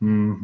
[0.00, 0.42] Mhm.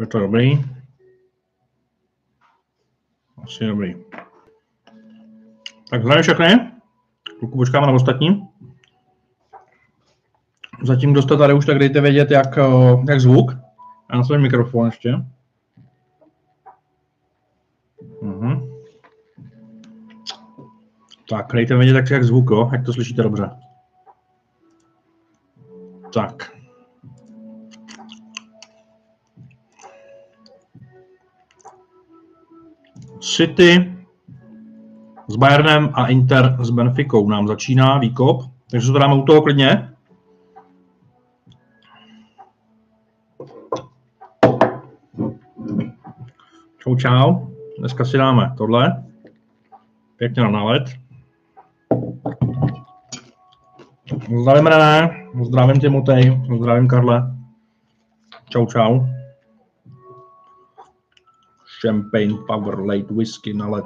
[0.00, 0.64] Je to dobrý?
[3.44, 3.94] Asi dobrý.
[5.90, 6.70] Tak zdravím všechny.
[7.38, 8.48] Chvilku počkáme na ostatní.
[10.82, 12.62] Zatím, kdo jste tady už, tak dejte vědět, jak, eh,
[13.08, 13.52] jak zvuk.
[14.10, 15.14] Já na svůj mikrofon ještě.
[21.30, 22.70] Tak, dejte vědět, jak, jak zvuk, jo?
[22.72, 23.50] jak to slyšíte dobře.
[26.14, 26.52] Tak.
[33.20, 33.96] City
[35.28, 39.42] s Bayernem a Inter s Benficou nám začíná výkop, takže se to dáme u toho
[39.42, 39.92] klidně.
[46.78, 47.34] Čau, čau.
[47.78, 49.04] Dneska si dáme tohle.
[50.16, 50.82] Pěkně na nálet.
[54.38, 57.36] Zdravím René, zdravím Timotej, zdravím Karle.
[58.48, 59.00] Čau, čau.
[61.80, 63.84] Champagne Power Late Whisky na led.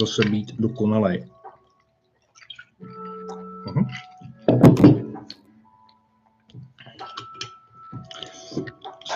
[0.00, 1.24] Zase být dokonalej.
[3.66, 3.86] Uh-huh.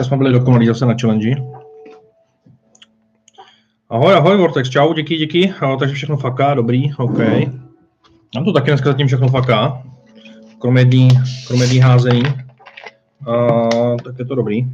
[0.04, 1.36] jsme byli dokonalí zase na challenge.
[3.90, 5.54] Ahoj, ahoj, Vortex, čau, díky, díky.
[5.60, 7.18] Ahoj, takže všechno faká, dobrý, OK.
[8.34, 9.82] Mám to taky dneska zatím všechno faká,
[10.58, 11.08] kromě dní,
[11.46, 12.22] kromě házení.
[13.26, 14.66] Uh, tak je to dobrý.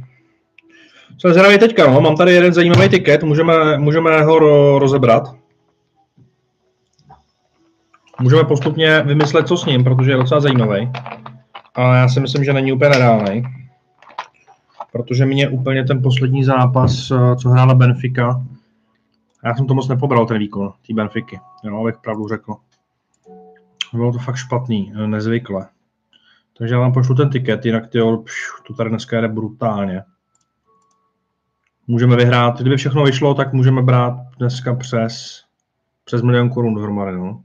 [1.17, 2.01] Jsem zvědavý teďka, no.
[2.01, 4.39] mám tady jeden zajímavý tiket, můžeme, můžeme ho
[4.79, 5.35] rozebrat.
[8.21, 10.91] Můžeme postupně vymyslet, co s ním, protože je docela zajímavý.
[11.75, 13.43] A já si myslím, že není úplně nereálný.
[14.91, 18.45] Protože mě úplně ten poslední zápas, eh, co hrála Benfica,
[19.45, 22.55] já jsem to moc nepobral, ten výkon té Benfiky, jo, abych pravdu řekl.
[23.93, 25.67] Bylo to fakt špatný, eh, nezvykle.
[26.57, 27.99] Takže já vám pošlu ten tiket, jinak ty,
[28.67, 30.03] to tady dneska jde brutálně
[31.89, 32.61] můžeme vyhrát.
[32.61, 35.43] Kdyby všechno vyšlo, tak můžeme brát dneska přes,
[36.03, 37.17] přes milion korun dohromady.
[37.17, 37.43] No.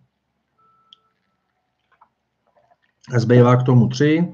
[3.16, 4.28] Zbývá k tomu tři,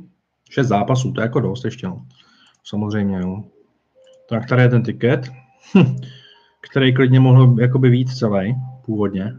[0.50, 1.86] šest zápasů, to je jako dost ještě.
[1.86, 2.06] No.
[2.64, 3.20] Samozřejmě.
[3.20, 3.44] No.
[4.28, 5.32] Tak tady je ten tiket,
[6.70, 9.36] který klidně mohl jakoby víc celý původně.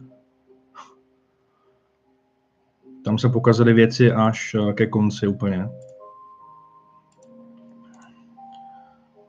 [3.06, 5.70] Tam se pokazily věci až eh, ke konci úplně.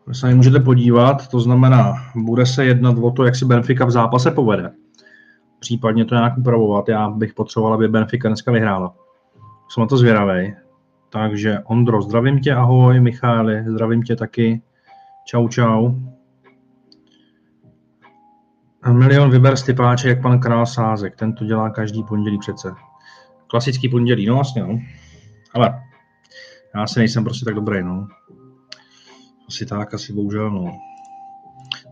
[0.07, 3.91] Vy se můžete podívat, to znamená, bude se jednat o to, jak si Benfica v
[3.91, 4.73] zápase povede.
[5.61, 6.89] Případně to nějak upravovat.
[6.89, 8.95] Já bych potřeboval, aby Benfica dneska vyhrála.
[9.69, 10.55] Jsem na to zvědavý.
[11.11, 14.63] Takže Ondro, zdravím tě, ahoj, Micháli, zdravím tě taky.
[15.27, 15.91] Čau, čau.
[18.93, 21.17] Milion vyber Stipáče, jak pan král Sázek.
[21.17, 22.69] Ten to dělá každý pondělí přece.
[23.53, 24.79] Klasický pondělí, no vlastně, no.
[25.55, 25.83] Ale
[26.75, 28.07] já si nejsem prostě tak dobrý, no.
[29.49, 30.73] Asi tak, asi bohužel, no.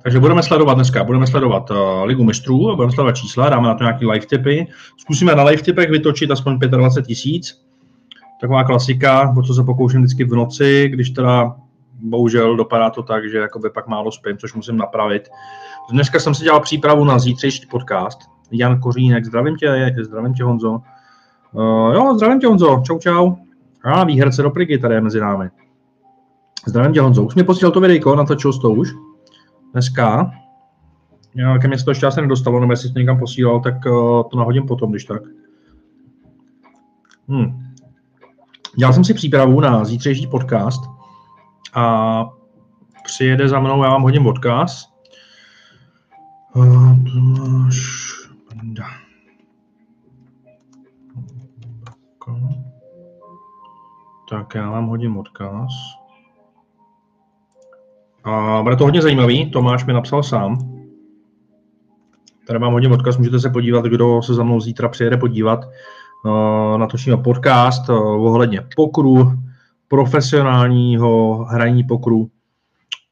[0.02, 3.84] Takže budeme sledovat dneska, budeme sledovat uh, Ligu mistrů, budeme sledovat čísla, dáme na to
[3.84, 4.66] nějaký live tipy.
[4.96, 7.64] Zkusíme na live tipech vytočit aspoň 25 tisíc.
[8.40, 11.56] Taková klasika, o co se pokouším vždycky v noci, když teda
[12.02, 15.28] bohužel dopadá to tak, že jakoby pak málo spím, což musím napravit.
[15.92, 18.18] Dneska jsem si dělal přípravu na zítřejší podcast.
[18.50, 20.80] Jan Kořínek, zdravím tě, zdravím tě Honzo.
[21.52, 23.32] Uh, jo, zdravím tě Honzo, čau čau.
[23.84, 25.50] A výherce do Prigy tady je mezi námi.
[26.66, 27.22] Zdravím tě, Honzo.
[27.22, 28.88] Už mi posílal to videjko, natočil to už.
[29.72, 30.30] Dneska.
[31.34, 34.22] Já, ke mně se to ještě asi nedostalo, nebo jestli to někam posílal, tak uh,
[34.30, 35.22] to nahodím potom, když tak.
[37.28, 37.64] Hmm.
[38.76, 40.80] Dělal jsem si přípravu na zítřejší podcast
[41.74, 42.26] a
[43.04, 44.84] přijede za mnou, já vám hodím odkaz.
[46.54, 48.10] Uh, Tomáš
[54.30, 55.72] Tak já vám hodím odkaz.
[58.24, 60.58] A bude to hodně zajímavý, Tomáš mi napsal sám.
[62.46, 65.60] Tady mám hodně odkaz, můžete se podívat, kdo se za mnou zítra přijede podívat.
[66.24, 69.32] Uh, natočíme podcast uh, ohledně pokru,
[69.88, 72.30] profesionálního hraní pokru.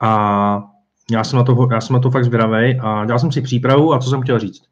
[0.01, 0.63] A
[1.11, 3.95] já jsem na to, já jsem na to fakt zvědavý a dělal jsem si přípravu
[3.95, 4.63] a co jsem chtěl říct.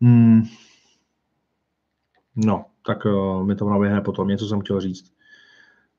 [0.00, 0.42] Hmm.
[2.36, 5.12] No, tak uh, mi to naběhne potom, něco jsem chtěl říct.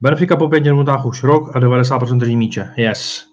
[0.02, 2.70] Benfica po pěti minutách už rok a 90% drží míče.
[2.78, 3.30] Yes.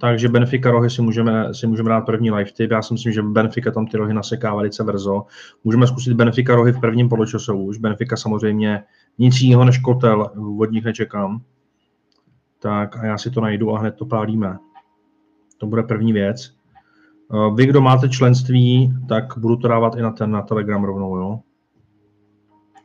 [0.00, 2.70] Takže Benfica rohy si můžeme, si můžeme dát první live tip.
[2.70, 5.22] Já si myslím, že Benfica tam ty rohy naseká velice brzo.
[5.64, 7.78] Můžeme zkusit Benfica rohy v prvním poločasu už.
[7.78, 8.82] Benfica samozřejmě
[9.18, 11.40] nic jiného než kotel od nich nečekám.
[12.58, 14.58] Tak a já si to najdu a hned to pálíme.
[15.58, 16.52] To bude první věc.
[17.54, 21.40] Vy, kdo máte členství, tak budu to dávat i na ten na Telegram rovnou, jo?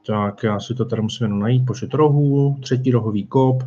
[0.06, 1.66] Tak já si to tady musím jenom najít.
[1.66, 3.64] Počet rohů, třetí rohový kop.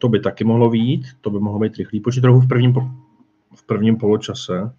[0.00, 2.74] To by taky mohlo být, to by mohlo být rychlý počet rohů v prvním,
[3.54, 4.72] v prvním poločase.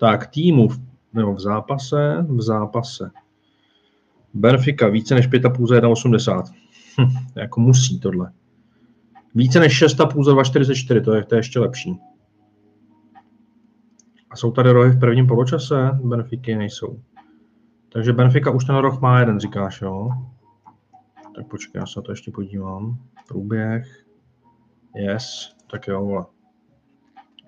[0.00, 0.68] Tak, týmu
[1.12, 3.10] nebo v zápase, v zápase.
[4.34, 6.44] Benfica více než 5,5 za 1,80.
[7.00, 8.32] Hm, jako musí tohle.
[9.34, 12.00] Více než 6,5 za 2,44, to je, to je ještě lepší.
[14.30, 15.90] A jsou tady rohy v prvním poločase?
[16.04, 17.00] Benfiky nejsou.
[17.96, 20.10] Takže Benfica už ten roh má jeden, říkáš, jo?
[21.36, 22.98] Tak počkej, já se na to ještě podívám.
[23.28, 24.04] Průběh.
[24.96, 25.56] Yes.
[25.70, 26.24] Tak jo, vole.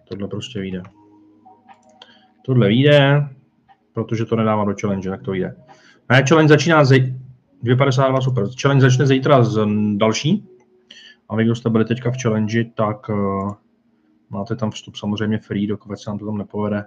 [0.08, 0.82] Tohle prostě vyjde.
[2.44, 3.28] Tohle vyjde,
[3.92, 5.56] protože to nedává do challenge, tak to vyjde.
[6.08, 8.44] Ne, challenge začíná ze 2,52 super.
[8.62, 9.66] Challenge začne zítra z
[9.96, 10.48] další.
[11.28, 13.52] A vy, kdo jste byli teďka v challenge, tak uh,
[14.30, 16.84] máte tam vstup samozřejmě free, dokud se nám to tam nepovede.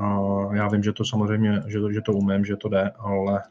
[0.00, 3.42] Uh, já vím, že to samozřejmě, že to, že to umím, že to jde, ale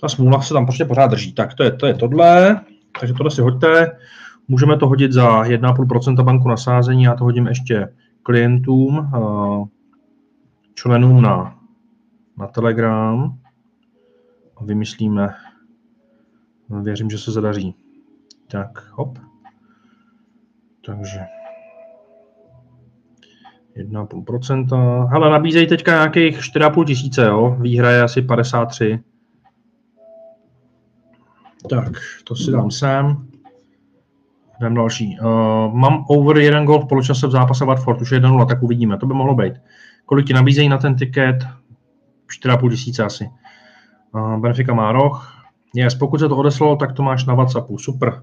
[0.00, 1.32] ta smůla se tam prostě pořád drží.
[1.32, 2.60] Tak to je, to je tohle,
[3.00, 3.98] takže tohle si hoďte.
[4.48, 7.88] Můžeme to hodit za 1,5% banku na sázení, já to hodím ještě
[8.22, 9.68] klientům, uh,
[10.74, 11.58] členům na,
[12.38, 13.38] na Telegram
[14.56, 15.34] a vymyslíme,
[16.82, 17.74] věřím, že se zadaří.
[18.50, 19.18] Tak, hop.
[20.86, 21.20] Takže
[23.76, 25.08] 1,5%.
[25.08, 27.56] Hele, nabízejí teďka nějakých 4,5 tisíce, jo?
[27.60, 28.98] Výhra je asi 53.
[31.70, 31.92] Tak,
[32.24, 33.26] to si dám sem.
[34.60, 35.18] Jdem další.
[35.20, 38.96] Uh, mám over jeden gol v poločase v zápase Watford, už je 1-0, tak uvidíme,
[38.98, 39.54] to by mohlo být.
[40.06, 41.36] Kolik ti nabízejí na ten tiket?
[42.44, 43.30] 4,5 tisíce asi.
[44.14, 45.42] Uh, Benfica má roh.
[45.74, 48.22] Yes, pokud se to odeslalo, tak to máš na WhatsAppu, super.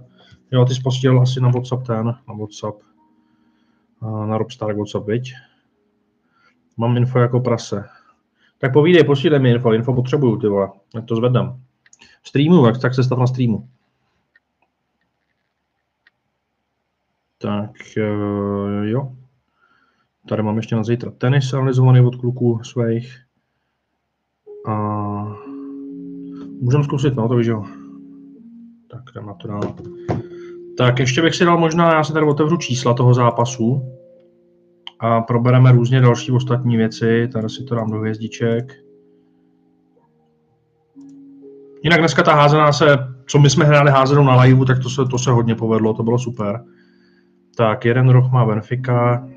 [0.52, 2.91] Jo, ty jsi posílal asi na WhatsApp ten, na WhatsApp.
[4.02, 5.34] Na Robstar WhatsApp, viď?
[6.78, 7.90] Mám info jako prase.
[8.58, 11.62] Tak povídej, posílej mi info, info potřebuju, ty vole, jak to zvedám.
[12.24, 13.70] Streamu, tak, tak se stav na streamu.
[17.38, 19.16] Tak uh, jo.
[20.28, 23.18] Tady mám ještě na zítra tenis analyzovaný od kluků svých.
[24.68, 24.76] A
[26.62, 27.66] můžeme zkusit, no to víš, jo.
[28.92, 29.76] Tak jdem na to dál.
[30.82, 33.82] Tak ještě bych si dal možná, já si tady otevřu čísla toho zápasu
[35.00, 37.28] a probereme různě další ostatní věci.
[37.34, 38.74] Tady si to dám do hvězdiček.
[41.84, 42.98] Jinak dneska ta házená se,
[43.28, 46.04] co my jsme hráli házenou na live, tak to se, to se hodně povedlo, to
[46.04, 46.66] bylo super.
[47.58, 49.28] Tak, jeden roh má Benfica,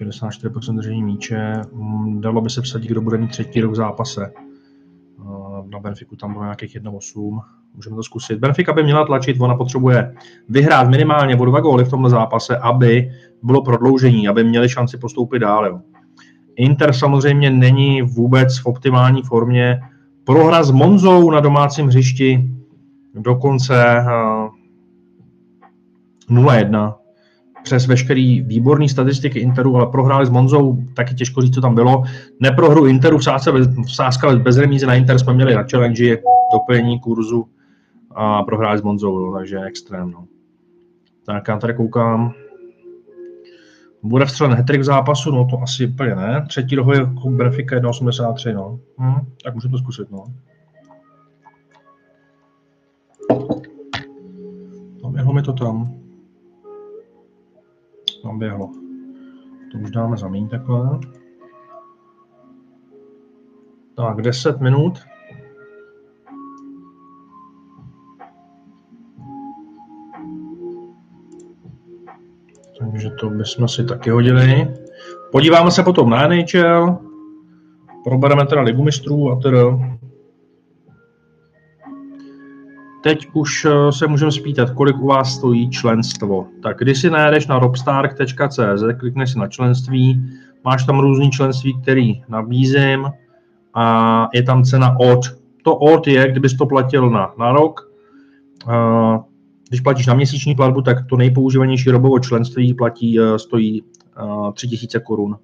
[0.00, 1.52] 64% držení míče.
[2.18, 4.32] Dalo by se vsadit, kdo bude mít třetí rok v zápase.
[5.66, 7.40] Na Benfiku tam bylo nějakých 1,8.
[7.74, 8.38] Můžeme to zkusit.
[8.38, 10.14] Benfica by měla tlačit, ona potřebuje
[10.48, 13.10] vyhrát minimálně o dva góly v tomhle zápase, aby
[13.42, 15.80] bylo prodloužení, aby měli šanci postoupit dál.
[16.56, 19.80] Inter samozřejmě není vůbec v optimální formě.
[20.24, 22.50] Prohra s Monzou na domácím hřišti
[23.14, 24.04] dokonce
[26.30, 26.94] 0-1
[27.64, 32.02] přes veškerý výborný statistiky Interu, ale prohráli s Monzou, taky těžko říct, co tam bylo.
[32.40, 36.18] Neprohru Interu v sázce, v sázka bez remíze na Inter jsme měli na challenge,
[36.52, 37.44] doplnění kurzu
[38.14, 40.10] a prohráli s Monzou, takže extrém.
[40.10, 40.26] No.
[41.26, 42.32] Tak já tady koukám.
[44.02, 46.44] Bude vstřelen hetrik v zápasu, no to asi úplně ne.
[46.48, 48.80] Třetí rohu je Benfica 1,83, no.
[48.98, 50.24] Hm, tak můžu to zkusit, no.
[55.02, 55.94] No, mi to tam.
[58.22, 58.70] Tam běhlo.
[59.72, 60.98] To už dáme zamít takhle.
[63.96, 64.98] Tak, 10 minut.
[72.78, 74.74] Takže to bychom si taky hodili.
[75.32, 76.98] Podíváme se potom na NHL.
[78.04, 79.60] Probereme teda ligu mistrů a teda
[83.04, 86.46] Teď už eh, se můžeme spýtat, kolik u vás stojí členstvo.
[86.62, 90.22] Tak když si najedeš na robstark.cz, klikneš si na členství,
[90.64, 93.06] máš tam různý členství, který nabízím
[93.74, 95.20] a je tam cena od.
[95.62, 97.80] To od je, kdybys to platil na, na rok.
[99.64, 103.84] Eh, když platíš na měsíční platbu, tak to nejpoužívanější robovo členství platí, eh, stojí
[104.54, 105.38] 3000 korun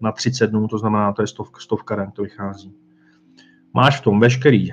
[0.00, 2.72] na 30 dnů, to znamená, to je stovka, stovka to vychází.
[3.74, 4.70] Máš v tom veškerý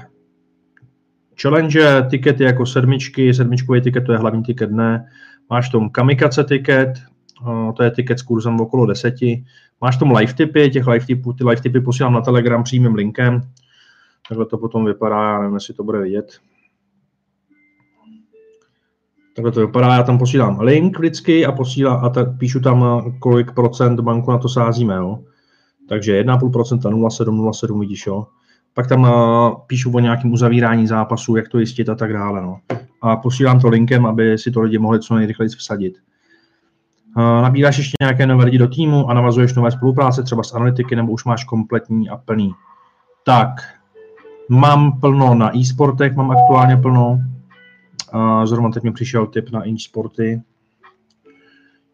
[1.42, 5.06] challenge, tikety jako sedmičky, sedmičkový tiket to je hlavní tiket dne,
[5.50, 6.94] máš tom kamikace tiket,
[7.78, 9.46] to je tiket s kurzem okolo deseti,
[9.82, 13.42] máš tom live tipy, těch live tipů, ty live tipy posílám na Telegram přímým linkem,
[14.30, 16.40] takhle to potom vypadá, já nevím, jestli to bude vidět.
[19.42, 23.52] Takhle to vypadá, já tam posílám link vždycky a, posílám, a ta, píšu tam, kolik
[23.52, 25.20] procent banku na to sázíme, jo.
[25.90, 28.28] Takže 1,5%, 0,7, 0,7 vidíš, jo.
[28.74, 29.10] Pak tam uh,
[29.68, 32.58] píšu o nějakém uzavírání zápasu, jak to jistit a tak dále, no.
[33.02, 35.94] A posílám to linkem, aby si to lidi mohli co nejrychleji vsadit.
[37.18, 40.96] Uh, nabíráš ještě nějaké nové lidi do týmu a navazuješ nové spolupráce, třeba s analytiky,
[40.96, 42.52] nebo už máš kompletní a plný.
[43.26, 43.50] Tak,
[44.50, 47.20] mám plno na e-sportech, mám aktuálně plno,
[48.12, 50.42] a zrovna teď mi přišel tip na e-sporty.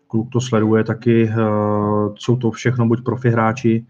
[0.08, 3.86] Kluk to sleduje taky, uh, jsou to všechno buď profi hráči,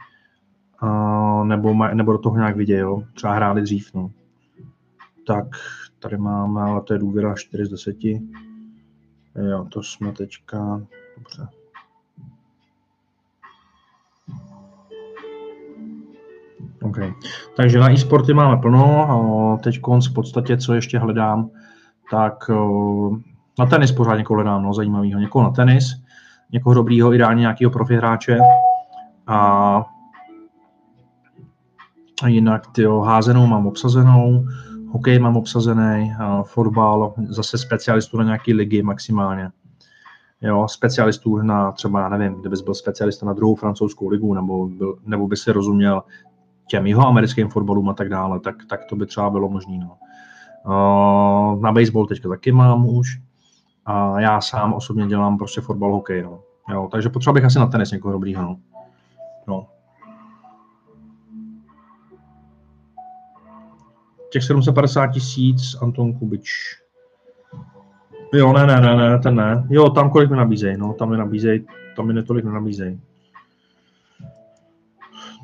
[0.84, 3.94] uh, nebo, nebo do toho nějak viděl, třeba hráli dřív.
[3.94, 4.12] No.
[5.28, 5.48] Tak
[6.00, 7.96] tady máme, ale to je důvěra 4 z 10.
[9.36, 10.82] Jo, to jsme teďka,
[11.18, 11.48] dobře.
[16.82, 17.14] Okay.
[17.56, 19.60] Takže na e-sporty máme plno.
[19.64, 21.50] Teď v podstatě, co ještě hledám,
[22.12, 22.50] tak
[23.60, 25.20] na tenis pořád někoho hledám, no, zajímavého.
[25.20, 25.86] Někoho na tenis,
[26.52, 28.38] někoho dobrýho, ideálně nějakého profi hráče.
[29.28, 29.86] A,
[32.28, 34.46] jinak tyjo, házenou mám obsazenou,
[34.90, 39.50] hokej mám obsazený, a fotbal, zase specialistů na nějaké ligy maximálně.
[40.42, 44.98] Jo, specialistů na třeba, já nevím, kdybys byl specialista na druhou francouzskou ligu, nebo, byl,
[45.06, 46.04] nebo by si rozuměl
[46.68, 49.78] těm jeho americkým fotbalům a tak dále, tak, tak to by třeba bylo možné.
[49.78, 49.98] No.
[51.62, 53.20] Na baseball teďka taky mám už.
[53.86, 56.24] A já sám osobně dělám prostě fotbal, hokej.
[56.24, 56.40] No.
[56.72, 58.42] Jo, takže potřeba bych asi na tenis někoho dobrýho.
[58.42, 58.60] No.
[59.48, 59.68] no.
[64.32, 66.50] Těch 750 tisíc, Anton Kubič.
[68.34, 69.68] Jo, ne, ne, ne, ne, ten ne.
[69.70, 73.02] Jo, tam kolik mi nabízejí, no, tam mi nabízejí, tam mi netolik nenabízejí.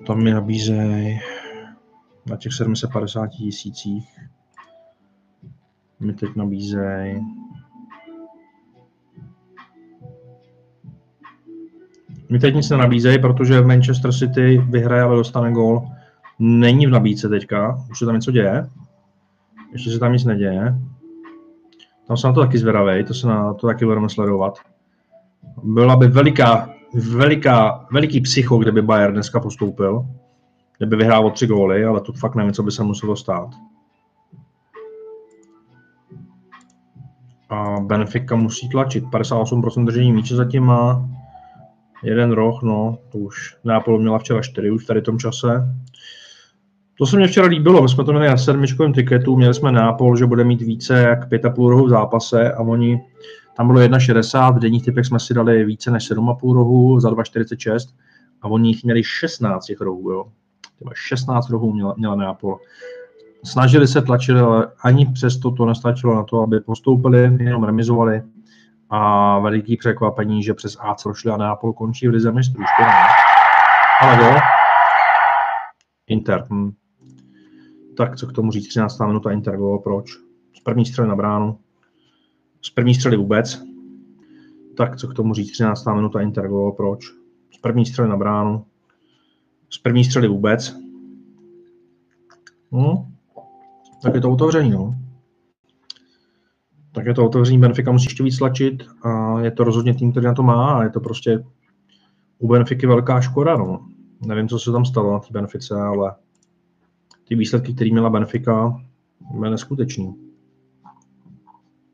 [0.08, 1.20] Tam mi nabízejí
[2.26, 4.20] na těch 750 tisících
[6.04, 7.22] mi teď nabízejí.
[12.30, 15.88] Mi teď nic nenabízejí, protože Manchester City vyhraje, ale dostane gól.
[16.40, 18.70] Není v nabídce teďka, už se tam něco děje.
[19.72, 20.76] Ještě se tam nic neděje.
[22.08, 24.60] Tam jsem na to taky zvědavý, to se na to taky budeme sledovat.
[25.64, 30.06] Byla by veliká, veliká, veliký psycho, kdyby Bayern dneska postoupil,
[30.78, 33.50] kdyby vyhrál o tři góly, ale to fakt nevím, co by se muselo stát.
[37.54, 39.04] A Benfica musí tlačit.
[39.04, 41.10] 58% držení míče zatím má.
[42.04, 45.76] Jeden roh, no, to už Neapol měla včera 4 už tady v tom čase.
[46.98, 50.18] To se mě včera líbilo, my jsme to měli na sedmičkovém tiketu, měli jsme Neapol,
[50.18, 53.02] že bude mít více jak 5,5 rohů v zápase a oni,
[53.58, 57.78] tam bylo 1,60, v denních typech jsme si dali více než 7,5 rohů za 2,46
[58.42, 60.26] a oni jich měli 16 těch rohů, jo.
[60.94, 62.60] 16 rohů měla, měla Neapol
[63.44, 68.22] snažili se tlačit, ale ani přesto to nestačilo na to, aby postoupili, jenom remizovali.
[68.90, 72.64] A veliký překvapení, že přes AC prošli a Neapol končí v Lize mistrů.
[74.02, 74.40] Ale jo,
[76.08, 76.46] Inter.
[76.50, 76.72] Hm.
[77.98, 79.00] Tak co k tomu říct, 13.
[79.00, 80.12] minuta Inter gol, proč?
[80.58, 81.60] Z první střely na bránu.
[82.62, 83.64] Z první střely vůbec.
[84.78, 85.86] Tak co k tomu říct, 13.
[85.86, 87.06] minuta Inter gol, proč?
[87.52, 88.66] Z první střely na bránu.
[89.70, 90.76] Z první střely vůbec.
[92.72, 93.13] Hm?
[94.04, 94.72] Tak je to otevření.
[94.72, 94.96] No.
[96.92, 100.26] Tak je to otevření, Benfica musí ještě víc tlačit a je to rozhodně tým, který
[100.26, 101.44] na to má a je to prostě
[102.40, 103.58] u Benfiky velká škoda.
[103.58, 103.88] No.
[104.26, 106.16] Nevím, co se tam stalo na té Benfice, ale
[107.28, 108.82] ty výsledky, které měla Benfica,
[109.36, 110.16] byly neskutečný.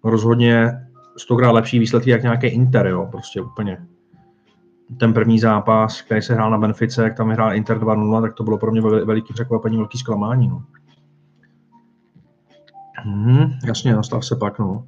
[0.03, 0.71] Rozhodně
[1.17, 3.87] stokrát lepší výsledky jak nějaký Inter, jo, prostě úplně.
[4.99, 8.43] Ten první zápas, který se hrál na Benfice, jak tam vyhrál Inter 2-0, tak to
[8.43, 10.47] bylo pro mě veliký překvapení, velký zklamání.
[10.47, 10.63] No.
[13.05, 14.85] Hmm, jasně, nastav se pak, no.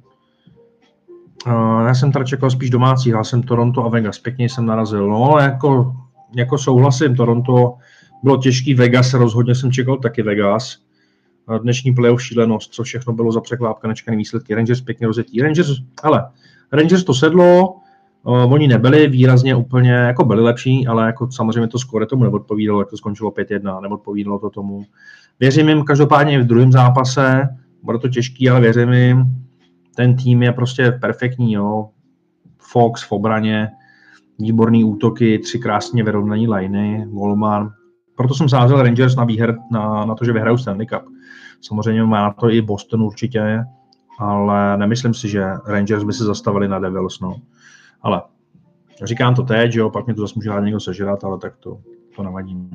[1.46, 5.08] Uh, já jsem teda čekal spíš domácí, já jsem Toronto a Vegas, pěkně jsem narazil.
[5.08, 5.96] No, jako,
[6.36, 7.74] jako souhlasím, Toronto
[8.22, 10.78] bylo těžký, Vegas rozhodně jsem čekal taky Vegas.
[11.62, 14.54] Dnešní playoff šílenost, co všechno bylo za překvápka, nečekané výsledky.
[14.54, 15.42] Rangers pěkně rozetí.
[15.42, 15.68] Rangers,
[16.02, 16.30] ale
[16.72, 17.76] Rangers to sedlo,
[18.22, 22.80] uh, oni nebyli výrazně úplně, jako byli lepší, ale jako samozřejmě to skore tomu neodpovídalo,
[22.80, 24.84] jak to skončilo 5-1, neodpovídalo to tomu.
[25.40, 27.48] Věřím jim každopádně v druhém zápase,
[27.82, 29.26] bude to těžký, ale věřím jim,
[29.96, 31.88] ten tým je prostě perfektní, jo.
[32.58, 33.68] Fox v obraně,
[34.38, 37.70] výborný útoky, tři krásně vyrovnaní liney, Volman.
[38.16, 41.02] Proto jsem sázel Rangers na výher, na, na to, že vyhrajou Stanley Cup.
[41.60, 43.64] Samozřejmě má na to i Boston určitě,
[44.18, 47.36] ale nemyslím si, že Rangers by se zastavili na Devils, no.
[48.02, 48.22] Ale
[49.04, 51.80] říkám to teď, jo, pak mě to zase může někdo sežrat, ale tak to,
[52.16, 52.70] to nevadí.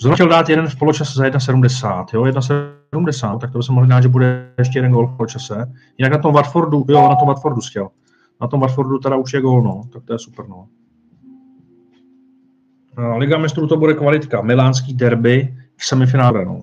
[0.00, 3.88] Zrovna chtěl dát jeden v poločase za 1,70, jo, 1,70, tak to by se mohli
[3.88, 5.72] dát, že bude ještě jeden gol v poločase.
[5.98, 7.88] Jinak na tom Watfordu, jo, na tom Watfordu chtěl.
[8.40, 10.68] Na tom Watfordu teda už je gol, no, tak to je super, no.
[13.16, 14.42] Liga mistrů to bude kvalitka.
[14.42, 16.62] Milánský derby v semifinále, no.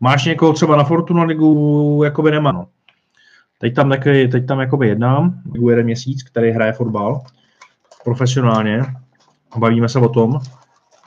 [0.00, 2.66] Máš někoho třeba na Fortuna ligu, jakoby nemá, no.
[3.58, 7.22] Teď tam, taky, teď tam jakoby jednám, ligu jeden měsíc, který hraje fotbal
[8.04, 8.82] profesionálně.
[9.58, 10.40] Bavíme se o tom,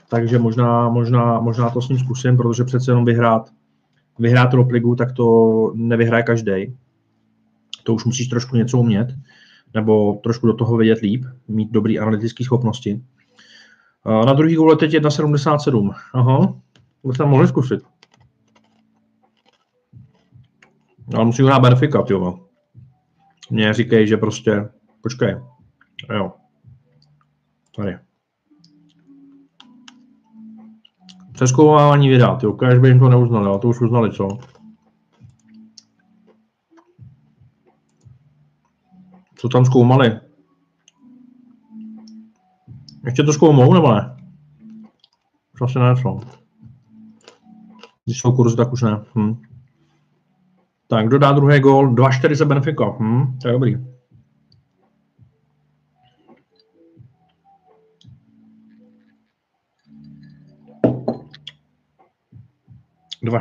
[0.10, 3.50] takže možná, možná, možná to s ním zkusím, protože přece jenom vyhrát,
[4.20, 6.78] vyhrát top ligu, tak to nevyhraje každý.
[7.84, 9.16] To už musíš trošku něco umět,
[9.74, 13.02] nebo trošku do toho vědět líp, mít dobrý analytické schopnosti.
[14.06, 15.94] Na druhý gole teď 1,77.
[16.14, 16.56] Aha,
[17.02, 17.80] to byste mohli zkusit.
[21.16, 22.40] Ale musí hrát Benfica, jo.
[23.50, 24.70] Mně říkají, že prostě,
[25.02, 25.38] počkej,
[26.14, 26.34] jo,
[27.76, 27.98] tady.
[31.40, 34.28] Přeskoumávání vydat, jo, když by jim to neuznali, ale to už uznali, co?
[39.36, 40.20] Co tam zkoumali?
[43.06, 44.18] Ještě to zkoumou, nebo ne?
[45.54, 46.20] Už asi ne, co?
[48.06, 49.04] Když jsou kurzy, tak už ne.
[49.16, 49.42] Hm.
[50.88, 51.94] Tak, kdo dá druhý gól?
[51.94, 52.86] 2-4 za Benfica.
[53.00, 53.78] Hm, to je dobrý.
[63.24, 63.40] Dva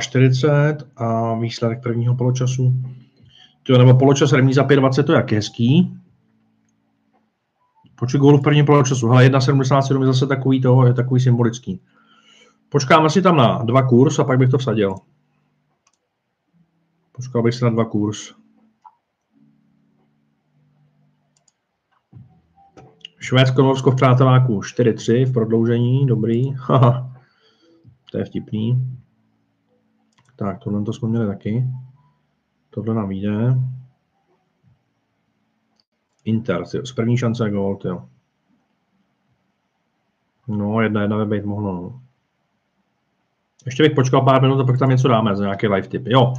[0.96, 2.74] a výsledek prvního poločasu.
[3.62, 5.98] To nebo poločas remíza 5-20, to je jak hezký.
[7.94, 9.08] Počet gólů v prvním poločasu.
[9.08, 11.80] Hele, 1,77 je zase takový toho, je takový symbolický.
[12.68, 14.94] Počkáme si tam na dva kurz a pak bych to vsadil.
[17.12, 18.34] Počkal bych se na dva kurz.
[23.20, 26.42] Švédsko, Norsko v přáteláku 4-3 v prodloužení, dobrý.
[28.10, 28.97] to je vtipný.
[30.38, 31.64] Tak, tohle to jsme měli taky.
[32.70, 33.54] Tohle nám vyjde.
[36.24, 38.08] Inter, z první šance gol, jo.
[40.48, 42.00] No, jedna jedna by být mohlo, no.
[43.66, 46.06] Ještě bych počkal pár minut a pak tam něco dáme za nějaký live tip.
[46.06, 46.34] Jo,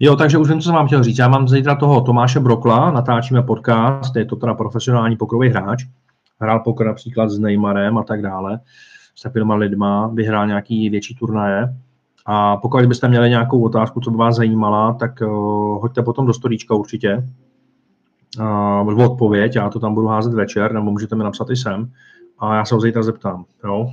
[0.00, 1.18] Jo, takže už vím, co jsem vám chtěl říct.
[1.18, 5.84] Já mám zítra toho Tomáše Brokla, natáčíme podcast, je to teda profesionální pokrový hráč.
[6.40, 8.60] Hrál pokr například s Neymarem a tak dále,
[9.14, 11.74] s takovými lidma, vyhrál nějaký větší turnaje.
[12.30, 15.28] A pokud byste měli nějakou otázku, co by vás zajímala, tak uh,
[15.80, 17.28] hoďte potom do storíčka určitě.
[18.88, 21.92] Uh, odpověď, já to tam budu házet večer, nebo můžete mi napsat i sem.
[22.38, 23.44] A já se ho zítra zeptám.
[23.64, 23.90] Jo?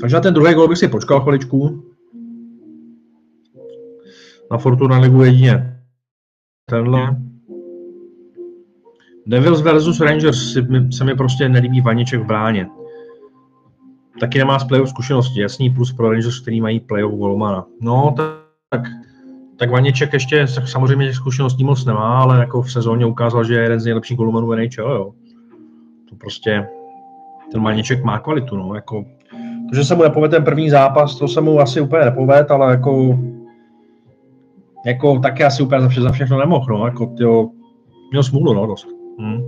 [0.00, 1.82] Takže na ten druhý gol bych si počkal chviličku.
[4.50, 5.80] Na Fortuna ligu jedině
[6.66, 7.16] tenhle.
[9.26, 10.52] Devils versus Rangers
[10.90, 12.68] se mi prostě nelíbí Vaniček v bráně.
[14.20, 17.66] Taky nemá z playoff zkušenosti, jasný plus pro Rangers, který mají playoff golmana.
[17.80, 18.14] No,
[18.68, 18.80] tak,
[19.56, 23.80] tak Vaniček ještě samozřejmě zkušeností moc nemá, ale jako v sezóně ukázal, že je jeden
[23.80, 25.12] z nejlepších golmanů NHL, jo.
[26.08, 26.68] To prostě,
[27.52, 29.04] ten Vaniček má kvalitu, no, jako
[29.70, 32.70] to, že se mu nepovede ten první zápas, to se mu asi úplně nepovede, ale
[32.70, 33.18] jako,
[34.86, 37.48] jako taky asi úplně za, vše, za všechno nemohl, no, jako tyjo,
[38.10, 38.88] měl smůlu, no, dost.
[39.18, 39.42] Hmm.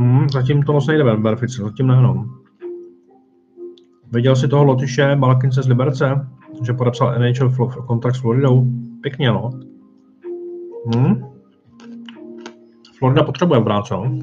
[0.00, 2.28] Hmm, zatím to moc nejde Berfice, zatím ne, no.
[4.12, 6.28] Viděl si toho Lotyše Malkince z Liberce,
[6.66, 7.50] že podepsal NHL
[7.86, 8.66] kontrakt s Floridou?
[9.00, 9.50] Pěkně, no.
[10.94, 11.24] Hmm.
[12.98, 14.18] Florida potřebuje brát, no.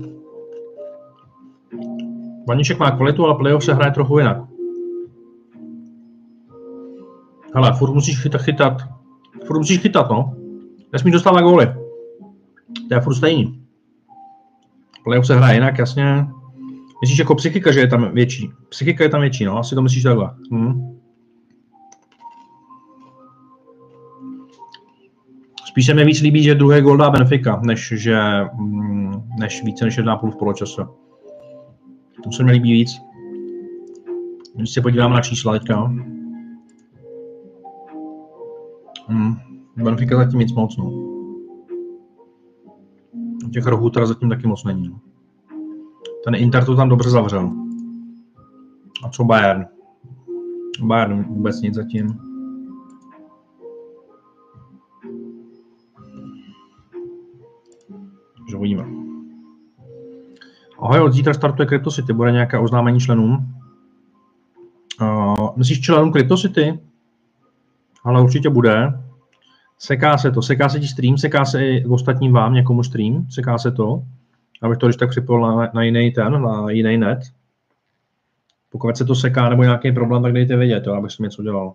[2.48, 4.38] Vaníček má kvalitu, ale playoff se hraje trochu jinak.
[7.56, 8.78] Hele, furt musíš chytat, chytat.
[9.46, 10.34] Furt musíš chytat, no.
[10.94, 11.74] Nesmíš dostávat góly.
[12.90, 13.66] To je furt stejný.
[15.08, 16.28] Playoff se hraje jinak, jasně.
[17.02, 18.50] Myslíš jako psychika, že je tam větší?
[18.70, 19.58] Psychika je tam větší, no.
[19.58, 20.32] Asi to myslíš takhle.
[20.54, 20.98] Hm.
[25.65, 28.20] Spíš se mi víc líbí, že druhé gol dá Benfica, než, že,
[28.54, 30.82] mm, než více než jedna půl v poločase.
[32.24, 33.02] To se mi líbí víc.
[34.56, 35.93] Když se podívám na čísla teďka.
[39.08, 39.36] Hmm.
[39.78, 41.16] Benfica zatím nic moc, no.
[43.53, 44.89] Těch rohů teda zatím taky moc není.
[44.89, 44.99] No.
[46.23, 47.51] Ten Inter to tam dobře zavřel.
[49.03, 49.65] A co Bayern?
[50.81, 52.07] Bayern vůbec nic zatím.
[58.38, 58.86] Takže uvidíme.
[60.79, 63.53] Ahoj, od zítra startuje CryptoCity, bude nějaké oznámení členům.
[65.01, 66.79] Uh, myslíš členům CryptoCity?
[68.03, 69.07] Ale určitě bude.
[69.80, 73.58] Seká se to, seká se ti stream, seká se i ostatním vám, někomu stream, seká
[73.58, 74.04] se to,
[74.62, 77.20] abych to když tak připojil na, na jiný ten, na jiný net.
[78.70, 81.74] Pokud se to seká nebo nějaký problém, tak dejte vědět, jo, abych si něco dělal.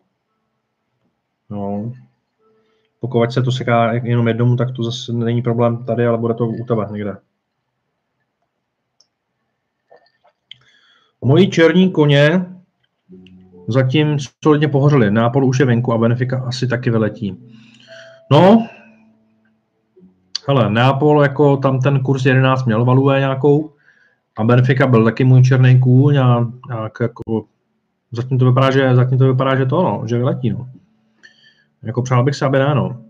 [1.50, 1.92] No.
[3.00, 6.48] Pokud se to seká jenom jednomu, tak to zase není problém tady, ale bude to
[6.48, 7.16] u tebe někde.
[11.24, 12.46] Moji černí koně
[13.68, 15.10] zatím solidně pohořeli.
[15.10, 17.36] Nápol už je venku a Benfica asi taky vyletí.
[18.32, 18.66] No,
[20.48, 23.72] hele, Neapol, jako tam ten kurz 11 měl value nějakou
[24.36, 27.44] a Benfica byl taky můj černý kůň a nějak jako
[28.12, 30.68] zatím to vypadá, že, zatím to vypadá, že to, no, že vyletí, no.
[31.82, 33.02] Jako přál bych se, aby ne, no.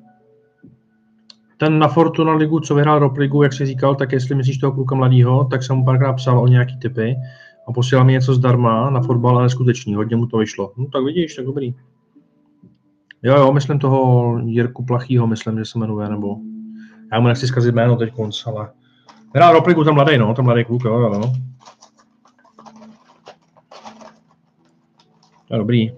[1.57, 4.73] Ten na Fortuna ligu, co vyhrál Rob ligu, jak jsi říkal, tak jestli myslíš toho
[4.73, 7.17] kluka mladýho, tak jsem mu párkrát psal o nějaký typy
[7.69, 10.73] a posílal mi něco zdarma na fotbal, ale neskutečný, hodně mu to vyšlo.
[10.77, 11.75] No tak vidíš, tak dobrý.
[13.23, 16.37] Jo, jo, myslím toho Jirku Plachýho, myslím, že se jmenuje, nebo
[17.13, 18.71] já mu nechci zkazit jméno teď konc, ale
[19.35, 21.33] hrál Rob ligu, ten mladý, no, ten mladý kluk, jo, jo, jo.
[25.51, 25.93] Je dobrý.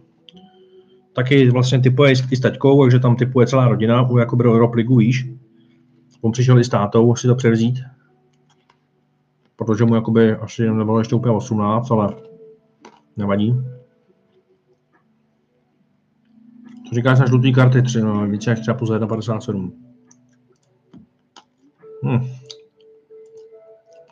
[1.12, 4.96] Taky vlastně typuje i s taťkou, takže tam typuje celá rodina, u jako Rob ligu,
[4.96, 5.26] víš.
[6.20, 7.80] On přišel i s tátou si to převzít,
[9.56, 12.14] protože mu jakoby asi nebylo ještě úplně 18, ale
[13.16, 13.73] nevadí.
[16.88, 17.82] Co říkáš na žlutý karty?
[17.82, 19.72] Tři, no, více jak třeba plus 1,57.
[22.04, 22.18] Hm.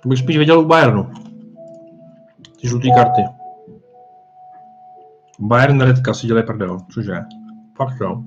[0.02, 1.10] To bych spíš viděl u Bayernu.
[2.60, 3.22] Ty žlutý karty.
[5.38, 7.20] Bayern redka si dělají prdel, cože?
[7.76, 8.22] Fakt jo.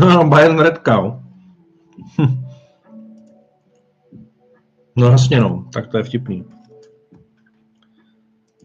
[0.00, 1.20] No, Bayern redka, jo.
[2.20, 2.44] Hm.
[4.96, 6.44] No jasně no, tak to je vtipný.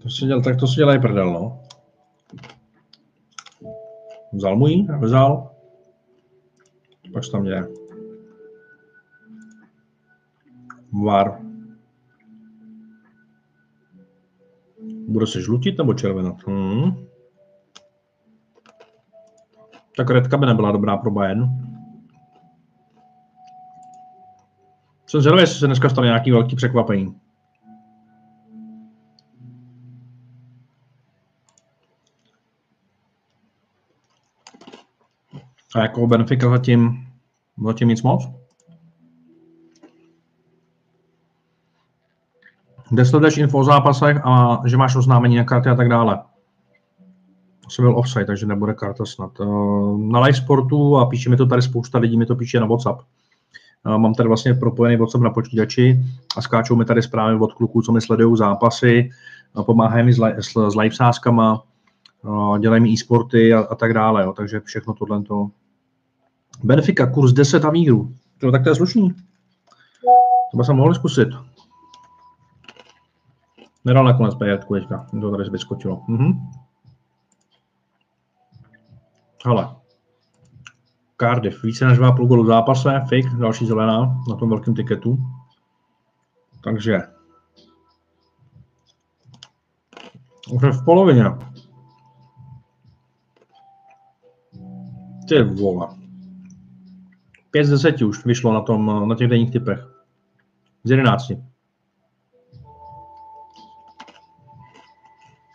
[0.02, 1.59] To si děl, tak to si dělají prdel, no.
[4.34, 5.52] Vzal mu jí, vzal.
[7.14, 7.68] Pak tam děje.
[11.06, 11.40] Var.
[15.08, 16.48] Bude se žlutit nebo červenat?
[16.48, 17.10] Hmm.
[19.98, 21.70] Tak redka by nebyla dobrá pro Bayern.
[25.08, 27.16] Jsem zvědavý, jestli se dneska stane nějaký velký překvapení.
[35.76, 37.08] A jako Benfica zatím,
[37.66, 38.30] zatím nic moc?
[42.90, 46.24] Kde sleduješ info o zápasech a že máš oznámení na karty a tak dále?
[47.68, 49.32] Asi byl offside, takže nebude karta snad.
[49.42, 49.46] Eh,
[49.98, 53.02] na live sportu a píše mi to tady spousta lidí, mi to píše na WhatsApp
[53.86, 56.00] Mám tady vlastně propojený WhatsApp na počítači
[56.38, 59.10] a skáčou mi tady zprávy od kluků, co mi sledují zápasy,
[59.66, 61.64] pomáhají mi s, li- s, s live sázkama,
[62.60, 64.24] dělají mi e-sporty a, a tak dále.
[64.24, 64.34] Jo.
[64.34, 65.50] Takže všechno tohle to.
[66.64, 68.14] Benfica, kurz 10 a míru.
[68.38, 69.10] To, tak to je slušný.
[70.52, 71.28] To by se mohli zkusit.
[73.86, 75.08] Nedal nakonec P1 teďka.
[75.22, 76.04] To tady vyskočilo.
[76.08, 76.32] Mhm.
[79.46, 79.76] Hele,
[81.22, 85.18] Cardiff, více než 2,5 gólu v zápase, fake, další zelená na tom velkém tiketu.
[86.64, 87.02] Takže
[90.52, 91.26] už v polovině.
[95.28, 95.88] Ty vole.
[97.52, 99.80] 5 z 10 už vyšlo na, tom, na těch denních typech.
[100.84, 101.32] Z 11.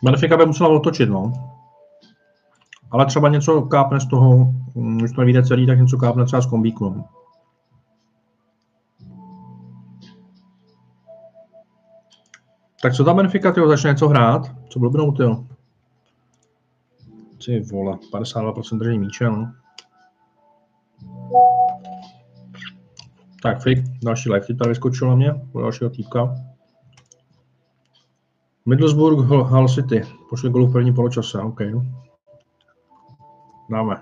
[0.03, 1.33] Benfica by musela otočit, no.
[2.91, 4.53] Ale třeba něco kápne z toho,
[4.97, 6.89] když to nevíde celý, tak něco kápne třeba z kombíku.
[6.89, 7.05] No.
[12.81, 14.51] Tak co ta Benfica, tyjo, začne něco hrát?
[14.69, 15.45] Co blbnou, tyjo?
[17.45, 19.51] Ty vole, 52% drží míče, no.
[23.45, 26.35] Tak, fake, další live tady vyskočil na mě, po dalšího týpka.
[28.65, 31.59] Middlesbrough, Hull City, pošli golu v první poločase, OK.
[33.69, 33.95] Dáme.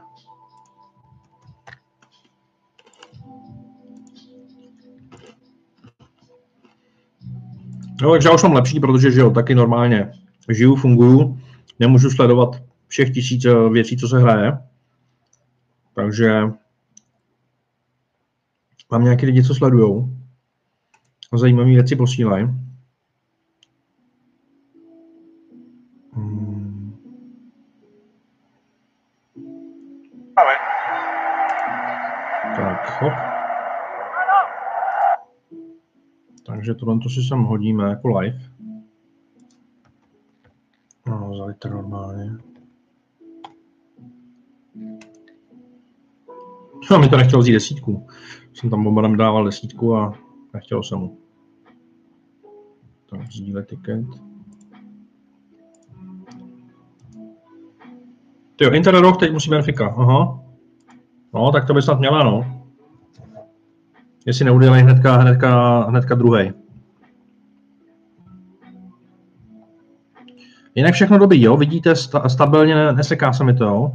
[8.01, 10.12] No, takže já už mám lepší, protože že jo, taky normálně
[10.49, 11.39] žiju, funguju,
[11.79, 14.58] nemůžu sledovat všech tisíc eh, věcí, co se hraje.
[15.95, 16.43] Takže
[18.93, 20.10] mám nějaké lidi, co sledujou.
[21.34, 22.47] Zajímavé věci posílají.
[26.13, 26.95] Hmm.
[32.56, 33.13] Tak, hop.
[36.45, 38.39] Takže tohle to si sem hodíme jako live.
[41.08, 42.32] No, za litr normálně.
[46.91, 48.08] No, mi to nechtělo vzít desítku.
[48.53, 50.13] Jsem tam bombardem dával desítku a
[50.53, 51.17] nechtělo se mu.
[53.09, 54.05] Tak sdílet tiket.
[58.55, 59.87] Ty jo, Inter rok teď musí Benfica.
[59.87, 60.39] Aha.
[61.33, 62.63] No, tak to by snad měla, no.
[64.25, 66.51] Jestli neudělají hnedka, hnedka, hnedka druhý.
[70.75, 71.57] Jinak všechno dobrý, jo?
[71.57, 73.91] Vidíte, sta- stabilně neseká se mi to, jo?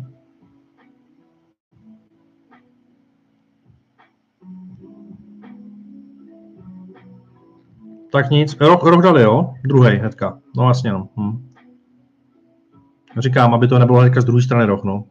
[8.12, 9.55] Tak nic, rok, rok dali, jo?
[9.64, 10.38] Druhý hnedka.
[10.57, 11.09] No vlastně, no.
[11.16, 11.49] Hm.
[13.18, 15.05] Říkám, aby to nebylo hnedka z druhé strany roh, no.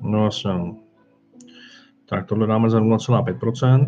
[0.00, 0.76] No vlastně, no.
[2.08, 3.86] Tak tohle dáme za 0,5%.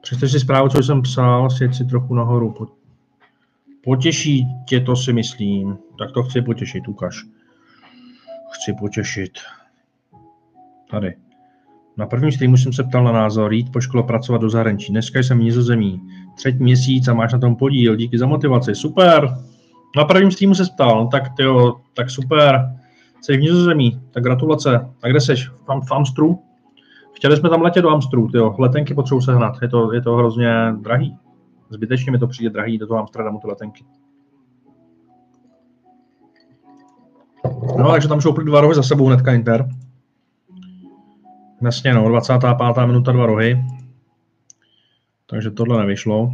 [0.00, 2.54] Přečteš si zprávu, co jsem psal, sjeď si trochu nahoru.
[3.84, 5.78] Potěší tě to, si myslím.
[5.98, 7.24] Tak to chci potěšit, ukaž.
[8.50, 9.38] Chci potěšit.
[10.90, 11.23] Tady.
[11.96, 14.92] Na prvním streamu jsem se ptal na názor, jít po škole pracovat do zahraničí.
[14.92, 16.02] Dneska jsem v Nizozemí.
[16.36, 17.96] Třetí měsíc a máš na tom podíl.
[17.96, 18.74] Díky za motivaci.
[18.74, 19.28] Super.
[19.96, 22.74] Na prvním streamu se ptal, tak tyjo, tak super.
[23.20, 24.90] Jsi v Nizozemí, tak gratulace.
[25.02, 25.50] A kde seš?
[25.88, 26.38] V Amstru?
[27.12, 28.54] Chtěli jsme tam letět do Amstru, tyjo.
[28.58, 31.16] letenky potřebuji sehnat, je to, je to hrozně drahý.
[31.70, 33.84] Zbytečně mi to přijde drahý do toho Amsterdamu, ty letenky.
[37.78, 39.68] No, takže tam šou dva rohy za sebou hnedka Inter.
[41.62, 42.86] Jasně, no, 25.
[42.86, 43.64] minuta, dva rohy.
[45.26, 46.32] Takže tohle nevyšlo.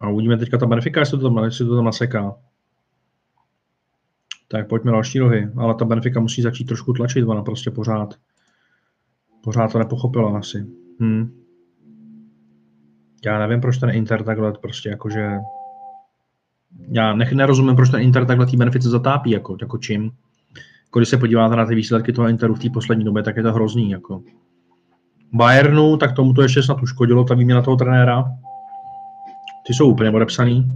[0.00, 2.34] A uvidíme teďka ta Benfica, jestli to tam, jestli to tam naseká.
[4.48, 5.50] Tak pojďme další rohy.
[5.56, 8.14] Ale ta Benfica musí začít trošku tlačit, ona prostě pořád.
[9.44, 10.66] Pořád to nepochopila asi.
[11.00, 11.40] Hm.
[13.24, 15.38] Já nevím, proč ten Inter takhle prostě jakože...
[16.88, 20.10] Já nech, nerozumím, proč ten Inter takhle tý benefice zatápí, jako, jako čím.
[20.96, 23.52] Když se podíváte na ty výsledky toho Interu v té poslední době, tak je to
[23.52, 23.90] hrozný.
[23.90, 24.22] Jako.
[25.32, 28.24] Bayernu, tak tomu to ještě snad uškodilo, ta výměna toho trenéra.
[29.66, 30.72] Ty jsou úplně odepsaný.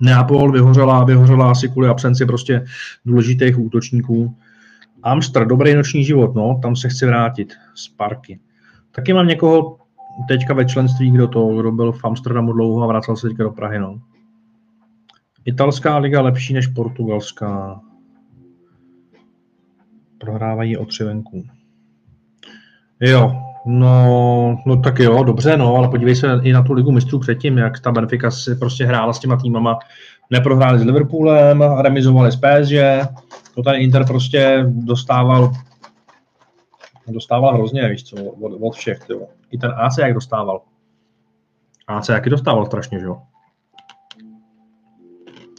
[0.00, 2.64] Neapol vyhořela, vyhořela asi kvůli absenci prostě
[3.04, 4.36] důležitých útočníků.
[5.02, 8.40] Amster, dobrý noční život, no, tam se chci vrátit z parky.
[8.92, 9.78] Taky mám někoho
[10.28, 13.50] teďka ve členství, kdo to, kdo byl v Amsterdamu dlouho a vracel se teďka do
[13.50, 14.00] Prahy, no.
[15.44, 17.80] Italská liga lepší než portugalská.
[20.20, 21.44] Prohrávají o tři venku.
[23.00, 23.32] Jo,
[23.66, 27.58] no, no tak jo, dobře, no, ale podívej se i na tu ligu mistrů předtím,
[27.58, 29.78] jak ta Benfica si prostě hrála s těma týmama.
[30.30, 33.08] Neprohráli s Liverpoolem, remizovali s PSG,
[33.54, 35.52] to ten Inter prostě dostával
[37.12, 39.26] dostával hrozně, víš co, od, od všech, tyjo.
[39.50, 40.62] I ten AC jak dostával.
[41.86, 43.22] AC jaký dostával strašně, že jo.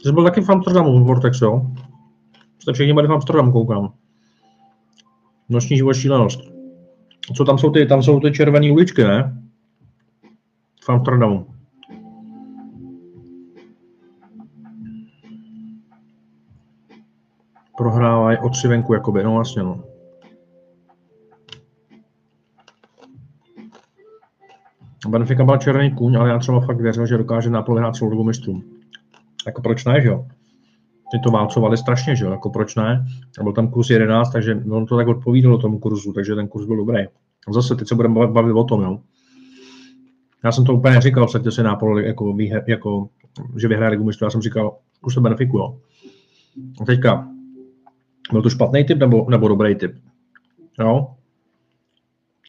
[0.02, 1.62] Jsi byl taky v Amsterdamu, Vortex, jo?
[2.58, 3.92] Jste všichni byli v Amsterdamu, koukám.
[5.48, 6.40] Noční život šílenost.
[7.36, 9.42] Co tam jsou ty, tam jsou ty červené uličky, ne?
[10.84, 11.52] V Amsterdamu.
[17.82, 19.84] prohrávají o tři venku, jakoby, no vlastně, no.
[25.08, 28.24] Benfica byl červený kůň, ale já třeba fakt věřil, že dokáže Napoli hrát celou dobu
[28.24, 28.64] mistrům.
[29.46, 30.26] Jako proč ne, že jo?
[31.12, 32.30] Ty to válcovali strašně, že jo?
[32.30, 33.06] Jako proč ne?
[33.40, 36.66] A byl tam kurz 11, takže on to tak odpovídalo tomu kurzu, takže ten kurz
[36.66, 37.00] byl dobrý.
[37.48, 38.98] A zase, teď se budeme bavit o tom, jo?
[40.44, 43.08] Já jsem to úplně neříkal, že si Napoli jako, výher, jako
[43.56, 45.78] že vyhraje ligu já jsem říkal, už to Benfiku, jo.
[46.80, 47.28] A teďka,
[48.32, 49.94] byl to špatný typ nebo, nebo dobrý typ?
[50.80, 51.06] Jo?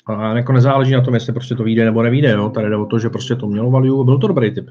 [0.06, 2.32] A jako nezáleží na tom, jestli prostě to vyjde nebo nevíde.
[2.32, 2.50] Jo?
[2.50, 4.06] Tady jde o to, že prostě to mělo value.
[4.06, 4.70] Byl to dobrý typ.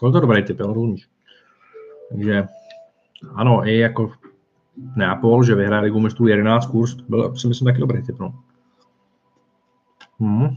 [0.00, 1.08] Byl to dobrý typ, jo, rozumíš.
[2.10, 2.44] Takže
[3.34, 4.10] ano, i jako
[4.96, 8.18] Neapol, že vyhraje ligu mistrů 11 kurz, byl si myslím taky dobrý typ.
[8.18, 8.34] No.
[10.20, 10.48] Hmm.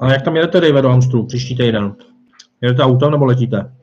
[0.00, 1.94] A jak tam jedete, Dave, do Amstru příští týden?
[2.60, 3.74] Jedete autem nebo letíte?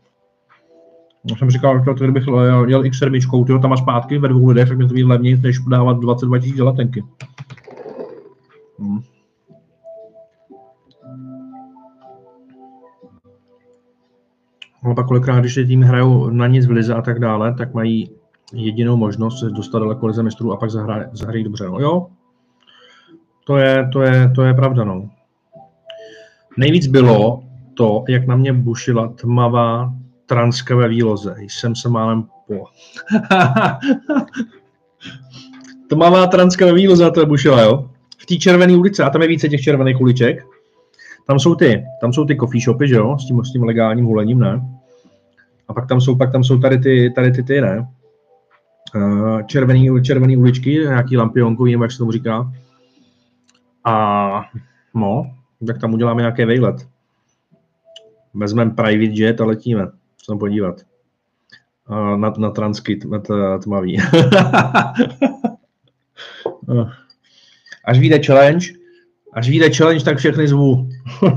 [1.30, 2.28] Já jsem říkal, že kdybych
[2.68, 5.60] jel X7, tyho tam a zpátky ve dvou lidech, tak mi to být levněji, než
[5.60, 7.04] dávat 22 000 letenky.
[8.80, 9.00] Hmm.
[14.84, 18.12] Ale pak kolikrát, když tým hrajou na nic v lize a tak dále, tak mají
[18.54, 21.66] jedinou možnost se dostat daleko lize mistrů a pak zahrají, zahrají dobře.
[21.70, 22.08] No jo,
[23.46, 25.10] to je, to je, to je pravda, no.
[26.58, 29.94] Nejvíc bylo to, jak na mě bušila tmavá
[30.26, 31.36] transka ve výloze.
[31.40, 32.64] Jsem se málem po.
[35.90, 37.90] Tmavá transka ve výloze, to je bušila, jo?
[38.18, 40.46] V té červené ulici, a tam je více těch červených uliček.
[41.30, 44.06] Tam jsou ty, tam jsou ty coffee shopy, že jo, s tím, s tím legálním
[44.06, 44.62] hulením, ne?
[45.68, 47.88] A pak tam jsou, pak tam jsou tady ty, tady ty, ty ne?
[48.96, 52.54] Uh, červený, červený uličky, nějaký lampionkový, nebo jak se tomu říká.
[53.86, 54.46] A
[54.94, 55.32] no,
[55.68, 56.88] tak tam uděláme nějaký vejlet.
[58.34, 59.88] Vezmeme private jet a letíme
[60.28, 60.82] tam podívat.
[61.90, 63.20] Uh, na, na transkit, na
[63.60, 63.98] tmavý.
[67.86, 68.68] Až vyjde challenge,
[69.34, 70.90] až vyjde challenge, tak všechny zvu.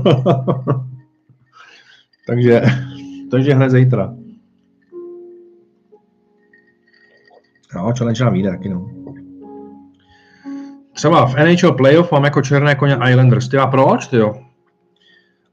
[2.27, 2.61] takže,
[3.31, 4.13] takže hned zítra.
[7.75, 8.89] No, challenge nám vyjde taky, no.
[10.93, 13.47] Třeba v NHL playoff mám jako černé koně Islanders.
[13.47, 14.35] Ty a proč, ty jo?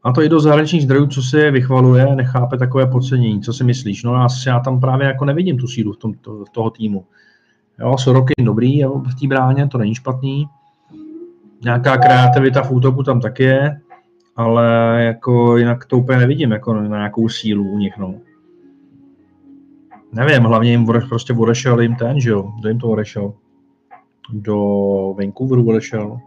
[0.02, 3.40] A to i do zahraničních zdrojů, co si je vychvaluje, nechápe takové podcenění.
[3.40, 4.02] Co si myslíš?
[4.02, 7.04] No já, já tam právě jako nevidím tu sílu v tom, to, toho týmu.
[7.80, 10.48] Jo, Sorokin dobrý jo, v té bráně, to není špatný.
[11.64, 13.80] Nějaká kreativita v útoku tam tak je,
[14.36, 14.66] ale
[15.04, 17.98] jako jinak to úplně nevidím jako na nějakou sílu u nich.
[17.98, 18.14] No.
[20.12, 22.52] Nevím, hlavně jim prostě odešel jim ten, že jo?
[22.60, 23.34] Kdo jim to odešel?
[24.32, 24.56] Do
[25.18, 26.20] Vancouveru odešel.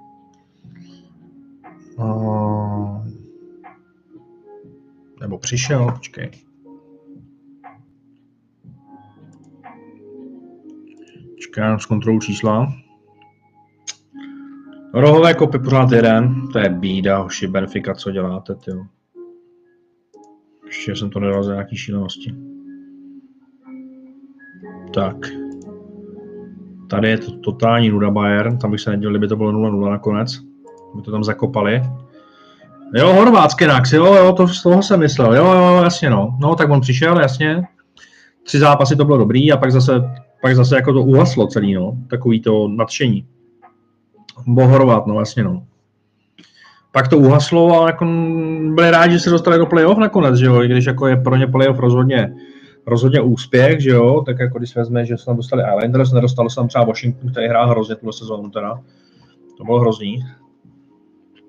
[1.98, 3.08] Uh,
[5.22, 6.32] nebo přišel, počkej.
[11.40, 12.83] Čekám s kontrolou čísla.
[14.94, 16.48] Rohové kopy pořád jeden.
[16.54, 18.72] To je bída, hoši, Benfica, co děláte, ty.
[20.66, 22.36] Ještě jsem to nedal za nějaký šílenosti.
[24.94, 25.16] Tak.
[26.90, 30.40] Tady je to totální nuda Bayern, tam bych se nedělal, kdyby to bylo 0-0 nakonec.
[30.96, 31.82] By to tam zakopali.
[32.96, 36.38] Jo, Horvátský Nax, jo, jo, to z toho jsem myslel, jo, jo, jasně, no.
[36.42, 37.64] No, tak on přišel, jasně.
[38.44, 39.92] Tři zápasy to bylo dobrý a pak zase,
[40.42, 41.98] pak zase jako to uhaslo celý, no.
[42.10, 43.28] Takový to nadšení.
[44.48, 45.64] Bohorovat, no, jasně, no.
[46.92, 48.06] Pak to uhaslo a jako
[48.74, 51.36] byli rádi, že se dostali do playoff nakonec, že jo, i když jako je pro
[51.36, 52.34] ně playoff rozhodně,
[52.86, 56.56] rozhodně úspěch, že jo, tak jako když vezme, že se tam dostali Islanders, nedostalo se
[56.56, 58.80] tam třeba Washington, který hrál hrozně tu sezónu teda.
[59.58, 60.26] To bylo hrozný.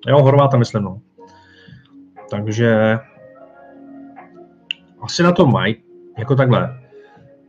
[0.07, 0.99] Jo, Horváta myslím, no.
[2.29, 2.99] Takže
[5.01, 5.75] asi na to mají,
[6.17, 6.84] jako takhle.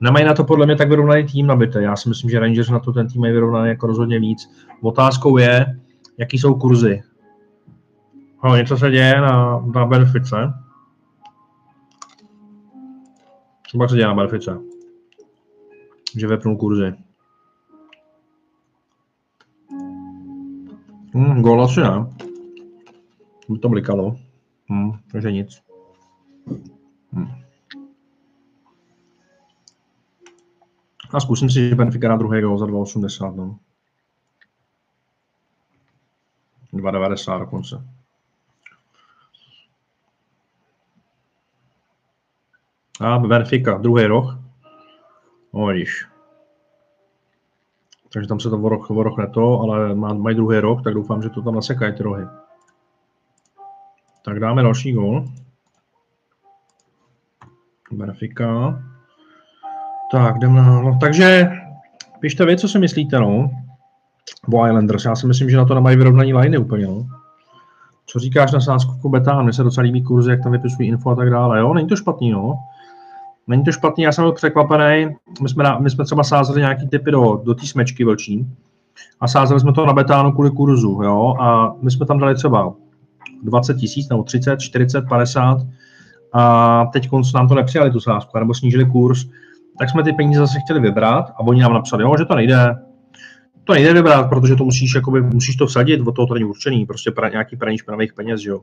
[0.00, 1.82] Nemají na to podle mě tak vyrovnaný tým nabité.
[1.82, 4.50] Já si myslím, že Rangers na to ten tým mají vyrovnaný jako rozhodně víc.
[4.82, 5.80] Otázkou je,
[6.18, 7.02] jaký jsou kurzy.
[8.44, 10.37] No, něco se děje na, na benefice.
[13.62, 14.59] Třeba se děje na benefice.
[16.16, 16.94] Že vepnul kurzy.
[21.14, 22.06] Hmm, gól asi ne.
[23.48, 24.16] By to blikalo.
[24.68, 25.62] Hmm, takže nic.
[27.12, 27.45] Hmm.
[31.12, 33.36] A zkusím si, že Benfica na druhý gol za 2,80.
[33.36, 33.58] No.
[36.72, 37.88] 2,90 dokonce.
[43.00, 44.38] A Benfica, druhý roh.
[45.54, 46.06] No vidíš.
[48.12, 51.42] Takže tam se to voroch, voroch neto, ale mají druhý rok, tak doufám, že to
[51.42, 52.26] tam nasekají ty rohy.
[54.24, 55.24] Tak dáme další gol.
[57.92, 58.82] Benfica.
[60.10, 60.80] Tak, jdeme na...
[60.80, 61.50] No, takže
[62.20, 63.50] pište vy, co si myslíte, no.
[64.52, 65.04] O Islanders.
[65.04, 67.06] Já si myslím, že na to nemají vyrovnaní liney úplně, no.
[68.06, 69.44] Co říkáš na sázku Betán?
[69.44, 71.58] Mně se docela líbí kurzy, jak tam vypisují info a tak dále.
[71.58, 72.54] Jo, není to špatný, no.
[73.46, 75.16] Není to špatný, já jsem byl překvapený.
[75.42, 78.46] My jsme, na, my jsme třeba sázeli nějaký typy do, do té smečky velčí
[79.20, 82.74] a sázeli jsme to na betánu kvůli kurzu, jo, a my jsme tam dali třeba
[83.42, 85.58] 20 tisíc nebo 30, 40, 50
[86.32, 89.26] a teď nám to nepřijali tu sázku, nebo snížili kurz,
[89.78, 92.74] tak jsme ty peníze zase chtěli vybrat a oni nám napsali, jo, že to nejde.
[93.64, 96.86] To nejde vybrat, protože to musíš, jakoby, musíš to vsadit, od toho to není určený,
[96.86, 98.60] prostě pra, nějaký praní špinavých peněz, jo.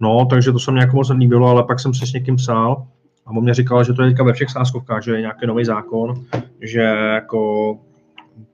[0.00, 2.86] No, takže to se mě jako moc nelíbilo, ale pak jsem se s někým psal
[3.26, 5.64] a on mě říkal, že to je teďka ve všech sázkovkách, že je nějaký nový
[5.64, 6.24] zákon,
[6.60, 6.80] že
[7.14, 7.78] jako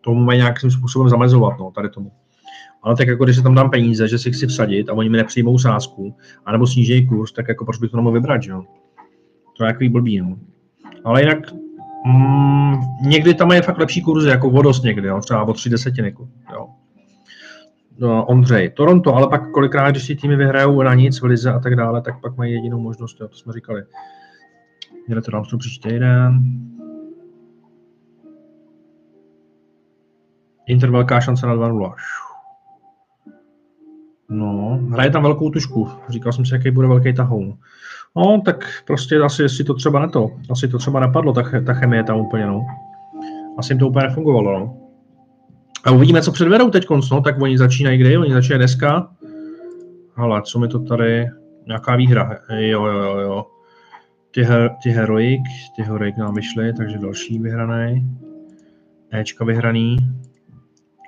[0.01, 2.13] tomu mají nějakým způsobem zamezovat, no, tady tomu.
[2.83, 5.17] Ale tak jako když se tam dám peníze, že si chci vsadit a oni mi
[5.17, 6.15] nepřijmou sázku,
[6.47, 8.63] anebo sníží kurz, tak jako proč bych to nemohl vybrat, že jo?
[9.57, 10.37] To je jaký blbý, no.
[11.05, 11.39] Ale jinak
[12.07, 15.21] mm, někdy tam je fakt lepší kurzy, jako vodost někdy, jo?
[15.21, 16.15] třeba o tři desetiny,
[16.53, 16.69] jo.
[17.99, 21.59] No, Ondřej, Toronto, ale pak kolikrát, když si týmy vyhrajou na nic v lize a
[21.59, 23.83] tak dále, tak pak mají jedinou možnost, jo, to jsme říkali.
[25.07, 26.43] Měli to dám příští týden.
[30.67, 31.95] Inter velká šance na 2-0.
[34.29, 35.89] No, hraje tam velkou tušku.
[36.09, 37.59] Říkal jsem si, jaký bude velký tahoun.
[38.17, 40.31] No, tak prostě asi, asi to třeba ne to.
[40.51, 42.67] Asi to třeba nepadlo, ta, ta chemie tam úplně, no.
[43.59, 44.77] Asi jim to úplně nefungovalo, no.
[45.85, 48.19] A uvidíme, co předvedou teď no, tak oni začínají kdy?
[48.19, 49.11] Oni začínají dneska.
[50.17, 51.27] Ale co mi to tady,
[51.67, 53.47] nějaká výhra, jo, jo, jo, jo.
[54.35, 55.43] ty, her, ty Heroic,
[55.77, 58.19] ty Heroic nám vyšly, takže další vyhraný.
[59.15, 59.97] Ečka vyhraný.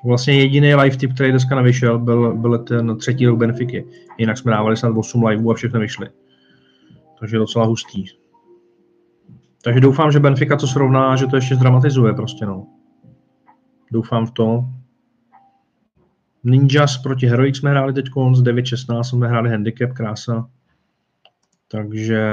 [0.05, 3.85] Vlastně jediný live tip, který dneska nevyšel, byl, byl ten třetí rok Benfiky.
[4.19, 6.09] Jinak jsme dávali snad 8 liveů a všechny vyšly.
[7.21, 8.05] Takže docela hustý.
[9.63, 12.67] Takže doufám, že Benfica to srovná, že to ještě zdramatizuje prostě, no.
[13.93, 14.65] Doufám v to.
[16.45, 20.49] Ninjas proti Heroic jsme hráli teď z 9-16, jsme hráli handicap, krása.
[21.69, 22.31] Takže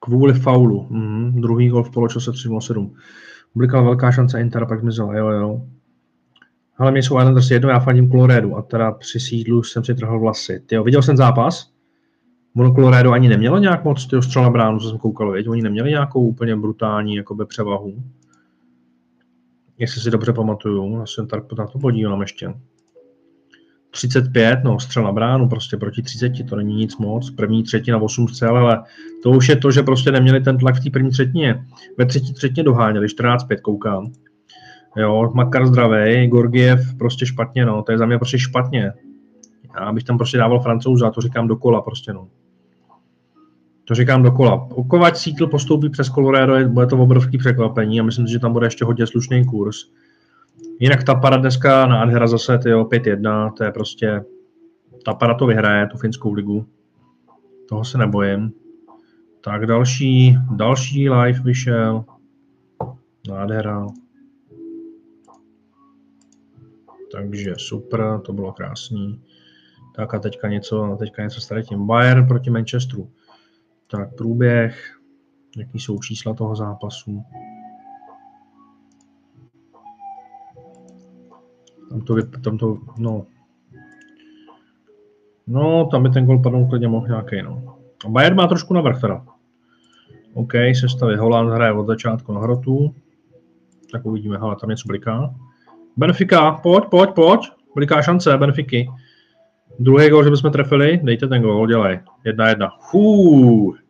[0.00, 0.86] kvůli faulu.
[0.90, 2.90] Mm, druhý gol v poločase 3-7.
[3.52, 5.66] Publika velká šance Inter, pak zmizela, jo, jo.
[6.76, 10.20] Ale mě jsou Islanders jedno, já fandím Coloredu a teda při sídlu jsem si trhl
[10.20, 10.60] vlasy.
[10.66, 11.73] Tyjo, viděl jsem zápas?
[12.56, 15.48] Ono Colorado ani nemělo nějak moc tyjo, střel na bránu, co jsem koukal, věď?
[15.48, 18.02] Oni neměli nějakou úplně brutální jakoby, převahu.
[19.78, 22.54] Jestli si dobře pamatuju, já jsem tady na to podívám ještě.
[23.90, 27.30] 35, no, střel na bránu, prostě proti 30, to není nic moc.
[27.30, 28.82] První třetina 8 střel, ale
[29.22, 31.66] to už je to, že prostě neměli ten tlak v té první třetině.
[31.98, 34.12] Ve třetí třetině doháněli, 14-5 koukám.
[34.96, 38.92] Jo, Makar zdravý, Gorgiev prostě špatně, no, to je za mě prostě špatně.
[39.80, 42.28] Já bych tam prostě dával francouza, to říkám dokola prostě, no.
[43.84, 44.68] To říkám dokola.
[44.88, 48.66] Kovač Sítl postoupí přes Colorado, bude to obrovský překvapení a myslím si, že tam bude
[48.66, 49.76] ještě hodně slušný kurz.
[50.80, 54.24] Jinak ta para dneska na Adhera zase, ty 5-1, to je prostě,
[55.04, 56.66] ta para to vyhraje, tu finskou ligu.
[57.68, 58.52] Toho se nebojím.
[59.40, 62.04] Tak další, další live vyšel.
[63.28, 63.86] Nádhera.
[67.12, 69.22] Takže super, to bylo krásný.
[69.96, 71.86] Tak a teďka něco, teďka něco s tím.
[71.86, 73.10] Bayern proti Manchesteru.
[73.96, 74.98] Tak průběh,
[75.58, 77.24] jaký jsou čísla toho zápasu.
[81.90, 82.14] Tam to,
[82.44, 83.26] tam to no.
[85.46, 87.78] No, tam by ten gol padnout klidně mohl nějaký, no.
[88.06, 89.26] A Bayern má trošku navrh teda.
[90.34, 92.94] OK, sestavy Holand hraje od začátku na hrotu.
[93.92, 95.34] Tak uvidíme, hele, tam něco bliká.
[95.96, 97.40] Benfica, pojď, pojď, pojď.
[97.74, 98.88] Bliká šance, Benfiky.
[99.78, 102.00] Druhý gol, že bychom trefili, dejte ten gol, dělej.
[102.24, 102.70] Jedna, jedna.
[102.90, 103.83] Fuu.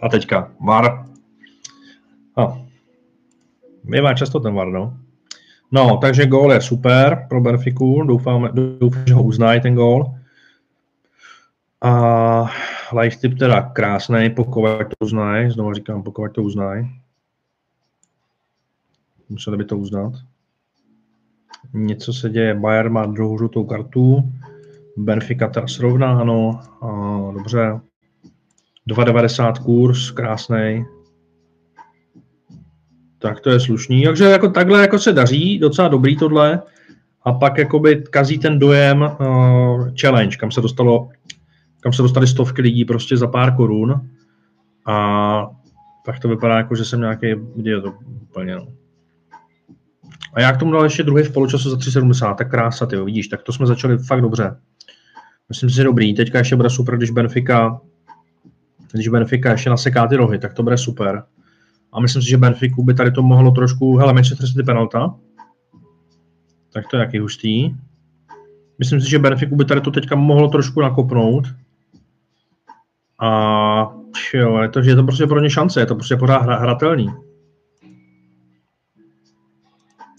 [0.00, 1.06] A teďka VAR.
[2.36, 2.66] No.
[3.84, 4.96] Bývá často ten VAR, no.
[5.72, 8.48] No, takže gól je super pro Benfiku, doufám,
[8.78, 10.14] doufám že ho uznají ten gól.
[11.82, 12.50] A
[13.20, 16.90] tip teda krásný, pokud to uznají, znovu říkám, pokud to uznají.
[19.28, 20.12] Museli by to uznat.
[21.72, 24.32] Něco se děje, Bayern má druhou žlutou kartu,
[24.96, 27.80] Benfica teda srovnáno, a dobře.
[28.88, 30.84] 2,90 kurz, krásný.
[33.18, 34.04] Tak to je slušný.
[34.04, 36.62] Takže jako takhle jako se daří, docela dobrý tohle.
[37.22, 41.08] A pak jakoby kazí ten dojem uh, challenge, kam se dostalo,
[41.80, 44.08] kam se dostali stovky lidí prostě za pár korun.
[44.86, 45.50] A
[46.06, 47.26] tak to vypadá jako, že jsem nějaký,
[47.62, 47.92] je to
[48.22, 48.66] úplně, no.
[50.34, 53.28] A já k tomu dal ještě druhý v poločasu za 3,70, tak krása, ty vidíš,
[53.28, 54.56] tak to jsme začali fakt dobře.
[55.48, 56.14] Myslím si, že dobrý.
[56.14, 57.80] Teďka ještě bude super, když Benfica,
[58.92, 61.24] když Benfica ještě naseká ty rohy, tak to bude super.
[61.92, 65.14] A myslím si, že Benfiku by tady to mohlo trošku, hele, Manchester City penalta,
[66.72, 67.74] tak to je jaký hustý.
[68.78, 71.44] Myslím si, že Benfiku by tady to teďka mohlo trošku nakopnout.
[73.20, 73.28] A
[74.34, 77.08] jo, je to, je to prostě pro ně šance, je to prostě pořád hra, hratelný.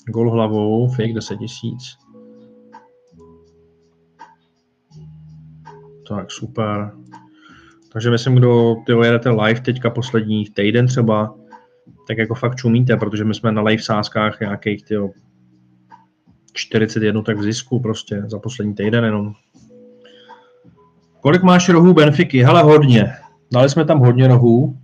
[0.07, 2.04] Gol hlavou, fake 10 tisíc.
[6.07, 6.91] Tak super.
[7.93, 11.35] Takže myslím, kdo ty jedete live teďka poslední týden třeba,
[12.07, 15.09] tak jako fakt čumíte, protože my jsme na live sázkách nějakých tyjo,
[16.53, 19.33] 41 tak v zisku prostě za poslední týden jenom.
[21.21, 22.43] Kolik máš rohů Benfiky?
[22.43, 23.13] Hele, hodně.
[23.53, 24.77] Dali jsme tam hodně rohů.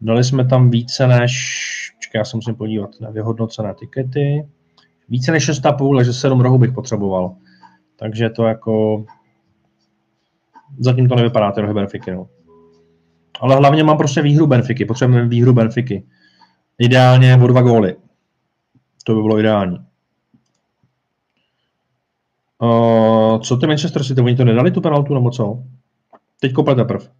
[0.00, 1.32] Dali jsme tam více než,
[1.98, 4.48] čekaj, já se musím podívat na vyhodnocené tikety.
[5.08, 7.34] Více než 6,5, takže 7 rohů bych potřeboval.
[7.96, 9.04] Takže to jako
[10.78, 12.10] zatím to nevypadá, ty rohy Benfiky.
[12.10, 12.28] No.
[13.40, 16.06] Ale hlavně mám prostě výhru Benfiky, potřebujeme výhru Benfiky.
[16.78, 17.96] Ideálně o dva góly.
[19.04, 19.78] To by bylo ideální.
[22.62, 25.62] Uh, co ty Manchester City, oni to nedali tu penaltu nebo co?
[26.40, 27.10] Teď kope teprv.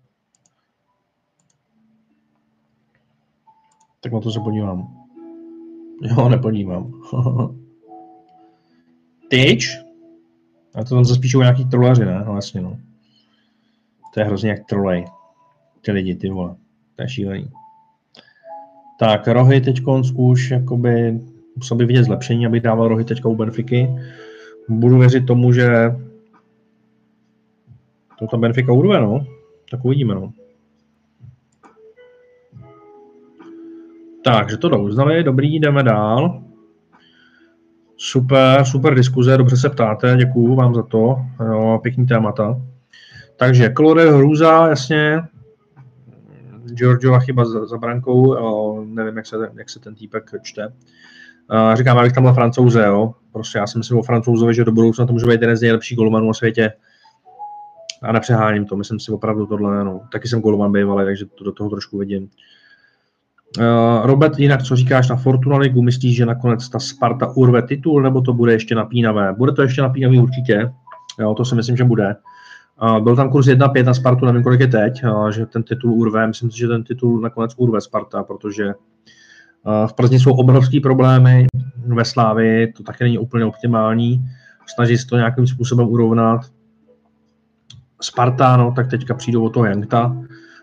[4.01, 5.07] Tak na to se podívám.
[6.03, 6.93] Jo, nepodívám.
[9.29, 9.79] Tyč?
[10.75, 12.25] A to tam se spíš nějaký trolaři, ne?
[12.27, 12.77] No jasně, no.
[14.15, 15.05] To je hrozně jak trolej.
[15.81, 16.55] Ty lidi, ty vole.
[16.97, 17.51] To je šílený.
[18.99, 19.81] Tak, rohy teď
[20.15, 21.21] už jakoby
[21.57, 23.89] musel by vidět zlepšení, aby dával rohy teďka u Benfiky.
[24.69, 25.69] Budu věřit tomu, že
[28.19, 29.27] to ta Benfica urve, no.
[29.71, 30.33] Tak uvidíme, no.
[34.25, 36.43] Takže to uznali, dobrý, jdeme dál.
[37.97, 42.61] Super, super diskuze, dobře se ptáte, děkuju vám za to, jo, pěkný témata.
[43.41, 45.23] Takže Klore Hruza, jasně,
[46.65, 50.67] Giorgiova chyba za, za brankou, jo, nevím, jak se, jak se ten týpek čte.
[51.53, 53.15] Uh, říkám, abych tam byl francouze, jo.
[53.33, 55.99] Prostě já si myslím o francouzovi, že do budoucna to může být jeden z nejlepších
[55.99, 56.73] golmanů na světě.
[58.03, 60.01] A nepřeháním to, myslím si opravdu tohle, no.
[60.13, 62.23] Taky jsem golman bývalý, takže to do toho trošku vidím.
[63.59, 65.83] Uh, Robert, jinak co říkáš na Fortuna Ligu?
[65.83, 69.33] Myslíš, že nakonec ta Sparta urve titul, nebo to bude ještě napínavé?
[69.33, 70.73] Bude to ještě napínavý určitě,
[71.19, 72.17] jo, to si myslím, že bude.
[73.01, 76.27] Byl tam kurz 1-5 na Spartu, nevím, kolik je teď, že ten titul urve.
[76.27, 78.73] Myslím si, že ten titul nakonec urve Sparta, protože
[79.87, 81.47] v Plzni jsou obrovský problémy,
[81.87, 84.25] ve Slávi to taky není úplně optimální.
[84.75, 86.41] Snaží se to nějakým způsobem urovnat.
[88.03, 90.17] Sparta, no, tak teďka přijdou o toho Jankta,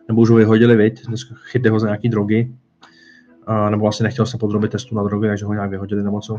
[0.07, 1.05] nebo už ho vyhodili, viď,
[1.51, 2.55] chytli ho za nějaký drogy,
[3.69, 6.37] nebo asi nechtěl se podrobit testu na drogy, takže ho nějak vyhodili nebo co.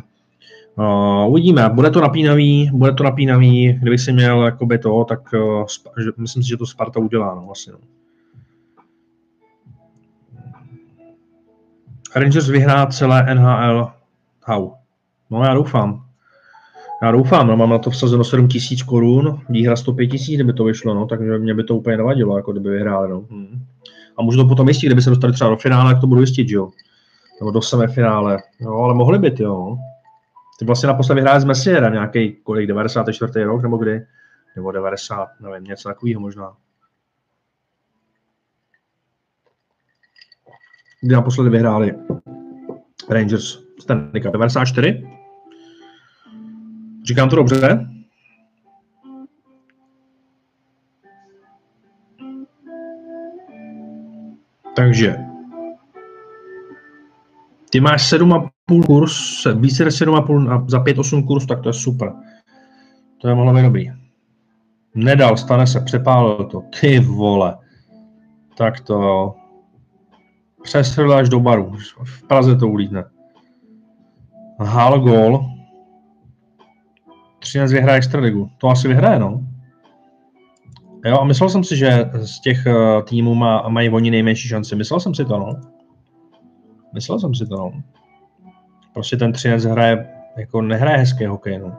[0.76, 5.64] Uh, uvidíme, bude to napínavý, bude to napínavý, kdyby si měl jakoby to, tak uh,
[6.04, 7.78] že, myslím si, že to Sparta udělá, no, asi, no.
[12.16, 13.90] Rangers vyhrá celé NHL.
[14.44, 14.72] How?
[15.30, 16.04] No já doufám.
[17.02, 20.64] Já doufám, no, mám na to vsazeno 7 tisíc korun, výhra 105 tisíc, kdyby to
[20.64, 23.24] vyšlo, no, takže mě by to úplně nevadilo, jako kdyby vyhráli, no.
[23.30, 23.64] Hmm.
[24.18, 26.50] A můžu to potom jistit, kdyby se dostali třeba do finále, jak to budu jistit,
[26.50, 26.70] jo.
[27.40, 29.78] Nebo do semifinále, jo, ale mohli by, jo.
[30.58, 33.44] Ty vlastně naposledy vyhráli z Messiera nějaký kolik, 94.
[33.44, 34.06] rok, nebo kdy?
[34.56, 36.56] Nebo 90, nevím, něco takového možná.
[41.00, 41.94] Kdy naposledy vyhráli
[43.10, 45.10] Rangers Stanley Cup 94?
[47.04, 47.86] Říkám to dobře?
[54.76, 55.27] Takže
[57.70, 62.12] ty máš 7,5 kurz, více než 7,5 a za 5,8 kurz, tak to je super.
[63.20, 63.90] To je mohlo být dobrý.
[64.94, 66.62] Nedal, stane se, přepálil to.
[66.80, 67.58] Ty vole.
[68.56, 69.34] Tak to jo.
[70.62, 71.72] Přestřelil až do baru.
[72.04, 73.04] V Praze to ulítne.
[74.60, 75.44] Hal gol.
[77.38, 78.50] 13 vyhraje Extraligu.
[78.58, 79.40] To asi vyhraje, no.
[81.04, 84.76] Jo, a myslel jsem si, že z těch uh, týmů má, mají oni nejmenší šanci.
[84.76, 85.77] Myslel jsem si to, no.
[86.94, 87.72] Myslel jsem si to, no.
[88.94, 91.76] Prostě ten 13 hraje, jako nehraje hezký hokej, no.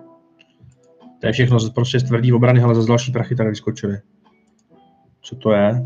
[1.22, 3.98] To je všechno, prostě z tvrdý obrany, ale za další prachy tady vyskočili.
[5.22, 5.84] Co to je?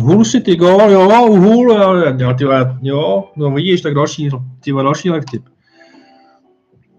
[0.00, 4.30] Hull City gol, jo, Hull, jo, jo, jo, no vidíš, tak další,
[4.60, 5.44] ty další lektyp.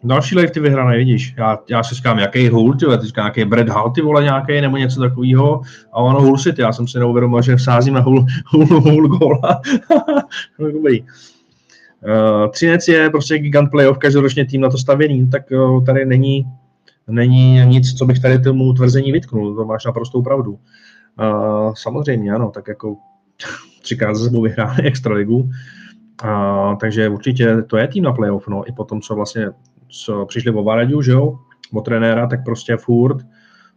[0.03, 1.33] Další live ty vyhrané, vidíš.
[1.37, 4.77] Já, já si říkám, jaký Hull, ty teďka nějaký Brad Hall, ty vole, nějaký, nebo
[4.77, 5.61] něco takového.
[5.91, 9.61] A ono Hull City, já jsem si neuvědomil, že vsázím na Hull, Hull, Hull gola.
[10.59, 11.01] Dobrý.
[11.01, 16.45] Uh, Třinec je prostě gigant playoff, každoročně tým na to stavěný, tak uh, tady není,
[17.07, 20.51] není nic, co bych tady tomu tvrzení vytknul, to máš naprostou pravdu.
[20.51, 22.95] Uh, samozřejmě, ano, tak jako
[23.81, 28.71] třikrát za sebou vyhráli extraligu, uh, takže určitě to je tým na playoff, no, i
[28.71, 29.49] potom, co vlastně
[29.89, 31.39] co přišli o Varadiu, že jo,
[31.73, 33.17] o trenéra, tak prostě furt,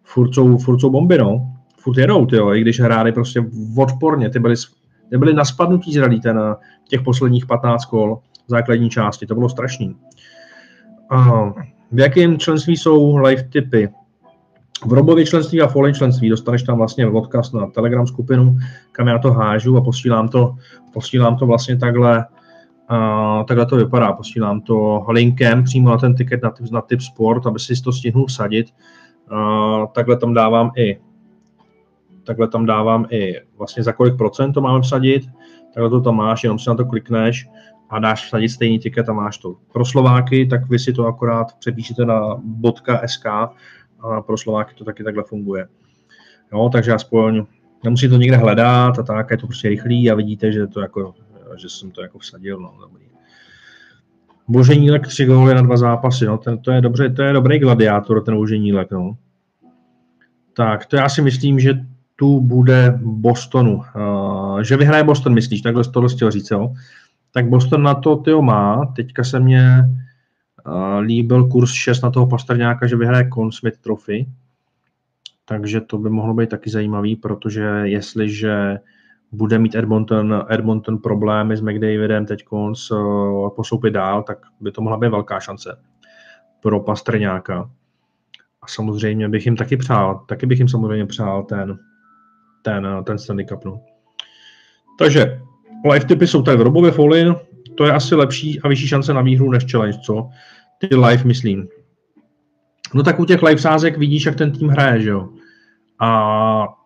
[0.04, 1.52] furt jsou, furt jsou bomby, no.
[1.78, 3.44] Furt jedou, ty jo, i když hráli prostě
[3.76, 4.54] odporně, ty byli,
[5.10, 6.40] ty byli na spadnutí zradí ten
[6.88, 9.96] těch posledních 15 kol v základní části, to bylo strašný.
[11.12, 11.52] Uh,
[11.92, 13.88] v jakém členství jsou live typy?
[14.86, 18.58] V Robově členství a Foley členství dostaneš tam vlastně odkaz na Telegram skupinu,
[18.92, 20.54] kam já to hážu a posílám to,
[20.92, 22.26] posílám to vlastně takhle
[22.90, 27.00] Uh, takhle to vypadá, posílám to linkem přímo na ten tiket na typ, na typ
[27.00, 28.66] sport, aby si to stihnul vsadit.
[29.32, 31.00] Uh, takhle tam dávám i
[32.24, 35.22] takhle tam dávám i vlastně za kolik procent to máme vsadit,
[35.74, 37.48] takhle to tam máš, jenom si na to klikneš
[37.90, 39.54] a dáš vsadit stejný tiket a máš to.
[39.72, 42.42] Pro Slováky, tak vy si to akorát přepíšete na
[43.06, 45.68] .sk a pro Slováky to taky takhle funguje.
[46.52, 47.44] Jo, takže aspoň
[47.84, 51.14] nemusí to někde hledat a tak, je to prostě rychlý a vidíte, že to jako
[51.58, 53.04] že jsem to jako vsadil, no, dobrý.
[54.48, 58.24] Boženílek tři góly na dva zápasy, no, ten, to je dobře, to je dobrý gladiátor,
[58.24, 59.16] ten Boženílek, no.
[60.52, 61.74] Tak, to já si myslím, že
[62.16, 63.82] tu bude Bostonu.
[63.96, 66.74] Uh, že vyhraje Boston, myslíš, takhle to chtěl říct, jo?
[67.32, 69.84] Tak Boston na to tyjo má, teďka se mě
[70.66, 74.26] uh, líbil kurz 6 na toho Pasterňáka, že vyhraje Conn Smith Trophy,
[75.44, 78.78] takže to by mohlo být taky zajímavý, protože jestliže
[79.32, 82.44] bude mít Edmonton, Edmonton problémy s McDavidem teď
[83.56, 85.82] postoupit dál, tak by to mohla být velká šance
[86.60, 87.70] pro Pastrňáka.
[88.62, 91.78] A samozřejmě bych jim taky přál, taky bych jim samozřejmě přál ten,
[92.62, 93.64] ten, ten Stanley Cup.
[93.64, 93.80] No.
[94.98, 95.40] Takže
[95.92, 97.36] live typy jsou tady v Robově Folin,
[97.76, 100.28] to je asi lepší a vyšší šance na výhru než challenge, co?
[100.78, 101.68] Ty live myslím.
[102.94, 105.28] No tak u těch live sázek vidíš, jak ten tým hraje, že jo?
[105.98, 106.79] A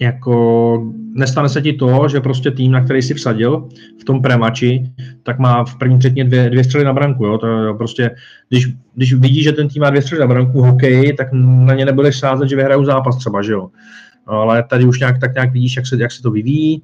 [0.00, 3.68] jako nestane se ti to, že prostě tým, na který si vsadil
[4.00, 4.92] v tom premači,
[5.22, 7.24] tak má v první třetině dvě, dvě střely na branku.
[7.24, 7.38] Jo?
[7.38, 8.10] To je prostě,
[8.48, 11.84] když, když vidíš, že ten tým má dvě střely na branku hokej, tak na ně
[11.84, 13.70] nebudeš sázet, že vyhrajou zápas třeba, že jo.
[14.26, 16.82] Ale tady už nějak, tak nějak vidíš, jak se, jak se to vyvíjí,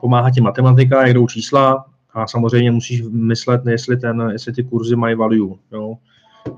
[0.00, 1.84] pomáhá ti matematika, jak jdou čísla
[2.14, 5.94] a samozřejmě musíš myslet, jestli, ten, jestli ty kurzy mají value, jo?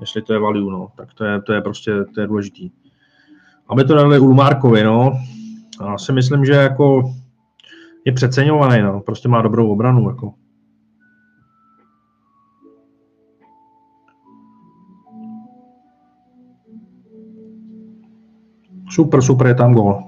[0.01, 0.87] jestli to je value, no.
[0.97, 2.71] tak to je, to je prostě to je důležitý
[3.69, 5.11] aby to dali Ulmárkovi, no.
[5.81, 7.13] Já si myslím, že jako
[8.05, 9.01] je přeceňovaný, no.
[9.01, 10.33] Prostě má dobrou obranu, jako.
[18.89, 20.03] Super, super, je tam gol.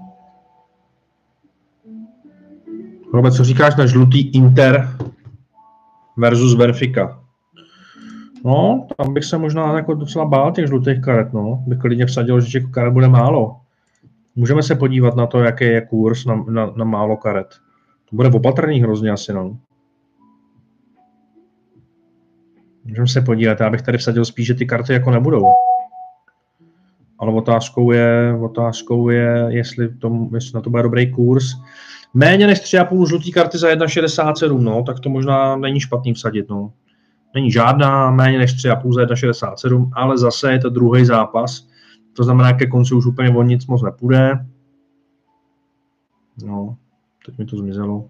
[3.14, 4.98] Robert, co říkáš na žlutý Inter
[6.18, 7.21] versus Benfica?
[8.46, 11.64] No, tam bych se možná jako docela bál těch žlutých karet, no.
[11.68, 13.60] Bych klidně vsadil, že těch karet bude málo.
[14.36, 17.48] Můžeme se podívat na to, jaký je kurz na, na, na málo karet.
[18.10, 19.58] To bude opatrný hrozně asi, no.
[22.86, 25.46] Můžeme se podívat, já bych tady vsadil spíš, že ty karty jako nebudou.
[27.20, 31.46] Ale otázkou je, otázkou je jestli, tom, jestli na to bude dobrý kurz.
[32.14, 36.72] Méně než 3,5 žlutý karty za 1,67, no, tak to možná není špatný vsadit, no.
[37.36, 41.68] Není žádná, méně než 3,5 za 1,67, ale zase je to druhý zápas.
[42.14, 44.46] To znamená, ke konci už úplně o nic moc nepůjde.
[46.46, 46.78] No,
[47.26, 48.10] teď mi to zmizelo.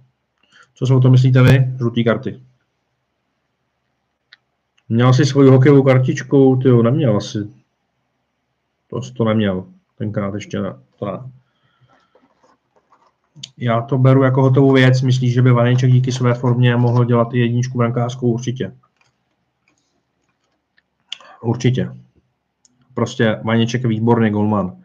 [0.73, 1.73] Co si o to myslíte vy?
[1.77, 2.41] Žlutý karty.
[4.89, 6.59] Měl jsi svoji hokejovou kartičku?
[6.61, 7.37] Ty jo, neměl asi.
[8.89, 9.65] To to neměl.
[9.97, 10.75] Tenkrát ještě ne.
[10.99, 11.31] To ne.
[13.57, 15.01] Já to beru jako hotovou věc.
[15.01, 18.31] Myslíš, že by Vaneček díky své formě mohl dělat i jedničku brankářskou?
[18.31, 18.73] Určitě.
[21.43, 21.91] Určitě.
[22.93, 24.77] Prostě Vaněček je výborný golman.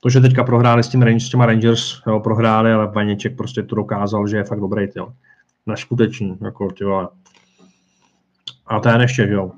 [0.00, 3.74] To, že teďka prohráli s, tím, s těma Rangers, jo, prohráli, ale Vaněček prostě to
[3.74, 5.12] dokázal, že je fakt dobrý, jo.
[5.66, 7.08] Neskutečný, jako, ty vole.
[8.66, 9.52] A ten ještě, jo.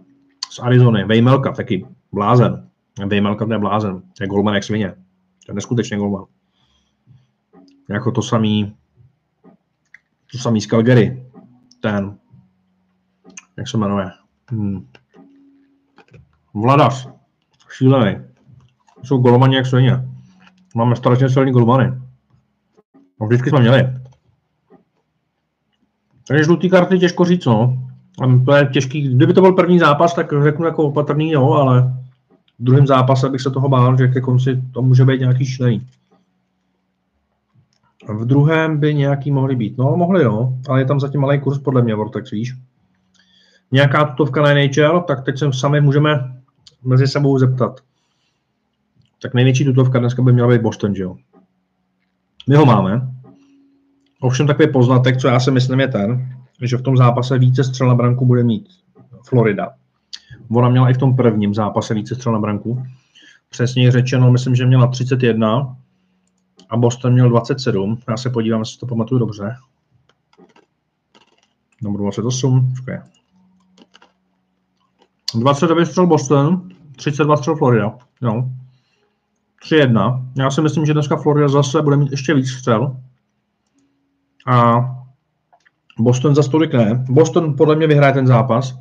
[0.51, 2.69] Z Arizony, Vejmelka taky, blázen.
[3.07, 4.89] Vejmelka to je blázen, je golman jak svině.
[5.47, 6.25] To je neskutečný golman.
[7.89, 8.77] Jako to samý,
[10.33, 11.27] to samý z Calgary,
[11.81, 12.19] ten,
[13.57, 14.11] jak se jmenuje,
[14.51, 14.87] hmm.
[16.55, 17.09] Vladař.
[17.71, 18.17] Šílený.
[19.03, 20.05] Jsou golmani jak svině.
[20.75, 21.93] Máme strašně silný golmany.
[23.21, 23.89] No, vždycky jsme měli.
[26.29, 27.79] Takže žlutý karty těžko říct, no.
[28.45, 29.15] To je těžký.
[29.15, 31.83] Kdyby to byl první zápas, tak řeknu jako opatrný, jo, ale
[32.59, 35.87] v druhém zápase bych se toho bál, že ke konci to může být nějaký šílený.
[38.09, 39.79] V druhém by nějaký mohli být.
[39.79, 42.55] No, mohli, no, ale je tam zatím malý kurz podle mě, Vortex, víš.
[43.73, 46.40] Nějaká tutovka na NHL, tak teď se sami můžeme
[46.83, 47.81] mezi sebou zeptat.
[49.23, 51.17] Tak největší tutovka dneska by měla být Boston, že jo?
[52.49, 53.09] My ho máme.
[54.21, 57.89] Ovšem takový poznatek, co já si myslím, je ten, že v tom zápase více střel
[57.89, 58.69] na branku bude mít
[59.29, 59.75] Florida.
[60.51, 62.83] Ona měla i v tom prvním zápase více střel na branku.
[63.51, 65.77] Přesně řečeno, myslím, že měla 31
[66.69, 67.99] a Boston měl 27.
[68.09, 69.57] Já se podívám, jestli to pamatuju dobře.
[71.83, 72.71] Nebo 28.
[72.71, 73.01] Počkej.
[75.35, 77.99] 29 střel Boston, 32 střel Florida.
[78.21, 78.51] No.
[79.65, 80.25] 3-1.
[80.39, 82.97] Já si myslím, že dneska Florida zase bude mít ještě víc střel.
[84.47, 84.85] A
[85.99, 87.05] Boston za tolik ne.
[87.09, 88.79] Boston podle mě vyhraje ten zápas.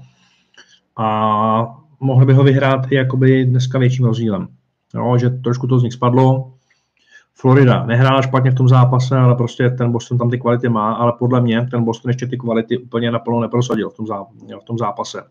[0.97, 4.47] A mohli by ho vyhrát i jakoby dneska větším rozdílem.
[4.95, 6.53] Jo, že trošku to z nich spadlo.
[7.33, 11.13] Florida nehrála špatně v tom zápase, ale prostě ten Boston tam ty kvality má, ale
[11.19, 14.05] podle mě ten Boston ještě ty kvality úplně naplno neprosadil v tom,
[14.61, 15.23] v tom zápase.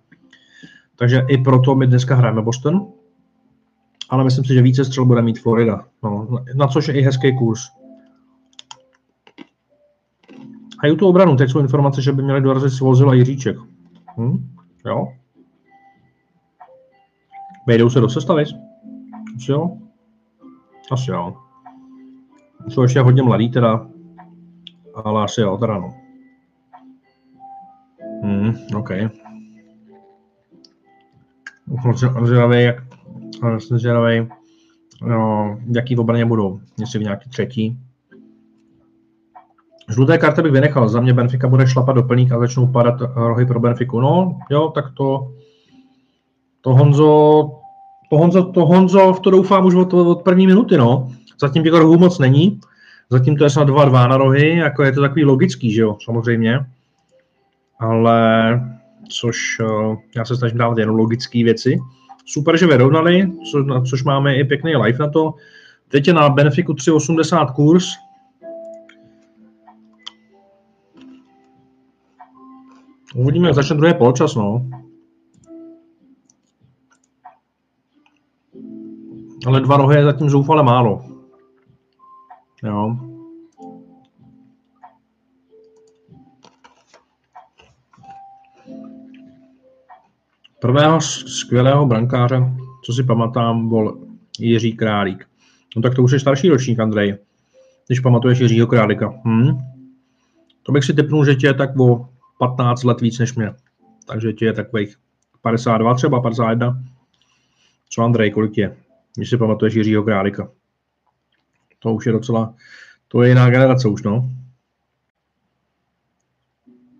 [0.98, 2.86] Takže i proto my dneska hrajeme Boston,
[4.08, 5.84] ale myslím si, že více střel bude mít Florida.
[6.02, 7.60] No, na což je i hezký kurz.
[10.82, 13.56] A i tu obranu, teď jsou informace, že by měli dorazit Svozil a Jiříček.
[14.18, 14.48] Hm?
[14.86, 15.08] Jo?
[17.66, 18.44] Vejdou se do sestavy?
[19.36, 19.78] Asi jo?
[20.92, 21.36] Asi jo.
[22.68, 23.86] Jsou ještě hodně mladý teda,
[25.04, 25.94] ale asi jo, teda no.
[28.22, 28.90] Hmm, OK.
[32.22, 32.72] Zvědavý,
[33.58, 33.78] jsem
[35.02, 36.60] no, jaký v obraně budou.
[36.80, 37.78] Jestli v nějaký třetí.
[39.90, 40.88] Žluté karty bych vynechal.
[40.88, 44.00] Za mě Benfica bude šlapat do plník a začnou padat rohy pro Benfiku.
[44.00, 45.32] No, jo, tak to,
[46.60, 47.50] to Honzo,
[48.10, 51.08] to Honzo, to Honzo, v to doufám už od, od první minuty, no.
[51.40, 52.60] Zatím těch rohů moc není.
[53.10, 56.60] Zatím to je snad 2-2 na rohy, jako je to takový logický, že jo, samozřejmě.
[57.78, 58.77] Ale
[59.08, 61.78] což uh, já se snažím dávat jenom logické věci.
[62.26, 65.34] Super, že vyrovnali, co, což máme i pěkný live na to.
[65.88, 67.84] Teď je na Benefiku 3,80 kurz.
[73.14, 74.70] Uvidíme, jak začne druhý poločas, no.
[79.46, 81.04] Ale dva rohy je zatím zoufale málo.
[82.62, 82.96] Jo.
[90.60, 92.42] Prvého skvělého brankáře,
[92.84, 93.98] co si pamatám, byl
[94.38, 95.28] Jiří Králík.
[95.76, 97.18] No tak to už je starší ročník, Andrej,
[97.86, 99.14] když pamatuješ Jiřího Králíka.
[99.24, 99.58] Hm?
[100.62, 103.54] To bych si typnul, že tě je tak o 15 let víc než mě.
[104.06, 104.96] Takže tě je takových
[105.42, 106.82] 52, třeba 51.
[107.88, 108.76] Co Andrej, kolik je?
[109.16, 110.50] Když si pamatuješ Jiřího Králíka.
[111.78, 112.54] To už je docela,
[113.08, 114.30] to je jiná generace už, no.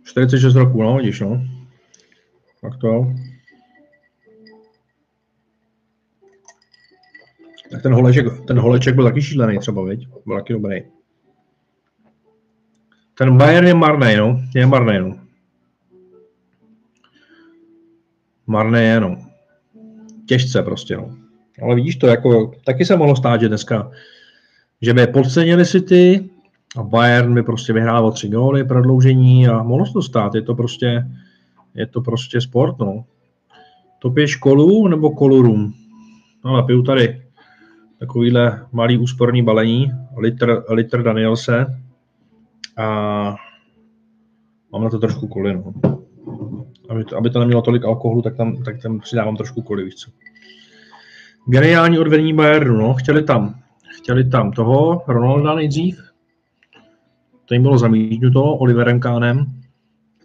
[0.04, 1.42] 46 roků, no, vidíš, no.
[2.62, 3.06] Tak to.
[7.71, 10.09] Tak ten holeček, ten holeček byl taky šílený třeba, viď?
[10.27, 10.83] Byl taky dobrý.
[13.19, 14.41] Ten Bayern je marný, no.
[14.55, 15.19] Je marný, no.
[18.47, 19.16] Marný je, no.
[20.27, 21.16] Těžce prostě, no.
[21.62, 23.91] Ale vidíš to, jako, taky se mohlo stát, že dneska,
[24.83, 26.31] že by podcenili City
[26.77, 30.35] a Bayern by prostě vyhrál o tři góly, prodloužení a mohlo se to stát.
[30.35, 31.07] Je to prostě,
[31.75, 33.05] je to prostě sport, no.
[33.99, 35.75] To piješ kolu nebo kolurum?
[36.45, 37.28] No, ale piju tady
[38.01, 41.66] takovýhle malý úsporný balení, litr, litr Danielse
[42.76, 42.86] a
[44.72, 45.74] mám na to trošku koli, no.
[46.88, 49.94] Aby to, aby to nemělo tolik alkoholu, tak tam, tak tam přidávám trošku koli, víš
[49.94, 50.11] co.
[51.46, 52.94] Geniální odvedení Bayernu, no.
[52.94, 53.55] Chtěli tam,
[53.99, 56.01] chtěli tam toho Ronalda nejdřív,
[57.44, 59.46] to jim bylo zamítnuto Oliverem Kánem,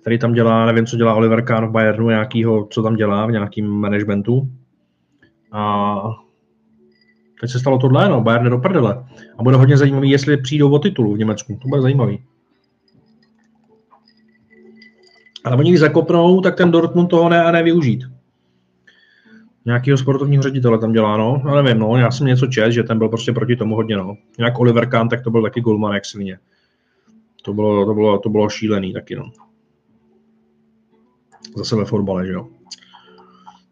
[0.01, 3.31] který tam dělá, nevím, co dělá Oliver Kahn v Bayernu, nějakýho, co tam dělá v
[3.31, 4.49] nějakým managementu.
[5.51, 5.95] A
[7.43, 9.05] Teď se stalo tohle, no, Bayern do prdele.
[9.37, 11.59] A bude hodně zajímavý, jestli přijdou o titulu v Německu.
[11.61, 12.23] To bude zajímavý.
[15.43, 18.03] Ale oni když zakopnou, tak ten Dortmund toho ne a nevyužít.
[19.65, 21.41] Nějakého sportovního ředitele tam dělá, no.
[21.45, 24.17] Já nevím, no, já jsem něco čet, že ten byl prostě proti tomu hodně, no.
[24.37, 26.39] Nějak Oliver Kahn, tak to byl taky golman jak svině.
[27.41, 29.31] To bylo, to bylo, to bylo šílený taky, no.
[31.57, 32.47] Zase ve fotbale, že jo.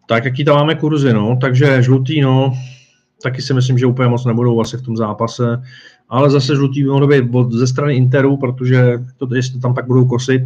[0.08, 1.38] Tak jaký tam máme kurzy, no.
[1.42, 2.54] Takže žlutý, no
[3.24, 5.62] taky si myslím, že úplně moc nebudou asi v tom zápase,
[6.10, 10.06] ale zase žlutý by mohlo být ze strany Interu, protože to, jestli tam pak budou
[10.06, 10.42] kosit,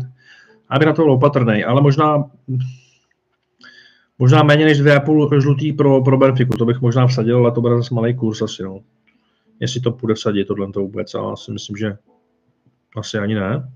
[0.70, 2.24] aby na to byl opatrný, ale možná
[4.20, 7.78] možná méně než 2,5 žlutý pro, pro Benfiku, to bych možná vsadil, ale to bude
[7.78, 8.80] zase malý kurz asi, no.
[9.60, 11.98] Jestli to půjde vsadit, tohle to vůbec, ale si myslím, že
[12.98, 13.72] asi ani ne.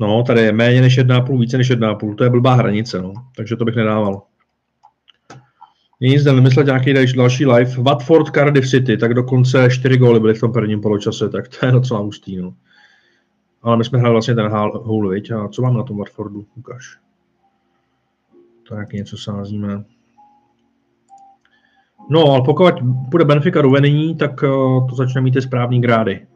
[0.00, 3.56] No, tady je méně než 1,5, více než 1,5, to je blbá hranice, no, takže
[3.56, 4.22] to bych nedával.
[6.00, 7.82] Nic, zde vymyslet nějaký další live.
[7.82, 11.72] Watford, Cardiff City, tak dokonce 4 góly byly v tom prvním poločase, tak to je
[11.72, 12.36] docela hustý.
[12.36, 12.54] No.
[13.62, 15.30] Ale my jsme hráli vlastně ten hůl, viď?
[15.30, 16.46] A co mám na tom Watfordu?
[16.56, 16.98] Ukaž.
[18.68, 19.84] Tak něco sázíme.
[22.10, 24.48] No, ale pokud bude Benfica do vedení, tak eh,
[24.88, 26.26] to začne mít ty správný grády.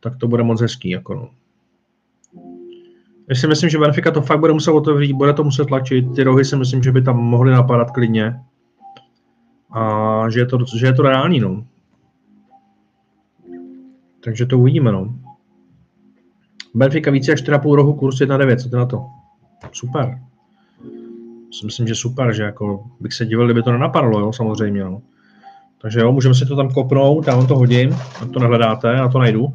[0.00, 0.90] Tak to bude moc hezký.
[0.90, 1.30] Jako no.
[3.28, 6.14] Já si myslím, že Benfica to fakt bude muset otevřít, bude to muset tlačit.
[6.16, 8.40] Ty rohy si myslím, že by tam mohly napadat klidně
[9.72, 11.66] a že je to, že je to reální, no.
[14.24, 15.14] Takže to uvidíme, no.
[16.74, 19.06] Benfica více jak 4,5 rohu, kurz 1,9, co ty na to?
[19.72, 20.20] Super.
[21.64, 25.02] Myslím, že super, že jako bych se divil, kdyby to nenapadlo, jo, samozřejmě, no.
[25.78, 29.08] Takže jo, můžeme si to tam kopnout, já vám to hodím, a to nehledáte, já
[29.08, 29.54] to najdu.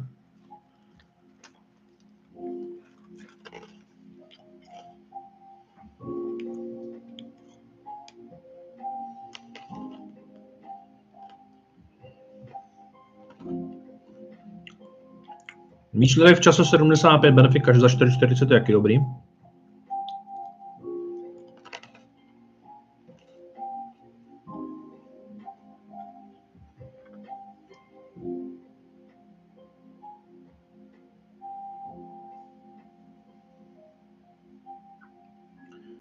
[15.98, 18.98] Míšlili v čase 75 benefit až za 4,40 je jaký dobrý.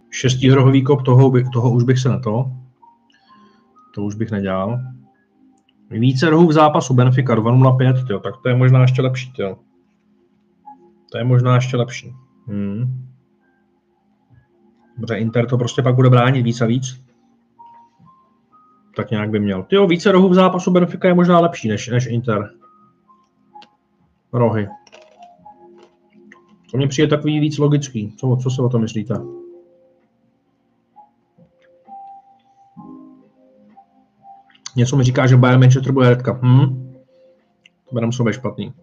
[0.09, 2.51] Šestihrohový kop, toho, toho už bych se na to,
[3.95, 4.79] to už bych nedělal.
[5.89, 9.31] Více rohů v zápasu Benfica 2.05, tak to je možná ještě lepší.
[9.31, 9.66] Tyjo.
[11.11, 12.13] To je možná ještě lepší.
[12.47, 13.07] Hmm.
[14.97, 17.01] Dobře, Inter to prostě pak bude bránit víc a víc.
[18.95, 19.63] Tak nějak by měl.
[19.63, 22.51] Tyjo, více rohů v zápasu Benfica je možná lepší než, než Inter.
[24.33, 24.67] Rohy.
[26.71, 28.15] To mně přijde takový víc logický.
[28.17, 29.13] Co, co si o tom myslíte?
[34.75, 36.39] Něco mi říká, že Bayern Manchester bude redka.
[36.41, 36.93] Hm?
[37.89, 38.73] To být špatný.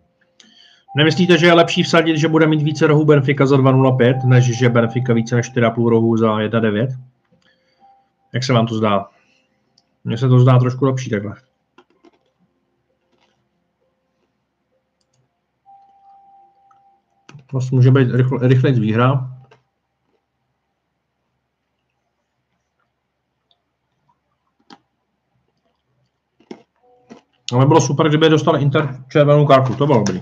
[0.97, 4.68] Nemyslíte, že je lepší vsadit, že bude mít více rohů Benfica za 2.05, než že
[4.68, 6.88] Benfica více než 4,5 rohů za 1.9?
[8.34, 9.07] Jak se vám to zdá?
[10.05, 11.34] Mně se to zdá trošku lepší takhle.
[17.53, 19.30] Vlastně může být rychle, rychlejc výhra.
[27.53, 30.20] Ale bylo super, kdyby dostal Inter červenou kartu, to bylo dobrý.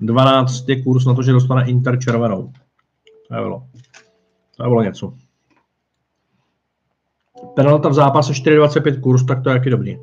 [0.00, 2.52] 12 je kurz na to, že dostane Inter červenou.
[3.28, 3.66] To bylo.
[4.56, 5.14] To bylo něco.
[7.54, 9.98] Penalta v zápase 4,25 kurz, tak to je jaký dobrý.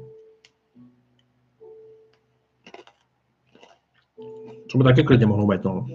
[4.72, 5.86] To by taky klidně mohlo být, no.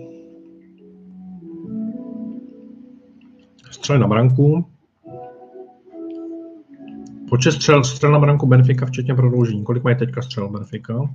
[3.71, 4.65] Střely na branku.
[7.29, 9.65] Počet střel, střel na branku Benfica, včetně prodloužení.
[9.65, 11.11] Kolik mají teďka střel Benfica?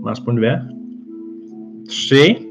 [0.00, 0.81] Má aspoň dvě?
[1.86, 2.48] Tři?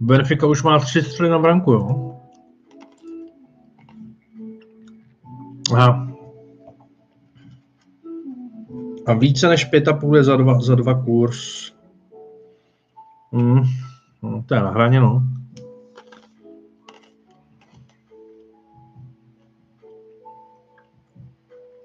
[0.00, 2.16] Benfica už má tři střely na branku, jo?
[5.74, 6.06] Aha.
[9.06, 11.72] A více než pět a půl je za dva, za dva kurz.
[13.32, 13.62] Hmm.
[14.22, 15.22] No, to je na hraně, no.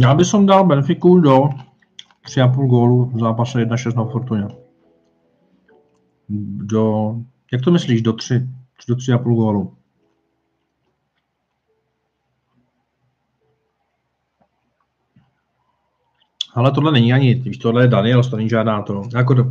[0.00, 1.48] Já bych som dal Benfiku do
[2.24, 4.48] 3,5 gólu v zápase 1-6 na Fortuně.
[6.64, 7.14] Do,
[7.52, 8.48] jak to myslíš, do 3,
[8.88, 9.76] do 3,5 gólu?
[16.54, 19.02] Ale tohle není ani, víš, tohle je Daniel, to není žádná to.
[19.14, 19.44] Jako to,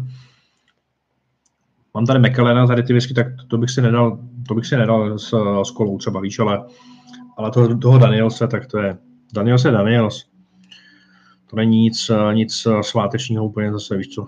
[1.94, 5.20] mám tady McKellena, tady ty whisky, tak to bych si nedal, to bych si nedal
[5.20, 5.34] s,
[5.64, 6.66] s kolou třeba, víš, ale,
[7.38, 8.98] ale toho, toho Danielse, tak to je,
[9.34, 10.31] Daniels je Daniels
[11.52, 14.28] to není nic, nic svátečního úplně zase, víš co.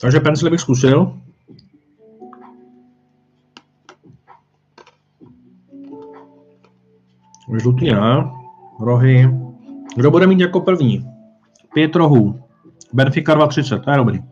[0.00, 1.20] Takže pencily bych zkusil.
[7.60, 8.30] Žlutý ne.
[8.80, 9.28] Rohy.
[9.96, 11.06] Kdo bude mít jako první?
[11.74, 12.40] Pět rohů.
[12.92, 14.29] Benfica 230, to je dobrý.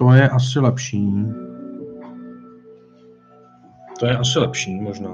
[0.00, 1.24] To je asi lepší.
[3.98, 5.10] To je asi lepší možná.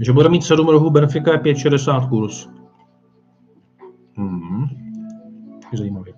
[0.00, 2.48] Že bude mít 7 rohů, Benfica je 5,60 kurz.
[4.16, 4.68] Hmm.
[5.74, 6.14] Zajímavý.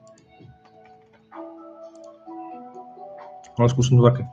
[3.59, 4.27] Ale zkusím to taky.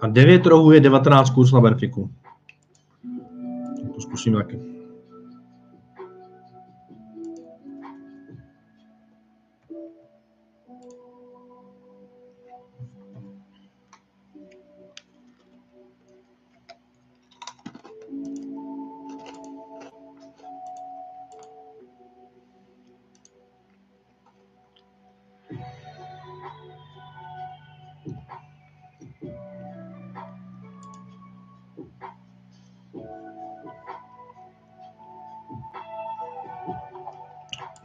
[0.00, 2.10] A 9 rohů je 19 kurz na Benfiku
[4.04, 4.34] zkusím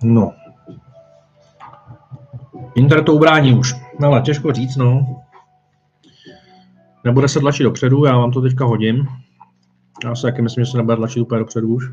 [0.04, 0.34] No.
[2.76, 3.76] Inter to ubrání už.
[4.00, 5.22] No, ale těžko říct, no.
[7.04, 9.08] Nebude se tlačit dopředu, já vám to teďka hodím.
[10.04, 11.92] Já si taky myslím, že se nebude tlačit úplně dopředu už.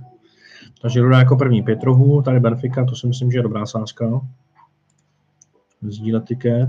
[0.83, 4.21] Takže Ruda jako první pět rohů, tady Benfica, to si myslím, že je dobrá sázka.
[5.83, 6.69] Sdílet tiket.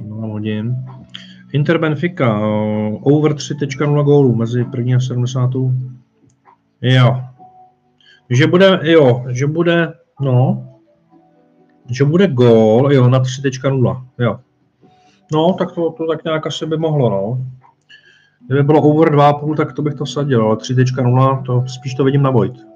[0.00, 0.84] 0 hodin.
[1.52, 2.38] Inter Benfica,
[3.02, 5.50] over 3.0 gólů mezi první a 70.
[6.82, 7.27] Jo.
[8.30, 10.68] Že bude, jo, že bude, no,
[11.90, 14.40] že bude gól, jo, na 3.0, jo.
[15.32, 17.46] No, tak to, to tak nějak asi by mohlo, no.
[18.46, 22.22] Kdyby bylo over 2,5, tak to bych to sadil, ale 3.0, to spíš to vidím
[22.22, 22.68] na Vojt.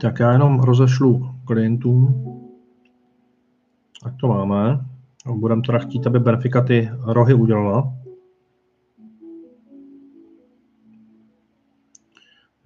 [0.00, 2.24] Tak já jenom rozešlu klientům,
[4.04, 4.80] tak to máme.
[5.34, 7.92] Budeme teda chtít, aby Benfica ty rohy udělala.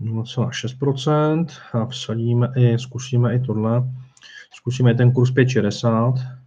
[0.03, 3.83] 0,6% a vsadíme i, zkusíme i tohle.
[4.55, 6.43] Zkusíme i ten kurz 5,60.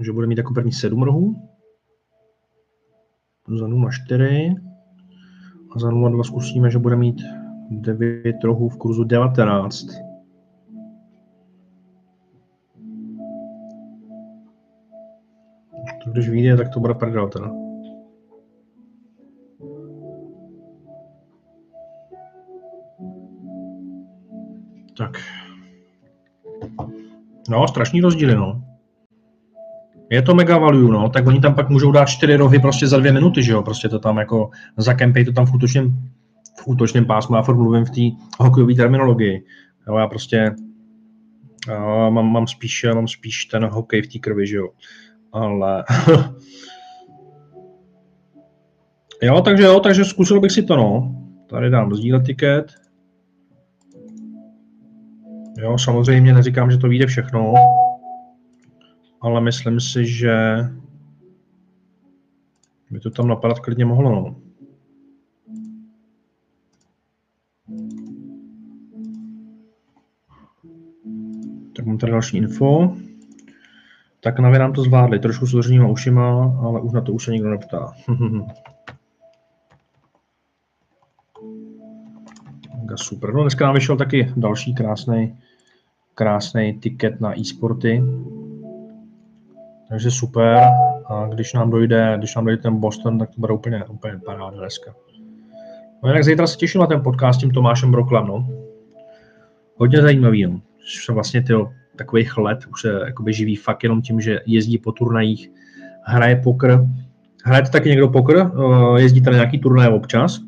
[0.00, 1.48] že bude mít jako první 7 rohů.
[3.58, 4.56] Za 0,4
[5.76, 7.22] a za 0,2 zkusíme, že bude mít
[7.70, 9.86] 9 rohů v kurzu 19.
[16.04, 17.67] To když vyjde, tak to bude prdel teda.
[24.98, 25.18] Tak.
[27.48, 28.62] No, strašný rozdíly, no.
[30.10, 32.98] Je to mega value, no, tak oni tam pak můžou dát čtyři rohy prostě za
[32.98, 35.90] dvě minuty, že jo, prostě to tam jako zakempej to tam v útočném,
[36.60, 38.00] v útočném pásmu, já furt mluvím v té
[38.44, 39.44] hokejové terminologii.
[39.88, 40.54] Jo, já prostě
[41.68, 44.68] já mám, mám, spíš, mám spíš ten hokej v té krvi, že jo.
[45.32, 45.84] Ale...
[49.22, 51.14] jo, takže jo, takže zkusil bych si to, no.
[51.46, 52.87] Tady dám sdílet tiket.
[55.58, 57.54] Jo, samozřejmě neříkám, že to vyjde všechno,
[59.20, 60.58] ale myslím si, že
[62.90, 64.10] by to tam napadat klidně mohlo.
[64.10, 64.36] No.
[71.76, 72.96] Tak mám tady další info.
[74.20, 75.54] Tak na nám to zvládli, trošku s
[75.90, 77.92] ušima, ale už na to už se nikdo neptá.
[82.98, 83.34] super.
[83.34, 85.38] No dneska nám vyšel taky další krásný,
[86.18, 88.02] krásný tiket na e-sporty.
[89.88, 90.58] Takže super.
[91.06, 94.50] A když nám dojde, když nám dojde ten Boston, tak to bude úplně, úplně paráda
[94.50, 94.94] dneska.
[96.02, 98.48] No jinak zítra se těším na ten podcast s tím Tomášem Broklem, no.
[99.76, 100.60] Hodně zajímavý, no.
[100.78, 101.52] Už vlastně ty
[101.96, 105.50] takových let, už se jakoby živí fakt jenom tím, že jezdí po turnajích,
[106.02, 106.78] hraje pokr.
[107.44, 108.38] Hrajete taky někdo pokr?
[108.38, 110.40] Eh, jezdíte na nějaký turnaj občas?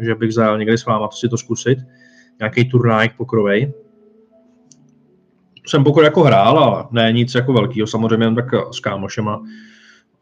[0.00, 1.78] že bych zajel někdy s váma to si to zkusit.
[2.38, 3.72] Nějaký turnaj pokrovej.
[5.68, 9.42] Jsem pokor jako hrál, ale ne nic jako velkého, samozřejmě jen tak s kámošema.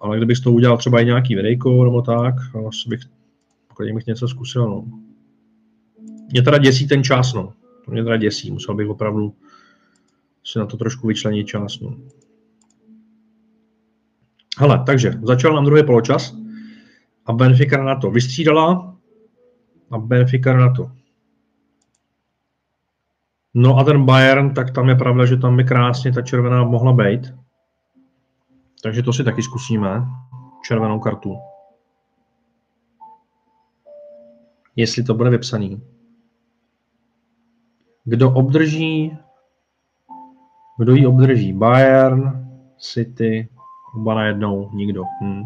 [0.01, 2.35] Ale kdybych to udělal třeba i nějaký videjko nebo tak,
[2.69, 3.01] asi bych,
[3.69, 4.85] pokud bych něco zkusil, no.
[6.31, 7.53] Mě teda děsí ten čas, no.
[7.85, 9.35] To mě teda děsí, musel bych opravdu
[10.45, 11.97] si na to trošku vyčlenit čas, no.
[14.59, 16.37] Hele, takže začal nám druhý poločas
[17.27, 18.97] a Benfica na to vystřídala,
[19.91, 20.91] a Benfica na to.
[23.59, 26.93] No a ten Bayern, tak tam je pravda, že tam by krásně ta červená mohla
[26.93, 27.35] být.
[28.83, 30.07] Takže to si taky zkusíme.
[30.65, 31.37] Červenou kartu.
[34.77, 35.83] Jestli to bude vypsaný.
[38.05, 39.19] Kdo obdrží,
[40.79, 41.53] kdo ji obdrží?
[41.53, 42.49] Bayern,
[42.79, 43.49] City,
[43.95, 45.03] oba najednou, nikdo.
[45.23, 45.43] Hm.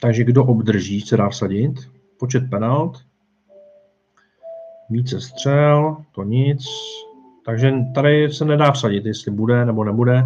[0.00, 3.07] Takže kdo obdrží, se dá vsadit počet penalt,
[4.90, 6.64] více střel, to nic.
[7.44, 10.24] Takže tady se nedá vsadit, jestli bude nebo nebude.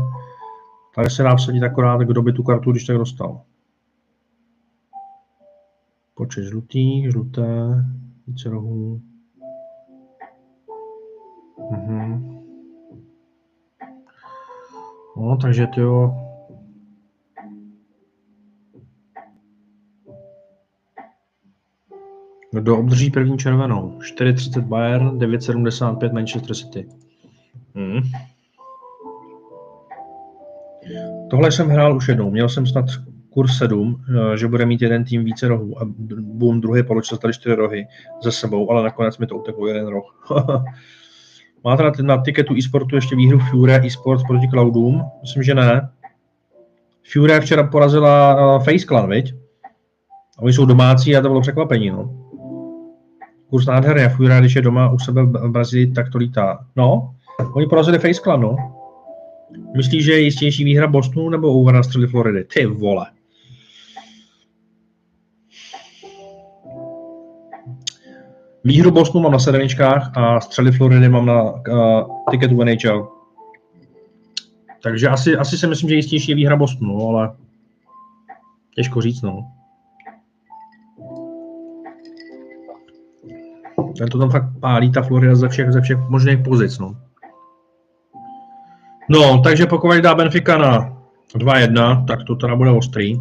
[0.94, 3.40] Tady se dá vsadit akorát, kdo by tu kartu když tak dostal.
[6.14, 7.84] Počet žlutých, žluté,
[8.26, 9.00] více rohů.
[11.70, 12.38] Mhm.
[15.16, 16.21] No, takže to jo,
[22.52, 23.98] Kdo obdrží první červenou?
[23.98, 26.88] 4,30 Bayern, 9,75 Manchester City.
[27.74, 28.00] Hmm.
[31.30, 32.30] Tohle jsem hrál už jednou.
[32.30, 32.84] Měl jsem snad
[33.30, 35.84] kurz 7, eh, že bude mít jeden tým více rohů a
[36.18, 37.86] boom, druhý poločas tady čtyři rohy
[38.22, 40.24] ze sebou, ale nakonec mi to uteklo jeden roh.
[41.64, 45.04] Máte na, na tiketu e-sportu ještě výhru Fury e-sports proti Cloudům?
[45.20, 45.90] Myslím, že ne.
[47.12, 49.34] Fury včera porazila uh, Face Clan, viď?
[50.38, 52.21] A oni jsou domácí a to bylo překvapení, no
[53.52, 54.04] kurz nádherný.
[54.04, 56.66] a furt rád, když je doma u sebe v Brazílii, tak to lítá.
[56.76, 57.14] No,
[57.54, 58.56] oni porazili Face Clan, no.
[59.76, 62.44] Myslíš, že je jistější výhra Bostonu nebo úhra na střely Floridy?
[62.44, 63.06] Ty vole.
[68.64, 71.60] Výhru Bostonu mám na sedmičkách a střely Floridy mám na uh,
[72.30, 73.08] tiketu NHL.
[74.82, 77.36] Takže asi, asi si myslím, že jistější je výhra Bostonu, no, ale
[78.74, 79.61] těžko říct, no.
[83.98, 86.96] Ten to tam fakt pálí, ta Florida ze všech, ze všech možných pozic, no.
[89.08, 91.02] No, takže pokud dá Benfica na
[91.34, 93.16] 2-1, tak to teda bude ostrý.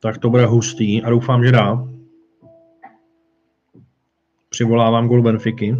[0.00, 1.84] Tak to bude hustý a doufám, že dá.
[4.50, 5.76] Přivolávám gol Benfiky.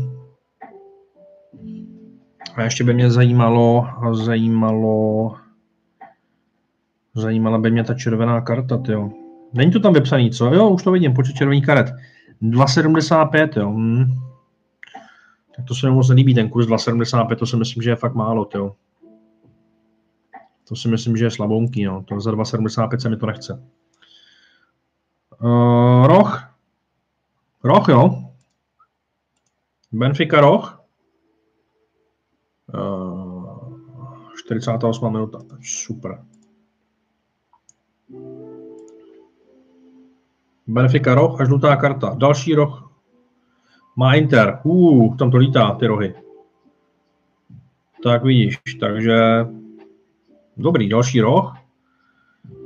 [2.55, 5.35] A ještě by mě zajímalo, zajímalo,
[7.15, 9.11] zajímala by mě ta červená karta, jo.
[9.53, 10.55] Není to tam vypsaný, co?
[10.55, 11.87] Jo, už to vidím, počet červených karet.
[12.43, 13.71] 2,75, jo.
[13.71, 14.05] Hmm.
[15.57, 18.15] Tak to se mi moc nelíbí, ten kurz 2,75, to si myslím, že je fakt
[18.15, 18.77] málo, jo.
[20.69, 22.05] To si myslím, že je slabounký, jo.
[22.09, 23.63] To za 2,75 se mi to nechce.
[25.43, 26.55] Uh, roh.
[27.65, 28.25] Roh, jo.
[29.93, 30.85] Benfica roh.
[32.75, 33.79] Uh,
[34.37, 35.39] 48 minuta.
[35.63, 36.25] Super.
[40.69, 42.15] Benfica roh a žlutá karta.
[42.19, 42.93] Další roh
[43.97, 44.59] má Inter.
[44.63, 46.15] Uh, tam to lítá, ty rohy.
[48.03, 49.47] Tak vidíš, takže
[50.57, 51.57] dobrý, další roh.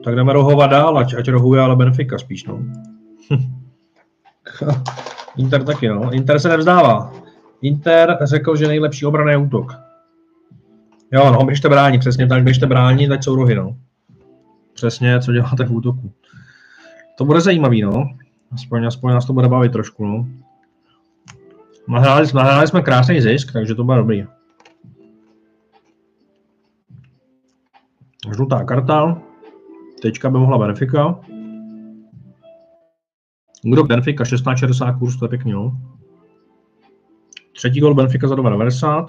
[0.04, 2.62] Tak jdeme rohovat dál, ať, ať rohuje, ale Benfica spíš, no.
[5.36, 6.12] Inter taky, no.
[6.12, 7.12] Inter se nevzdává.
[7.62, 9.72] Inter řekl, že nejlepší obrana útok.
[11.12, 13.76] Jo, no, běžte bránit, přesně tak, běžte bránit, ať jsou rohy, no.
[14.74, 16.12] Přesně, co děláte v útoku.
[17.18, 18.10] To bude zajímavý, no.
[18.52, 20.28] Aspoň, aspoň nás to bude bavit trošku, no.
[21.88, 24.26] Nahráli, nahráli jsme krásný zisk, takže to bude dobrý.
[28.34, 29.22] Žlutá karta.
[30.02, 31.20] Teďka by mohla Benfica.
[33.62, 35.80] Kdo Benfica 16,60 kurz, to je pěkně, no.
[37.52, 39.06] Třetí gol Benfica za 2,90.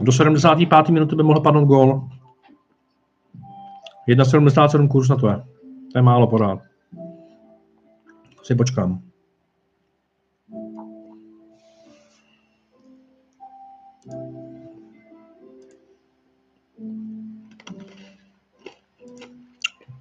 [0.00, 0.88] Do 75.
[0.88, 2.08] minuty by mohl padnout gol
[4.08, 5.36] 1,77 kurz na to je.
[5.92, 6.58] To je málo pořád.
[8.42, 9.02] Si počkám.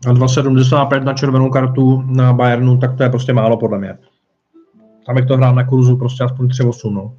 [0.07, 3.97] A 2,75 na červenou kartu na Bayernu, tak to je prostě málo podle mě.
[5.05, 7.17] Tam bych to hrál na kurzu prostě aspoň 3,8, no.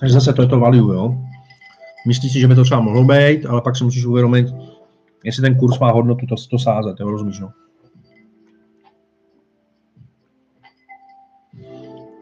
[0.00, 1.25] Takže zase to je to value, jo.
[2.06, 4.46] Myslíš si, že by to třeba mohlo být, ale pak si musíš uvědomit,
[5.24, 7.52] jestli ten kurz má hodnotu to, to sázet, jo, rozumíš, no.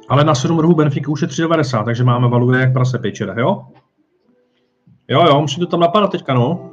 [0.08, 3.66] Ale na 7 rohů Benfica už je 3,90, takže máme valuje jak prase pečera, jo?
[5.08, 6.70] Jo, jo, musí to tam napadat teďka, no.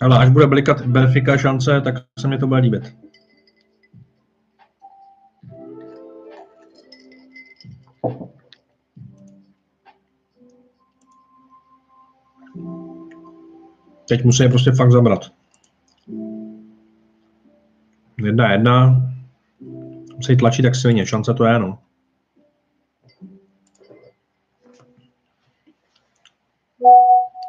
[0.00, 2.96] Ale až bude blikat Benfica šance, tak se mi to bude líbit.
[14.08, 15.20] Teď musí je prostě fakt zabrat.
[18.24, 19.02] Jedna jedna.
[20.16, 21.78] Musí tlačit tak silně, šance to je, no.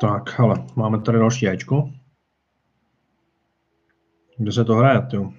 [0.02, 1.90] Tak, hele, máme tady další jajčko.
[4.38, 5.34] Kde se to hraje, jo?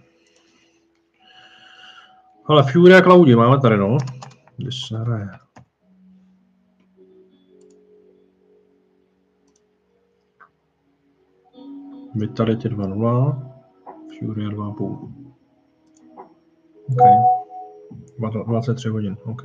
[2.46, 3.98] Ale Fury a Claudi máme tady, no.
[4.56, 5.28] Kde se hraje?
[12.18, 13.52] Vitality 2.0,
[14.18, 15.08] Fury 2.5.
[16.88, 18.46] OK.
[18.46, 19.42] 23 hodin, OK.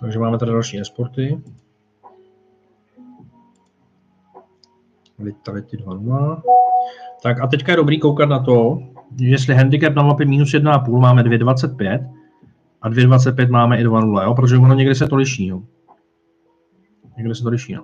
[0.00, 1.42] Takže máme tady další esporty.
[5.18, 6.42] Vitality 2.0.
[7.22, 8.78] Tak a teďka je dobrý koukat na to,
[9.20, 12.10] jestli handicap na mapě minus 1,5 máme 2,25
[12.82, 14.34] a 2,25 máme i 2,0, jo?
[14.34, 15.46] protože ono někdy se to liší.
[15.46, 15.62] Jo?
[17.16, 17.72] Někdy se to liší.
[17.72, 17.82] Jo?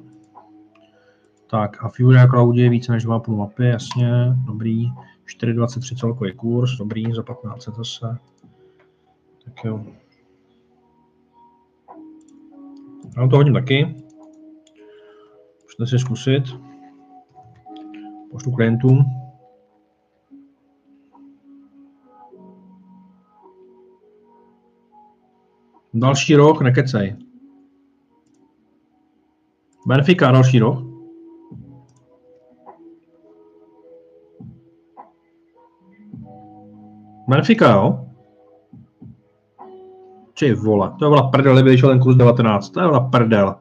[1.51, 4.11] Tak a Fury a Cloud je více než 2,5 mapy, jasně,
[4.47, 4.91] dobrý.
[5.27, 8.19] 4,23 celkový kurz, dobrý, za 15 zase.
[9.45, 9.85] Tak jo.
[13.17, 13.85] Já to hodím taky.
[15.65, 16.45] Můžete si zkusit.
[18.31, 19.05] Pošlu klientům.
[25.95, 27.17] Další rok, nekecej.
[29.87, 30.88] Benfica, další rok.
[37.29, 38.05] Benfica, jo?
[40.35, 43.57] Či vole, to je byla prdel, kdyby vyšel ten kurz 19, to je byla prdel.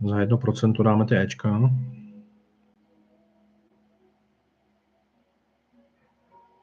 [0.00, 1.70] Za 1% dáme ty Ečka.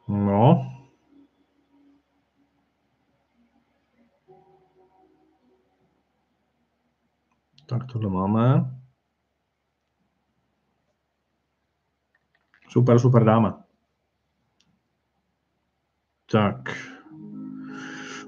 [0.08, 0.66] No,
[7.70, 8.76] Tak tohle máme.
[12.70, 13.54] Super, super, dáme.
[16.32, 16.56] Tak.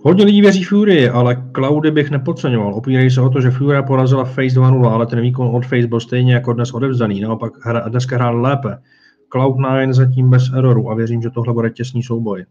[0.01, 2.76] Hodně lidí věří Fury, ale Cloudy bych nepodceňoval.
[2.76, 5.99] Opírají se o to, že Fury porazila Face 2.0, ale ten výkon od Face byl
[5.99, 7.22] stejně jako dnes odevzdaný.
[7.22, 8.81] Naopak hra, dneska hrál lépe.
[9.35, 12.45] Cloud9 zatím bez eroru a věřím, že tohle bude těsný souboj.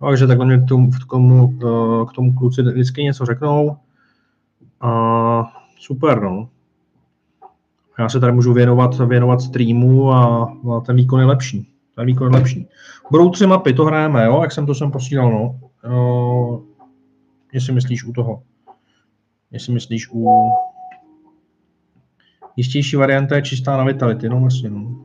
[0.00, 3.76] No, takže takhle mě k tomu, k tomu, eh, k tomu kluci vždycky něco řeknou.
[4.80, 6.48] A super, no.
[7.98, 10.44] Já se tady můžu věnovat, věnovat streamu a,
[10.76, 11.68] a ten výkon je lepší.
[11.96, 12.68] Ten výkon je lepší.
[13.10, 15.60] Budou tři mapy, to hrajeme, jo, jak jsem to sem posílal, no.
[15.90, 16.60] Uh,
[17.52, 18.42] jestli myslíš u toho.
[19.50, 20.50] Jestli myslíš u...
[22.56, 25.04] Jistější varianta je čistá na Vitality, no vlastně, no.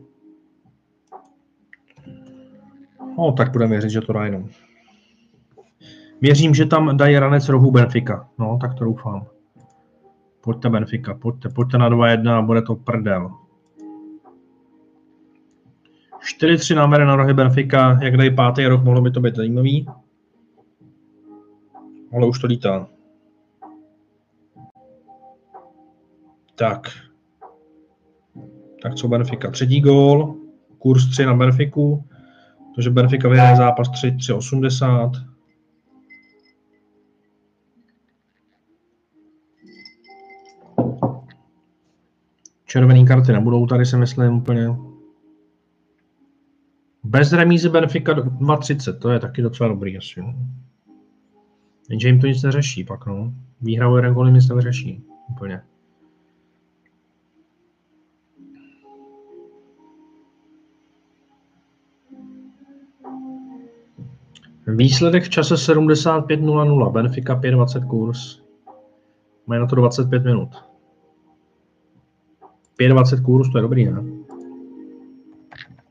[3.17, 4.49] No, tak budeme věřit, že to dá jenom.
[6.21, 8.29] Věřím, že tam dají ranec rohu Benfica.
[8.39, 9.25] No, tak to doufám.
[10.48, 13.32] Pojďte Benfica, pojďte, pojďte na 2-1 a bude to prdel.
[16.41, 19.88] 4-3 námere na rohy Benfica, jak dají pátý rok, mohlo by to být zajímavý.
[22.14, 22.88] Ale už to lítá.
[26.56, 26.91] Tak.
[28.84, 29.52] Tak co Benfica?
[29.52, 30.36] Třetí gól,
[30.78, 32.03] kurz 3 na Benfiku,
[32.76, 35.36] takže Benfica vyhraje zápas 3, 3,80.
[42.68, 44.68] Červené karty nebudou tady, si myslím úplně.
[47.03, 50.22] Bez remízy Benfica 2,30, to je taky docela dobrý asi.
[50.22, 50.34] No.
[51.89, 53.34] Jenže jim to nic neřeší pak, no.
[53.61, 55.61] Výhra o jeden gol nic neřeší úplně.
[64.68, 68.41] Výsledek v čase 75.00, Benfica 5.20 kurz.
[69.48, 70.49] Mají na to 25 minut.
[72.79, 74.03] 5.20 kurz, to je dobrý, ne?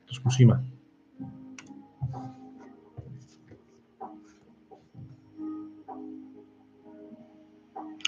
[0.04, 0.64] To zkusíme.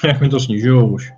[0.05, 1.13] Jak mi to snižují už.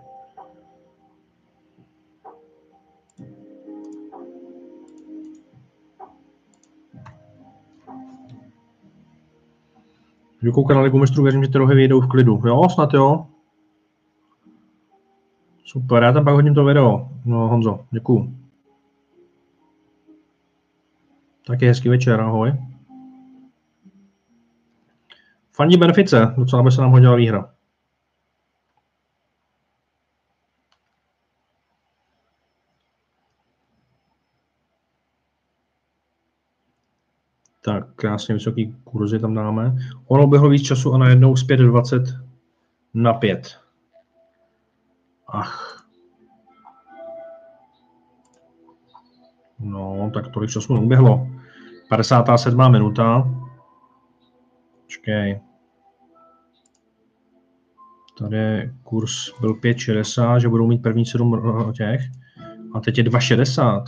[10.43, 12.43] Jdu koukat na Ligu mistrů, věřím, že ty rohy vyjedou v klidu.
[12.47, 13.27] Jo, snad jo.
[15.71, 17.09] Super, já tam pak hodím to video.
[17.25, 18.37] No, Honzo, děkuju.
[21.47, 22.53] Taky hezký večer, ahoj.
[25.53, 27.55] Fandí Benefice, docela by se nám hodila výhra.
[37.65, 39.77] Tak, krásně vysoký kurzy tam dáme.
[40.07, 42.21] Ono bylo víc času a najednou z 5,20
[42.95, 43.60] na 5.
[45.31, 45.87] Ach.
[49.59, 51.29] No, tak tolik času neuběhlo.
[51.89, 52.73] 57.
[52.73, 53.31] minuta.
[54.83, 55.41] Počkej.
[58.19, 62.01] Tady kurz byl 5,60, že budou mít první 7 těch.
[62.75, 63.85] A teď je 2,60.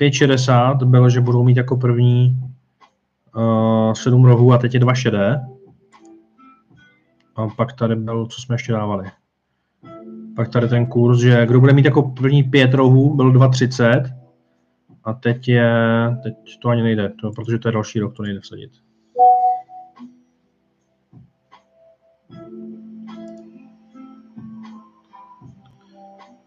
[0.00, 2.36] 5,60 bylo, že budou mít jako první
[3.36, 5.40] uh, 7 rohů a teď je 2 šedé.
[7.36, 9.10] A pak tady byl, co jsme ještě dávali.
[10.38, 14.14] Pak tady ten kurz, že kdo bude mít jako první 5 rohů, byl 2,30
[15.04, 15.72] a teď je,
[16.22, 18.70] teď to ani nejde, to, protože to je další rok, to nejde vsadit.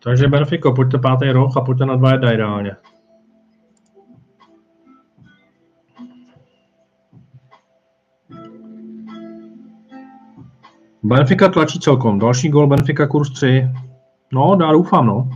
[0.04, 2.76] Takže Benfico, pojďte pátý roh a pojďte na 2 ideálně.
[11.04, 12.20] Benfica tlačí celkom.
[12.20, 13.70] Další gol Benfica kurz 3.
[14.34, 15.30] No, já doufám, no.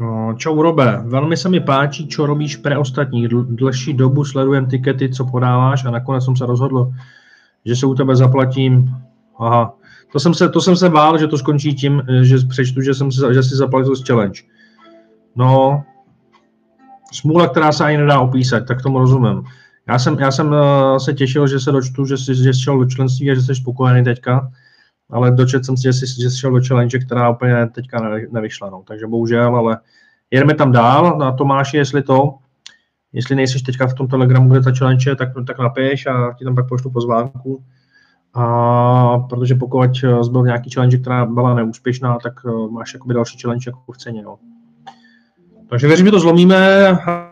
[0.00, 0.34] no.
[0.36, 3.28] Čau Robe, velmi se mi páčí, čo robíš pre ostatních.
[3.28, 6.92] Dlhší dobu sledujem tikety, co podáváš a nakonec jsem se rozhodl,
[7.64, 8.94] že se u tebe zaplatím.
[9.38, 9.74] Aha,
[10.12, 13.12] to jsem se, to jsem se bál, že to skončí tím, že přečtu, že, jsem
[13.12, 14.42] si, že si zaplatil z challenge.
[15.36, 15.84] No,
[17.12, 19.42] smůla, která se ani nedá opísat, tak tomu rozumím.
[19.88, 22.78] Já jsem, já jsem uh, se těšil, že se dočtu, že jsi, že jsi šel
[22.78, 24.50] do členství a že jsi spokojený teďka,
[25.10, 28.70] ale dočet jsem si, že jsi, že jsi šel do challenge, která úplně teďka nevyšla.
[28.70, 28.82] No.
[28.86, 29.78] Takže bohužel, ale
[30.30, 31.18] jedeme tam dál.
[31.18, 32.34] Na Tomáši, jestli to,
[33.12, 36.54] jestli nejsi teďka v tom telegramu, kde ta challenge tak, tak napiš a ti tam
[36.54, 37.64] pak pošlu pozvánku.
[38.34, 42.32] A protože pokud zbyl nějaký challenge, která byla neúspěšná, tak
[42.70, 44.22] máš jakoby další challenge jako v ceně.
[44.22, 44.38] No.
[45.70, 46.88] Takže věřím, že to zlomíme,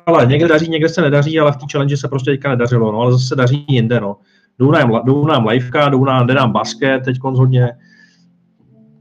[0.07, 2.99] ale někde daří, někde se nedaří, ale v té challenge se prostě teďka nedařilo, no,
[2.99, 4.01] ale zase se daří jinde.
[4.01, 4.17] No.
[4.59, 7.69] Jdou nám, jdou nám liveka, jdou nám, jde nám basket, teď hodně,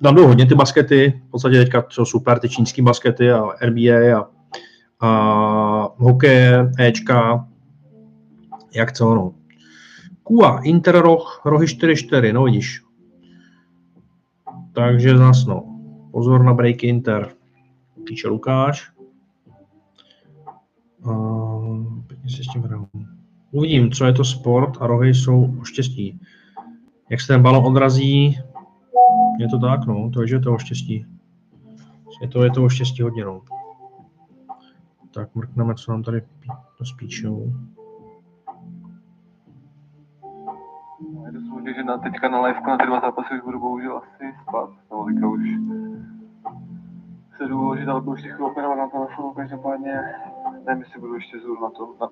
[0.03, 4.19] tam jdou hodně ty baskety, v podstatě teďka jsou super ty čínský baskety a NBA
[4.19, 4.29] a,
[5.07, 7.47] a hokej, Ečka,
[8.75, 9.33] jak co, no.
[10.23, 12.81] Kua, Inter roh, rohy 4-4, no vidíš.
[14.73, 15.63] Takže zas, no.
[16.11, 17.29] Pozor na break Inter,
[18.03, 18.94] píše Lukáš.
[22.07, 22.63] Pěkně s tím.
[23.51, 26.19] Uvidím, co je to sport a rohy jsou o štěstí.
[27.09, 28.39] Jak se ten balon odrazí,
[29.39, 31.05] je to tak, no, to je, že to o štěstí.
[32.21, 33.41] Je to, je to o štěstí hodně, no.
[35.13, 36.21] Tak mrkneme, co nám tady
[36.83, 37.53] spíčou.
[41.25, 41.39] Je to
[41.75, 45.05] že na, teďka na live na ty dva zápasy už budu bohužel asi spát, no
[45.05, 45.41] teďka už
[47.37, 50.01] se jdu uložit, ale budu si operovat na telefonu, každopádně
[50.65, 51.95] nevím, jestli budu ještě na to.
[52.01, 52.09] Na...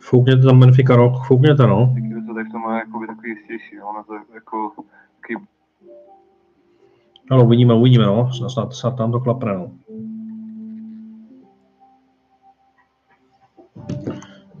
[0.00, 1.94] Foukněte tam Benfica rok, foukněte no.
[1.94, 4.72] Taky to tak to má jako takový jistější, no, na to jako
[5.20, 5.46] takový
[7.30, 8.32] No, uvidíme, uvidíme, no.
[8.32, 9.70] Snad, snad tam to klapne, no.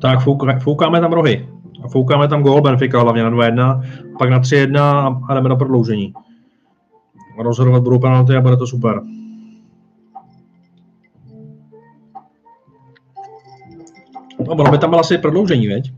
[0.00, 1.48] Tak fouk, foukáme tam rohy.
[1.84, 3.82] A foukáme tam gól Benfica hlavně na 2-1,
[4.18, 6.14] pak na 3-1 a jdeme na prodloužení.
[7.38, 9.02] Rozhodovat budou penalty a bude to super.
[14.46, 15.92] No, bylo by tam bylo asi prodloužení, veď?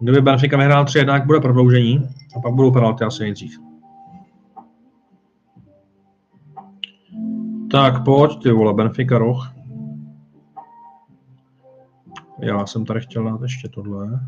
[0.00, 3.58] Kdyby Benfica vyhrál 3-1, tak bude prodloužení a pak budou penalty asi nejdřív.
[7.70, 9.54] Tak pojď, ty vole, Benfica roh.
[12.38, 14.20] Já jsem tady chtěl dát ještě tohle.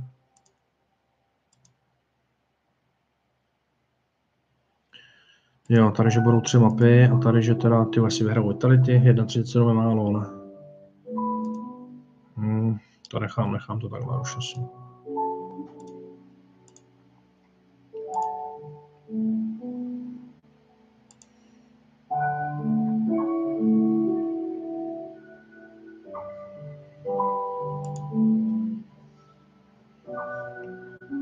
[5.68, 9.68] Jo, tady, že budou tři mapy a tady, že teda ty asi vyhrajou Vitality, 1.37
[9.68, 10.43] je málo, ale...
[12.36, 12.78] Hmm,
[13.08, 14.60] to nechám, nechám to takhle už asi.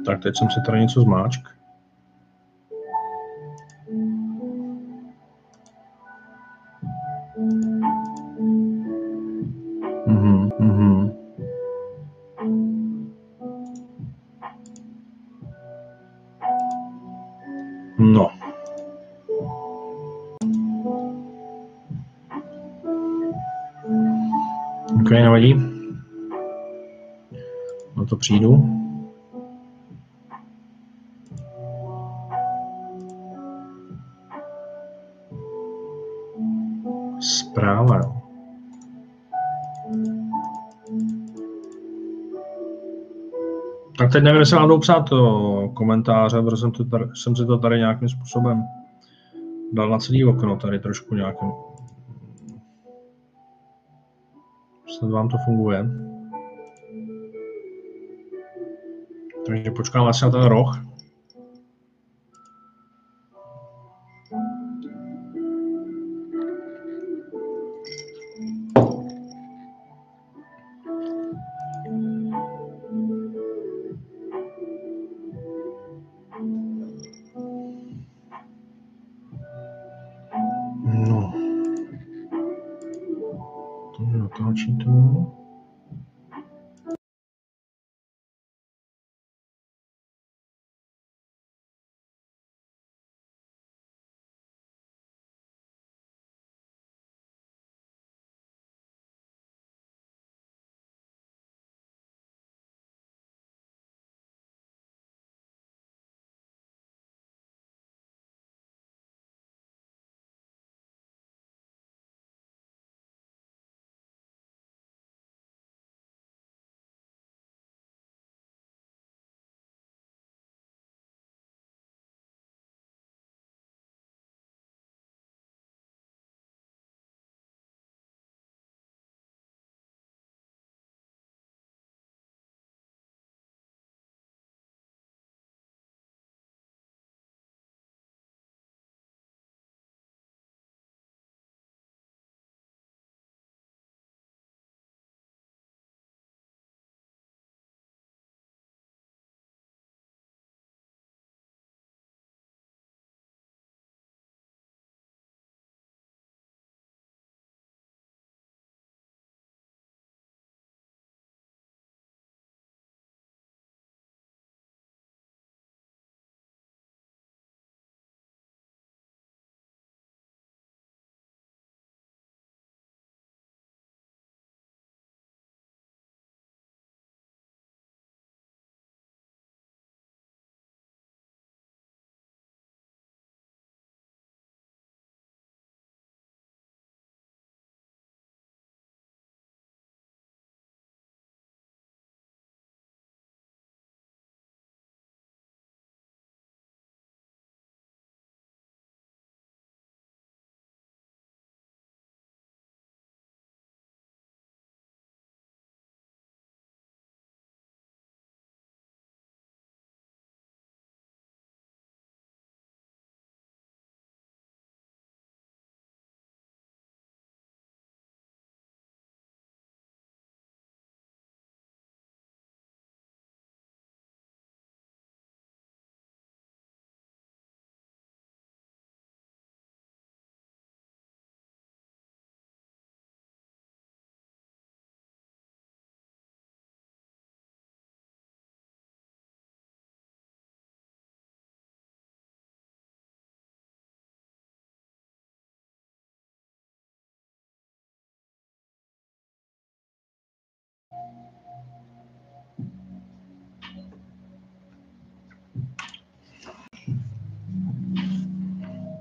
[0.07, 1.62] Tak teď jsem si tady něco zmáčk.
[25.21, 25.55] Nevadí.
[27.97, 28.79] Na to přijdu.
[37.21, 38.01] Zpráva.
[43.99, 45.11] Tak teď nevím, jestli mám psát
[45.75, 48.63] komentáře, protože jsem, to tady, jsem si to tady nějakým způsobem
[49.73, 51.53] dal na celý okno, tady trošku nějakým.
[55.03, 55.87] Snad vám to funguje.
[59.47, 60.92] Takže počkám asi na ten roh.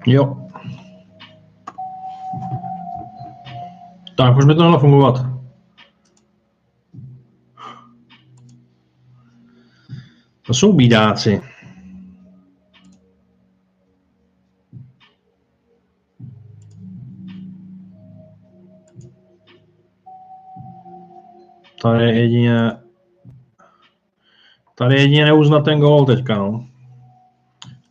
[0.06, 0.48] Jo.
[4.18, 5.26] Tak, už mi to mělo fungovat.
[10.41, 11.41] To jsou bídáci.
[21.82, 22.72] Tady je jedině
[24.76, 26.65] Tady jedině neuznat ten gol teďka, no.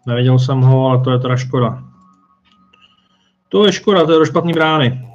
[0.07, 1.90] Neviděl jsem ho, ale to je teda škoda.
[3.51, 5.11] To je škoda, to je do špatný brány.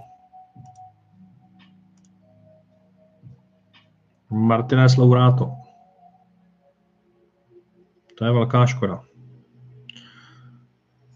[4.30, 5.52] Martinez Laurato.
[8.18, 9.02] To je velká škoda.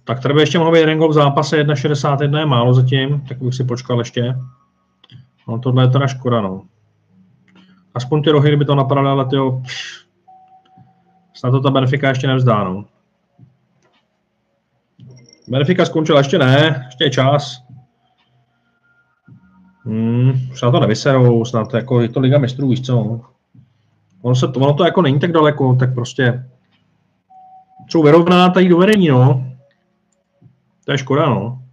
[0.04, 3.54] Tak tady by ještě mohl být jeden v zápase, 1,61 je málo zatím, tak bych
[3.56, 4.36] si počkal ještě.
[5.48, 6.64] No tohle je teda škoda, no.
[7.94, 9.62] Aspoň ty rohy, kdyby to napadly, ale tyjo,
[11.34, 12.86] snad to ta Benfica ještě nevzdá, no.
[15.50, 17.64] Benfica skončila, ještě ne, ještě je čas.
[19.86, 23.22] Hmm, snad to nevyserou, snad jako je to Liga mistrů, víš co.
[24.22, 26.50] Ono, se, ono to jako není tak daleko, tak prostě
[27.90, 29.46] jsou vyrovná tady do vedení, no.
[30.86, 31.64] To je škoda, no.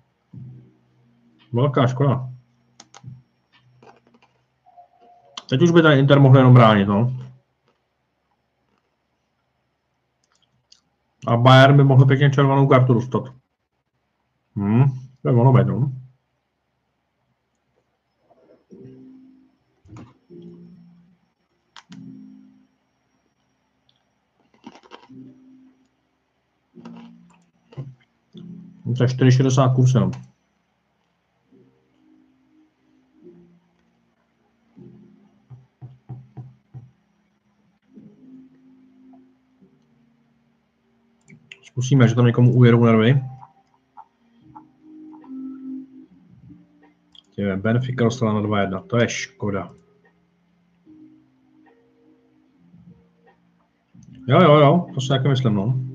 [1.53, 2.29] Velká škoda.
[5.49, 7.17] Teď už by ten Inter mohl jenom bránit, no.
[11.27, 13.25] A Bayern by mohl pěkně červenou kartu dostat.
[14.57, 14.85] Hmm,
[15.23, 15.93] to je ono být, no.
[29.01, 30.11] Je 4,60 kurz jenom.
[41.63, 43.36] Zkusíme, že tam někomu ujedou nervy.
[47.37, 49.71] Benfica dostala na 2-1, to je škoda.
[54.29, 55.86] Jo, jo, jo, to si taky myslím, no.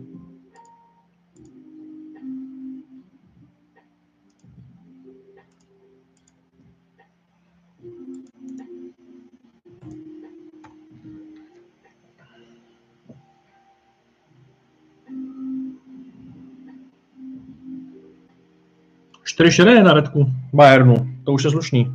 [19.31, 21.93] Čtyři šedé na redku Bayernu, to už je slušný.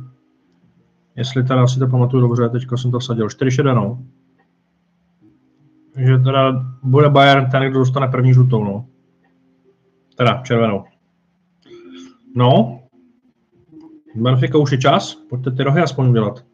[1.15, 3.29] Jestli teda si to pamatuju dobře, teďka jsem to vsadil.
[3.29, 4.03] Čtyři šedé, no.
[5.93, 8.85] Takže teda bude Bayern ten, kdo dostane první žlutou, no.
[10.15, 10.85] Teda červenou.
[12.35, 12.81] No.
[14.15, 16.45] Benfica už je čas, pojďte ty rohy aspoň udělat.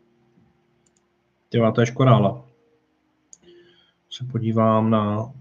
[1.49, 2.41] Tyva, to je škoda, ale.
[4.09, 5.31] Se podívám na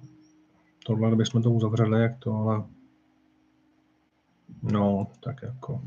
[0.86, 2.64] tohle, kdybychom to uzavřeli, jak to, ale
[4.62, 5.80] No, tak jako.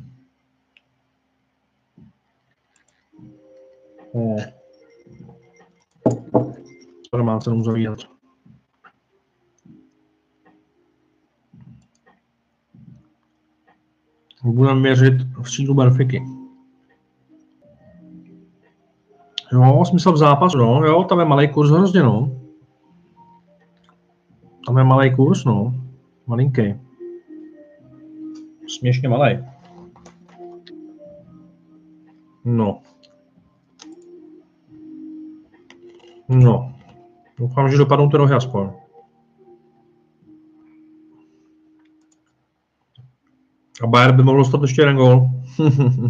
[4.14, 4.36] No.
[7.12, 8.00] To nemá cenu zavídat.
[14.44, 16.24] Budeme měřit v sílu Benfiky.
[19.52, 22.42] Jo, smysl v zápasu, no, jo, tam je malý kurz hrozně, no.
[24.68, 25.74] Tam je malý kurz, no,
[26.28, 26.85] malinký
[28.68, 29.46] směšně malý.
[32.46, 32.82] No.
[36.30, 36.74] No.
[37.38, 38.70] Doufám, že dopadnou ty rohy aspoň.
[43.84, 45.30] A Bayern by mohl dostat ještě jeden gol.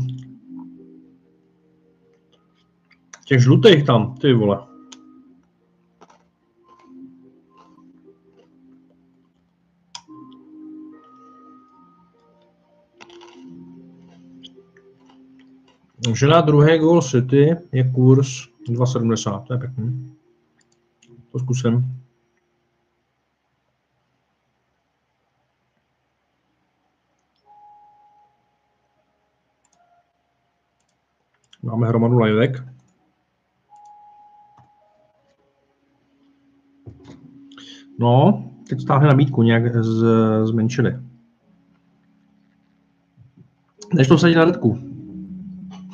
[3.26, 4.75] Těch žlutých tam, ty vole.
[16.14, 18.27] Že na druhý gol City je kurz
[18.69, 20.15] 2,70, to je pěkný.
[21.32, 21.95] To zkusím.
[31.64, 32.64] Máme hromadu livek.
[37.99, 40.06] No, teď stáhne nabídku, nějak z,
[40.44, 40.99] zmenšili.
[43.94, 44.85] Než to sadí na redku.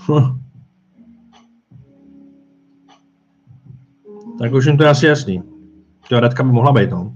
[4.39, 5.43] tak už jim to je asi jasný.
[6.09, 7.15] Teoretka by mohla být, no.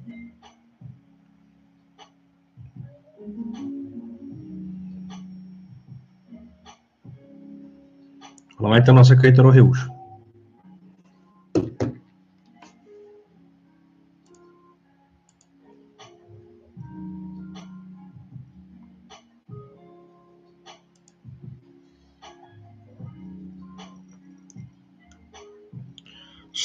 [8.60, 9.95] Ale mají tam nasekají to rohy už.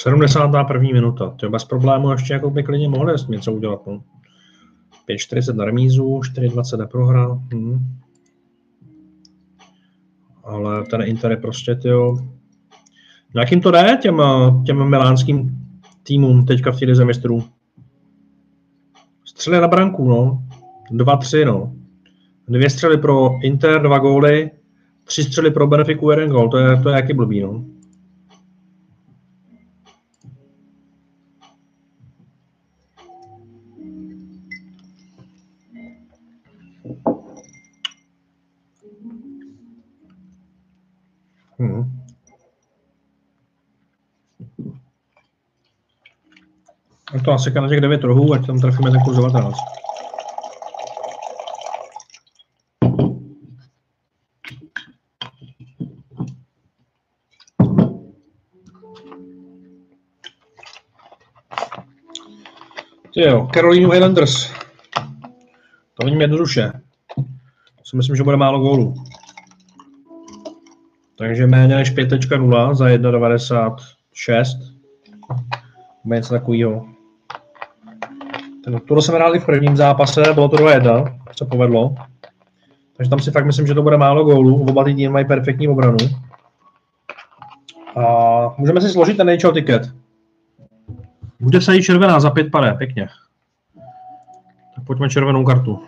[0.03, 0.93] 71.
[0.93, 1.31] minuta.
[1.31, 3.87] To je bez problému, ještě jako by klidně mohli něco udělat.
[3.87, 4.03] No.
[5.09, 7.43] 5.40 na remízu, 4.20 neprohrál.
[7.53, 7.79] Hmm.
[10.45, 12.17] Ale ten Inter je prostě, tyjo,
[13.35, 14.23] jak jim to jde těm,
[14.67, 15.59] těm milánským
[16.03, 17.45] týmům teďka v té lize mistrů?
[19.25, 20.43] Střely na branku, no.
[20.91, 21.73] 2-3, no.
[22.49, 24.51] Dvě střely pro Inter, dva góly,
[25.05, 26.49] tři střely pro Benefiku, jeden gól.
[26.49, 27.65] To je, to je jaký blbý, no.
[41.59, 42.01] Hmm.
[47.15, 49.57] A to asi na těch 9 rohů, ať tam trefíme ten kurz 19.
[63.31, 64.53] jo, Carolina Highlanders.
[66.01, 66.73] To vidím jednoduše.
[67.85, 68.95] Si myslím, že bude málo gólů.
[71.19, 74.45] Takže méně než 5.0 za 1.96.
[76.05, 76.87] Bude něco takového.
[78.89, 81.95] Tohle jsme hráli v prvním zápase, bylo to 2-1, se povedlo.
[82.97, 84.63] Takže tam si fakt myslím, že to bude málo gólů.
[84.63, 85.97] Oba ty týmy mají perfektní obranu.
[87.97, 88.05] A
[88.59, 89.83] můžeme si složit ten NHL ticket.
[91.41, 93.09] Bude jí červená za pět pade, pěkně.
[94.91, 95.79] Pojďme červenou kartu.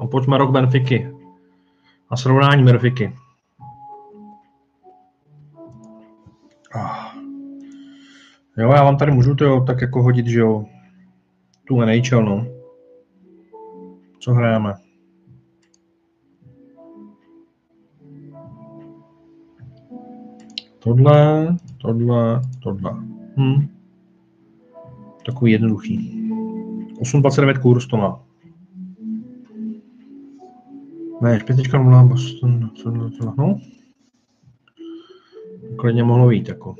[0.00, 1.14] A pojďme rok Benfiky.
[2.10, 3.12] A srovnání Benfiky.
[8.58, 10.64] Jo, já vám tady můžu to tak jako hodit, že jo,
[11.68, 12.46] tu NHL, no.
[14.18, 14.74] Co hrajeme?
[20.78, 21.46] Tohle,
[21.78, 22.92] tohle, tohle.
[23.36, 23.68] Hm.
[25.26, 26.31] Takový jednoduchý.
[27.00, 28.22] 8,29 kurz to má.
[31.22, 33.60] Ne, 5.0 Boston, tohle, tohle, no.
[35.78, 36.76] Klidně mohlo jít, jako.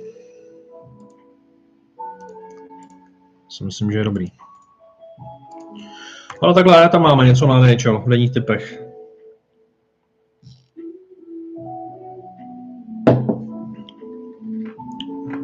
[3.49, 4.27] Si myslím, že je dobrý.
[6.43, 8.83] Ale takhle, tam máme něco na NHL v denních typech.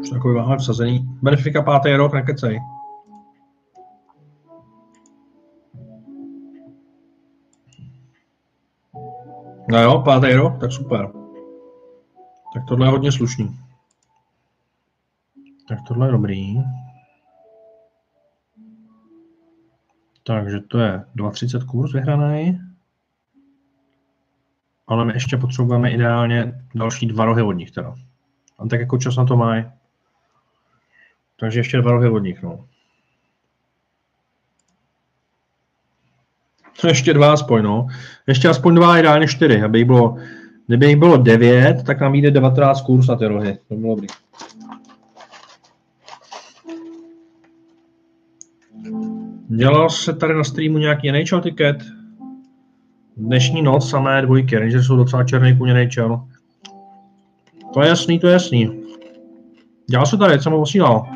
[0.01, 1.09] Už takový máme vsazený.
[1.23, 2.61] Benefika pátý rok, nekecej.
[9.71, 11.13] No jo, pátý rok, tak super.
[12.55, 13.59] Tak tohle je hodně slušný.
[15.69, 16.57] Tak tohle je dobrý.
[20.23, 22.61] Takže to je 2,30 kurz vyhraný.
[24.87, 27.95] Ale my ještě potřebujeme ideálně další dva rohy od nich teda.
[28.59, 29.65] A tak jako čas na to mají.
[31.41, 32.69] Takže ještě dva rohy od nich, no.
[36.87, 37.87] Ještě dva aspoň, no.
[38.27, 40.17] Ještě aspoň dva, ideálně čtyři, aby jich bylo,
[40.67, 43.59] kdyby jich bylo devět, tak nám jde 19 kurz na ty rohy.
[43.69, 44.09] To bylo dobrý.
[49.49, 51.77] Dělal se tady na streamu nějaký NHL ticket?
[53.17, 56.25] Dnešní noc samé dvojky, Rangers jsou docela černý kůň NHL.
[57.75, 58.83] To je jasný, to je jasný.
[59.91, 61.07] Dělal se tady, jsem ho posílal.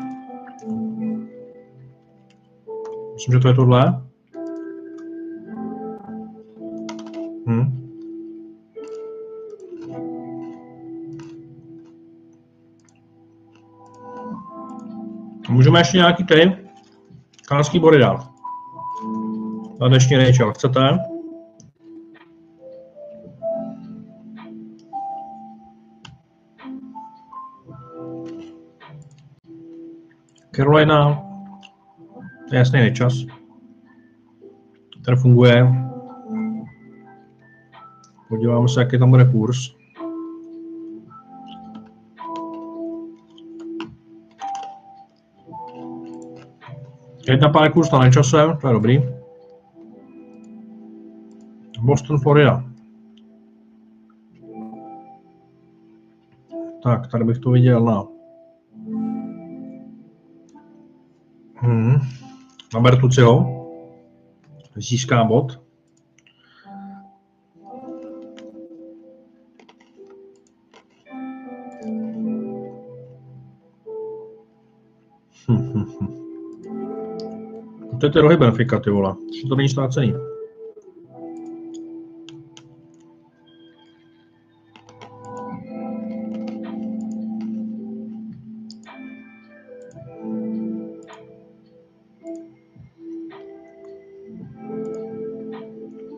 [3.13, 4.03] Myslím, že to je tohle.
[15.53, 16.57] Můžeme ještě nějaký ty
[17.47, 18.29] kanadský body dát
[19.79, 20.53] na dnešní NHL.
[20.53, 20.79] Chcete?
[30.55, 31.23] Carolina,
[32.49, 33.13] to je jasný nečas.
[35.05, 35.67] Ten funguje.
[38.29, 39.82] Podíváme se, jaký tam bude kurz.
[47.27, 49.03] Jedna kurz na nečase, to je dobrý.
[51.81, 52.63] Boston, Florida.
[56.83, 58.03] Tak, tady bych to viděl na
[61.55, 61.99] hmm.
[62.73, 63.65] na Bertuciho.
[64.75, 65.62] Získá bod.
[78.03, 79.15] To je ty rohy Benfica, ty vole.
[79.49, 80.13] To není ztrácený.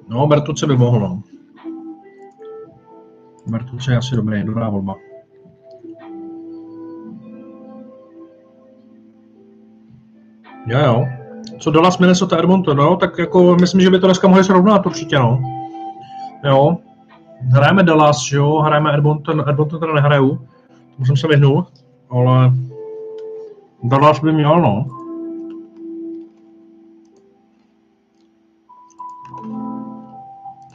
[0.09, 1.23] No, Bertuce by mohl, no.
[3.47, 4.95] Bertuce je asi dobrý, dobrá volba.
[10.67, 11.14] Jo, jo.
[11.59, 15.19] Co Dallas, Minnesota, Edmonton, no, tak jako myslím, že by to dneska mohli srovnat určitě,
[15.19, 15.41] no.
[16.43, 16.77] Jo.
[17.41, 20.47] Hrajeme Dallas, jo, hrajeme Edmonton, Edmonton teda nehraju,
[20.95, 21.65] tomu jsem se vyhnul,
[22.09, 22.51] ale
[23.83, 24.85] Dallas by měl, no.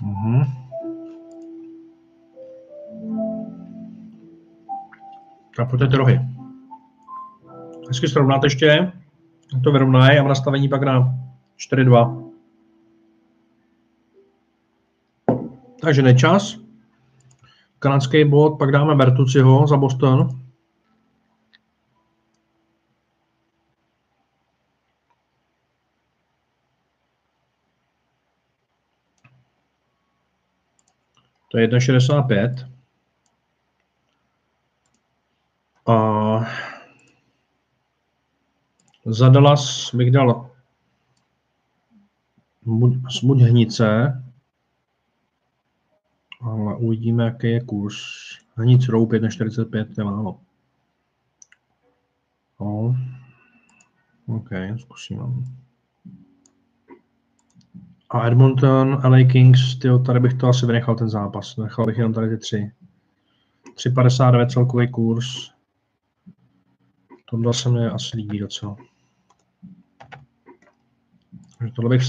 [0.02, 0.44] Mhm.
[5.56, 6.20] Tak pojďte ty rohy.
[7.88, 8.92] Hezky srovnáte ještě
[9.64, 11.14] to vyrovnají a v nastavení pak na
[11.58, 12.32] 4-2.
[15.80, 16.56] Takže nečas.
[17.78, 20.28] Kanadský bod, pak dáme Bertuciho za Boston.
[31.48, 32.70] To je 1,65.
[35.86, 36.46] A
[39.06, 40.50] za Dallas bych dal
[43.10, 44.22] smuť hnice,
[46.40, 47.96] ale uvidíme, jaký je kurz.
[48.54, 50.40] Hnic 1,45, to je málo.
[52.60, 52.96] No.
[54.26, 55.22] OK, zkusíme.
[58.10, 61.56] A Edmonton, LA Kings, tyjo, tady bych to asi vynechal ten zápas.
[61.56, 62.72] Nechal bych jenom tady ty tři.
[63.74, 65.50] 3,59 celkový kurz.
[67.30, 68.76] Tohle se mi asi líbí docela.
[71.60, 72.02] Takže tohle bych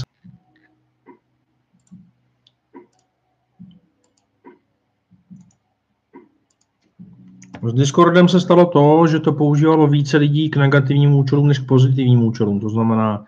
[7.68, 11.66] S Discordem se stalo to, že to používalo více lidí k negativním účelům než k
[11.66, 12.60] pozitivním účelům.
[12.60, 13.24] To znamená,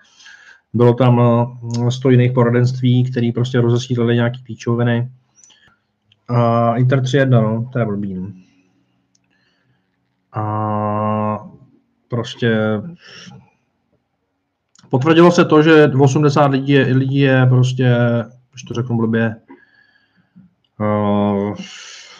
[0.74, 1.20] bylo tam
[1.88, 5.10] 100 jiných poradenství, který prostě rozesílali nějaký píčoviny.
[6.28, 8.14] A Inter 3.1, no, to je blbý.
[8.14, 8.32] No.
[10.32, 11.48] A
[12.08, 12.58] prostě
[14.88, 17.96] potvrdilo se to, že 80 lidí je, lidí je prostě,
[18.50, 19.36] když to řeknu blbě,
[20.80, 21.54] uh,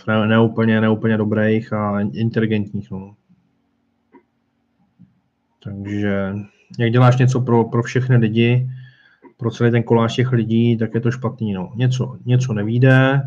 [0.08, 2.90] ne, neúplně, neúplně dobrých a inteligentních.
[2.90, 3.14] No.
[5.64, 6.34] Takže
[6.78, 8.70] jak děláš něco pro, pro všechny lidi,
[9.36, 11.52] pro celý ten koláž těch lidí, tak je to špatný.
[11.52, 11.72] No.
[11.76, 13.22] Něco, něco nevíde,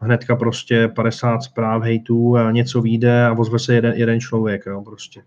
[0.00, 4.66] hnedka prostě 50 zpráv hejtů a něco vyjde a ozve se jeden, jeden člověk.
[4.66, 5.22] Jo, prostě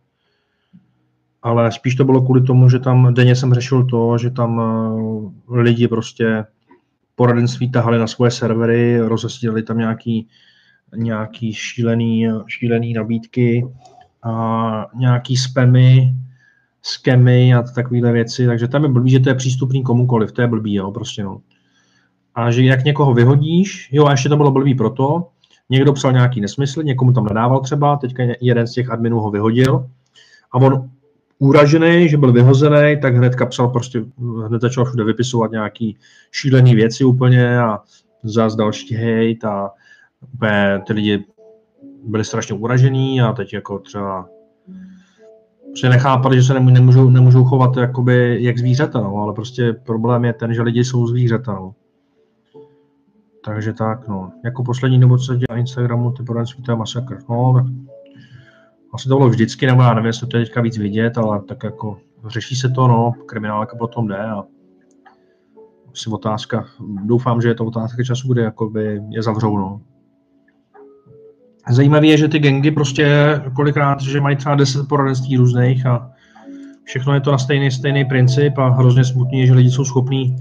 [1.43, 5.61] ale spíš to bylo kvůli tomu, že tam denně jsem řešil to, že tam eh,
[5.61, 6.45] lidi prostě
[7.15, 10.27] poradenství tahali na svoje servery, rozesílali tam nějaký,
[10.95, 13.67] nějaký šílený, šílený nabídky
[14.23, 16.15] a nějaký spamy,
[16.81, 20.47] skemy a takovéhle věci, takže tam je blbý, že to je přístupný komukoliv, to je
[20.47, 21.41] blbý, jo, prostě no.
[22.35, 25.27] A že jak někoho vyhodíš, jo, a ještě to bylo blbý proto,
[25.69, 29.89] někdo psal nějaký nesmysl, někomu tam nadával třeba, teďka jeden z těch adminů ho vyhodil
[30.51, 30.89] a on
[31.43, 34.03] uražený, že byl vyhozený, tak hned psal prostě,
[34.47, 35.97] hned začal všude vypisovat nějaký
[36.31, 37.79] šílený věci úplně a
[38.23, 39.71] zase další hejt a
[40.33, 41.25] úplně ty lidi
[42.05, 44.29] byli strašně uražený a teď jako třeba
[45.65, 50.33] prostě nechápali, že se nemůžou, nemůžou chovat jakoby jak zvířata, no, ale prostě problém je
[50.33, 51.75] ten, že lidi jsou zvířata, no.
[53.45, 54.31] Takže tak, no.
[54.45, 57.17] Jako poslední dobu, co dělá Instagramu, ty poradenství, je masakr.
[57.29, 57.65] No, tak
[58.93, 61.63] asi to bylo vždycky, nebo já nevím, jestli to je teďka víc vidět, ale tak
[61.63, 61.97] jako
[62.27, 64.43] řeší se to, no, kriminálka potom jde a
[65.93, 66.65] asi otázka,
[67.05, 69.81] doufám, že je to otázka času, kdy jakoby je zavřou, no.
[71.69, 76.11] Zajímavé je, že ty gengy prostě kolikrát, že mají třeba 10 poradenství různých a
[76.83, 80.35] všechno je to na stejný, stejný princip a hrozně smutný že lidi jsou schopní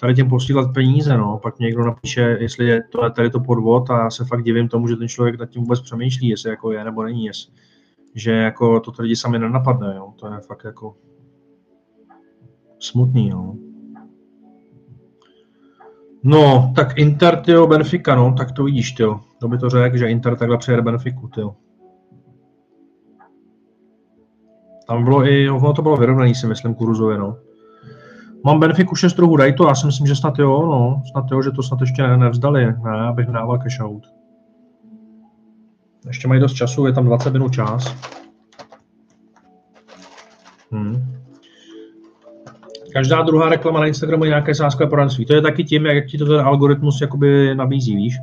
[0.00, 1.40] tady těm posílat peníze, no.
[1.42, 4.88] Pak někdo napíše, jestli je to, tady to podvod a já se fakt divím tomu,
[4.88, 7.52] že ten člověk nad tím vůbec přemýšlí, jestli jako je nebo není, jestli,
[8.14, 10.12] že jako to lidi sami nenapadne, jo.
[10.16, 10.96] To je fakt jako
[12.78, 13.54] smutný, jo.
[16.22, 19.20] No, tak Inter, tyjo, Benfica, no, tak to vidíš, tyjo.
[19.38, 21.54] Kdo by to řekl, že Inter takhle přejede Benfiku, tyjo.
[24.86, 27.36] Tam bylo i, ono to bylo vyrovnaný, si myslím, kurzově, no.
[28.44, 31.42] Mám Benfiku 6 druhů, daj to, já si myslím, že snad jo, no, snad jo,
[31.42, 34.17] že to snad ještě nevzdali, ne, abych dával cash out.
[36.08, 37.96] Ještě mají dost času, je tam 20 minut čas.
[40.72, 41.18] Hmm.
[42.92, 45.26] Každá druhá reklama na Instagramu je nějaké sázkové poradenství.
[45.26, 48.16] To je taky tím, jak ti to ten algoritmus jakoby nabízí, víš?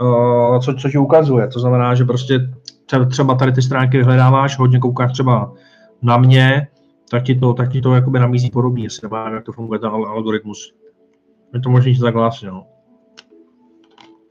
[0.00, 1.48] Uh, co, co ti ukazuje.
[1.48, 2.40] To znamená, že prostě
[3.08, 5.52] třeba tady ty stránky vyhledáváš, hodně koukáš třeba
[6.02, 6.68] na mě,
[7.10, 9.90] tak ti to, tak ti to jakoby nabízí podobně, jestli nevím, jak to funguje ten
[9.90, 10.74] algoritmus.
[11.54, 12.66] Je to možný, že takhle asi, no.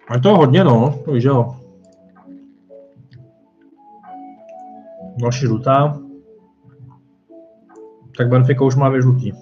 [0.07, 1.55] A je to hodně, no, to víš, jo.
[5.21, 5.99] Další žlutá.
[8.17, 9.33] Tak Benfica už má dvě žlutí.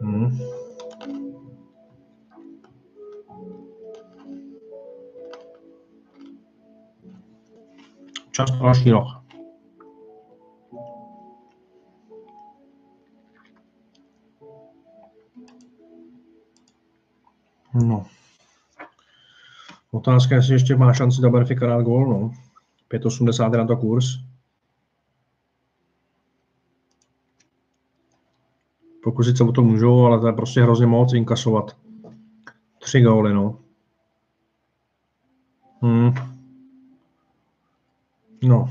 [0.00, 0.38] Hmm.
[8.30, 9.06] Čas na další rok.
[17.74, 18.11] No.
[19.94, 22.32] Otázka je, jestli ještě má šanci do Benfica dát gól, no.
[22.90, 24.06] 5,80 je na to kurz.
[29.02, 31.76] Pokusit se o to můžou, ale to je prostě hrozně moc inkasovat.
[32.78, 33.58] Tři góly, no.
[35.80, 36.14] Hmm.
[38.42, 38.68] No.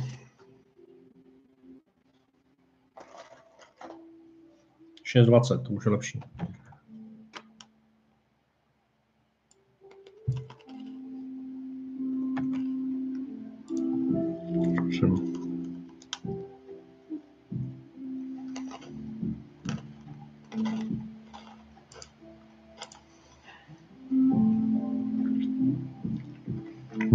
[5.04, 6.20] Šest dvacet, to už je lepší.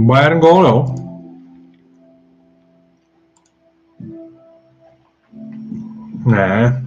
[0.06, 0.94] Bayern gól, jo?
[6.26, 6.82] Ne.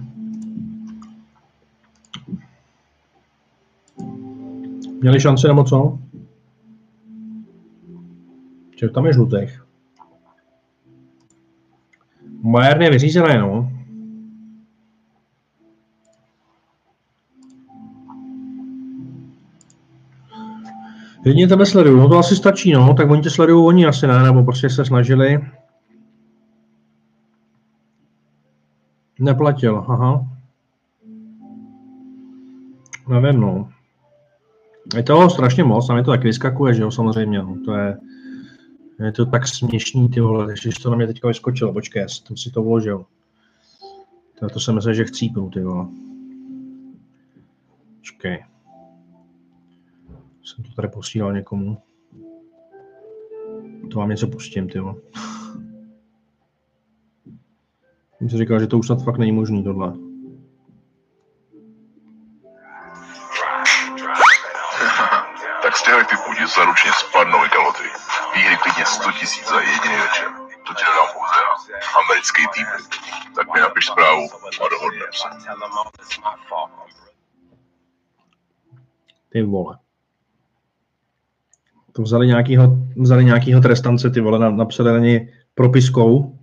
[5.00, 5.98] Měli šanci nebo co?
[8.80, 9.64] Že tam je žlutých.
[12.42, 13.69] Bayern je vyřízený, no.
[21.30, 24.22] Jedině tebe sleduju, no to asi stačí, no, tak oni tě sledují, oni asi ne,
[24.22, 25.40] nebo prostě se snažili.
[29.18, 30.26] Neplatil, aha.
[33.08, 33.70] Nevím, no.
[34.96, 37.56] Je toho strašně moc, a mi to tak vyskakuje, že jo, samozřejmě, no.
[37.64, 37.98] To je,
[39.04, 42.36] je to tak směšný, ty vole, že to na mě teďka vyskočilo, počkej, já jsem
[42.36, 43.04] si to vložil.
[44.38, 45.86] To, to jsem myslel, že chcípnu, ty vole.
[47.98, 48.44] Počkej.
[50.44, 51.82] Jsem to tady posílal někomu.
[53.90, 54.78] To vám něco pustím, ty.
[58.18, 59.92] Jsem si říkal, že to už snad fakt není možný tohle.
[65.62, 67.88] tak z typů ti zaručně spadnou i kaloty.
[68.34, 70.28] Výhry klidně 100 tisíc za jediný večer.
[70.66, 71.52] To ti dodám pouze já.
[72.04, 72.66] Americký tým.
[73.34, 74.22] Tak mi napiš zprávu
[74.64, 75.28] a dohodneme se.
[79.28, 79.78] Ty vole.
[81.92, 86.38] To vzali nějakýho, vzali nějakýho trestance, ty vole, na- napsali na něj propiskou.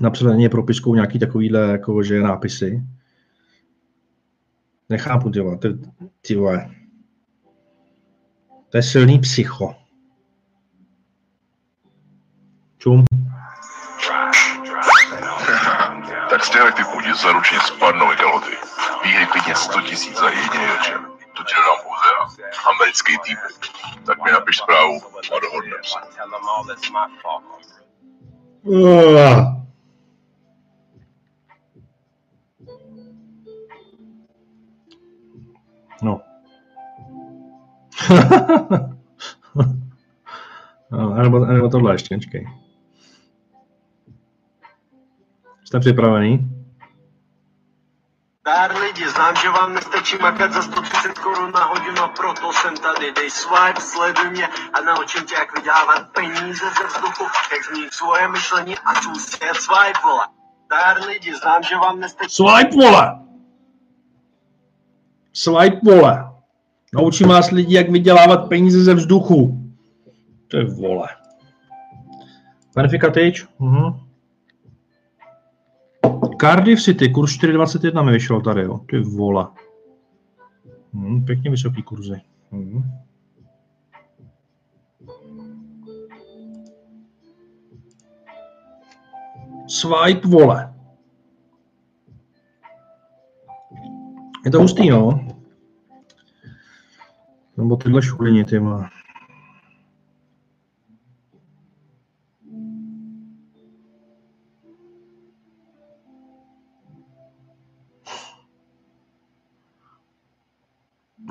[0.00, 2.82] Napsali na něj propiskou nějaký takovýhle, jako, že nápisy.
[4.88, 5.68] Nechápu, ty vole, ty,
[6.36, 6.70] vole.
[8.68, 9.74] To je silný psycho.
[12.78, 13.04] Čum.
[16.30, 18.50] tak z těchto typů ti zaručně spadnou i kaloty.
[19.04, 20.98] Výhry klidně 100 tisíc za jediný večer.
[21.36, 21.95] To pouze já.
[22.74, 23.36] Americký tým.
[24.06, 25.00] Tak mi napiš zprávu
[25.36, 25.98] a dohodneme se.
[28.62, 29.56] Uh.
[36.02, 36.20] No.
[40.90, 42.48] no, nebo, nebo tohle ještě, počkej.
[45.64, 46.56] Jste připravený?
[48.44, 53.12] Dar lidi, znám, že vám nestačí makat za 130 korun na hodinu proto jsem tady.
[53.12, 58.28] Dej swipe, sleduj mě a naučím tě, jak vydělávat peníze ze vzduchu, jak změnit svoje
[58.28, 60.26] myšlení a spustit swipe, vole.
[60.70, 63.18] Dar lidi, znám, že vám nestačí Swipe, vole!
[65.32, 66.30] Swipe, vole!
[66.94, 69.58] Naučím vás lidi, jak vydělávat peníze ze vzduchu.
[70.48, 71.08] To je vole.
[72.74, 73.46] Benfica tyč.
[73.58, 74.05] Mhm.
[76.40, 78.78] Cardiff City, kurz 4,21 mi vyšel tady, jo.
[78.78, 79.46] Ty vole.
[80.94, 82.20] Hmm, pěkně vysoký kurzy.
[82.50, 82.82] Hmm.
[89.68, 90.74] Swipe, vole.
[94.44, 95.28] Je to hustý, no.
[97.56, 98.95] Nebo tyhle šulini, ty má.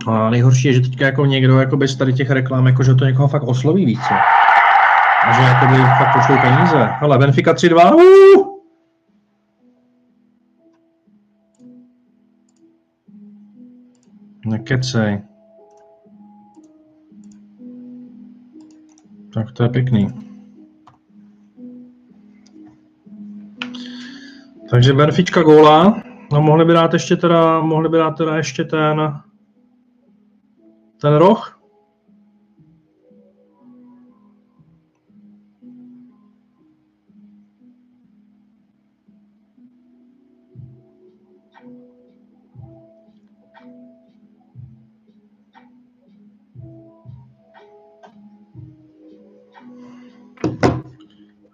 [0.08, 3.06] A nejhorší je, že teďka jako někdo jako bez tady těch reklam, jako že to
[3.06, 4.02] někoho fakt osloví víc.
[5.28, 6.90] A že jako by fakt pošlou peníze.
[7.02, 7.96] Ale Benfica 3-2.
[7.96, 8.56] Uh!
[14.46, 15.22] Nekecej.
[19.34, 20.08] Tak to je pěkný.
[24.70, 26.02] Takže Benfička góla.
[26.34, 29.20] No mohli by dát ještě teda, mohli by dát teda ještě ten
[31.02, 31.52] ten roh.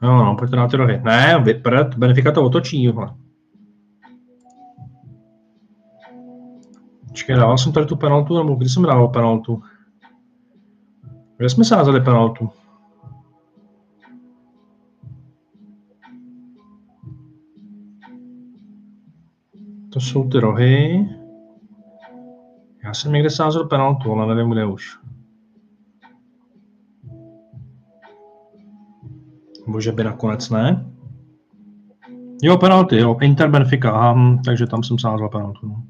[0.04, 1.02] Jo, no, pojďte na ty rohy.
[1.04, 3.08] Ne, vyprt, Benfica to otočí, johle.
[7.12, 9.64] Počkej, dával jsem tady tu penaltu, nebo kdy jsem dával penaltu?
[11.38, 12.50] Kde jsme sázeli penaltu?
[19.94, 21.10] To jsou ty rohy.
[22.84, 25.00] Já jsem někde sázel penaltu, ale nevím, kde už.
[29.68, 30.94] Bože by nakonec ne.
[32.44, 35.68] Jo, penalty, jo, Inter Benfica, aha, hm, takže tam jsem sázel penaltu.
[35.68, 35.84] No.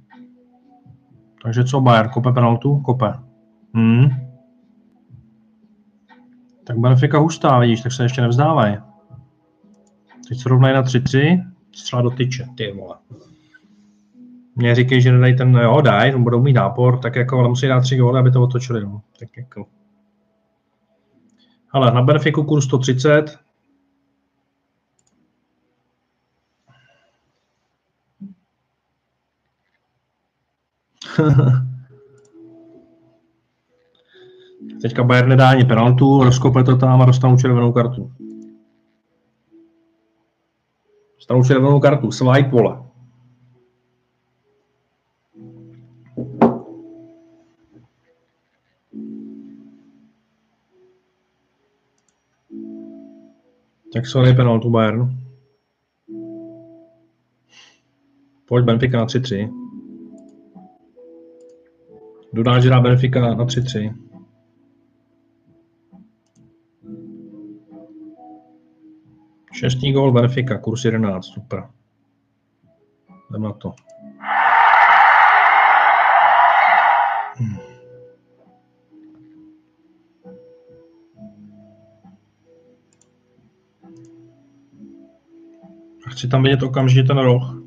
[1.44, 2.80] Takže co Bayern, kope penaltu?
[2.80, 3.14] Kope.
[3.74, 4.10] Hmm.
[6.64, 8.78] Tak Benfica hustá, vidíš, tak se ještě nevzdávají.
[10.30, 12.96] Teď se rovnají na 3-3, střela do tyče, ty vole.
[14.56, 17.82] Mně říkají, že nedají ten, jo, daj, budou mít nápor, tak jako, ale musí dát
[17.82, 19.02] tři góly, aby to otočili, no.
[19.20, 19.66] Tak jako.
[21.72, 23.40] Ale na Benfiku kurz 130,
[34.82, 38.12] Teďka Bayern nedá ani penaltu, rozkope to tam a dostanou červenou kartu.
[41.16, 42.78] Dostanou červenou kartu, swipe vole.
[53.94, 55.18] Tak sorry penaltu Bayern.
[58.48, 59.61] Pojď Benfica na 3-3.
[62.34, 63.94] Dodá, že Benfica na 3-3.
[69.52, 71.70] Šestý gól Benfica, kurz 11, super.
[73.30, 73.74] Jdem na to.
[77.36, 77.58] Hmm.
[86.10, 87.61] Chci tam vidět okamžitě ten roh.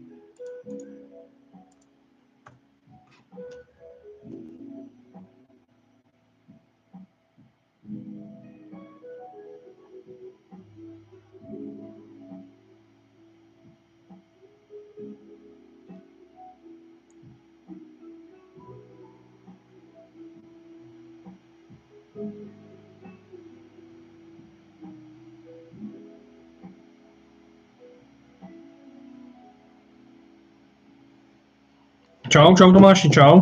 [32.28, 33.40] Čau, čau Tomáši, čau.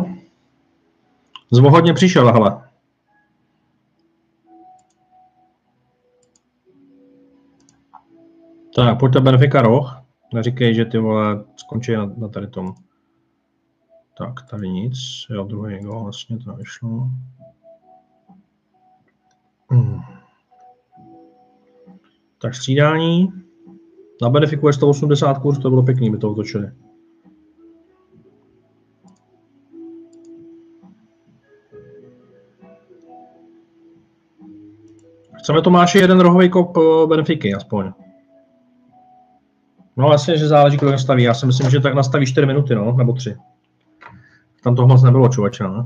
[1.51, 2.61] Zvohodně přišel, hele.
[8.75, 10.03] Tak, pojďte Benfica roh.
[10.33, 12.73] Neříkej, že ty vole skončí na, na tady tom.
[14.17, 14.97] Tak, tady nic.
[15.29, 17.09] Jo, druhý gol, vlastně to vyšlo.
[19.69, 19.99] Hmm.
[22.41, 23.27] Tak střídání.
[24.21, 26.71] Na Benefiku je 180 kurz, to bylo pěkný, by to otočili.
[35.43, 37.91] Chceme Tomáši jeden rohový kop eh, Benfiky aspoň.
[39.97, 41.23] No vlastně, že záleží, kdo nastaví.
[41.23, 43.35] Já si myslím, že tak nastaví 4 minuty, no, nebo 3.
[44.63, 45.85] Tam toho moc nebylo, čovače, no.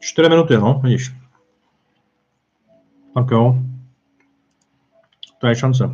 [0.00, 1.14] Čtyři minuty, no, vidíš.
[3.14, 3.73] Tak jo.
[5.44, 5.90] To je šance.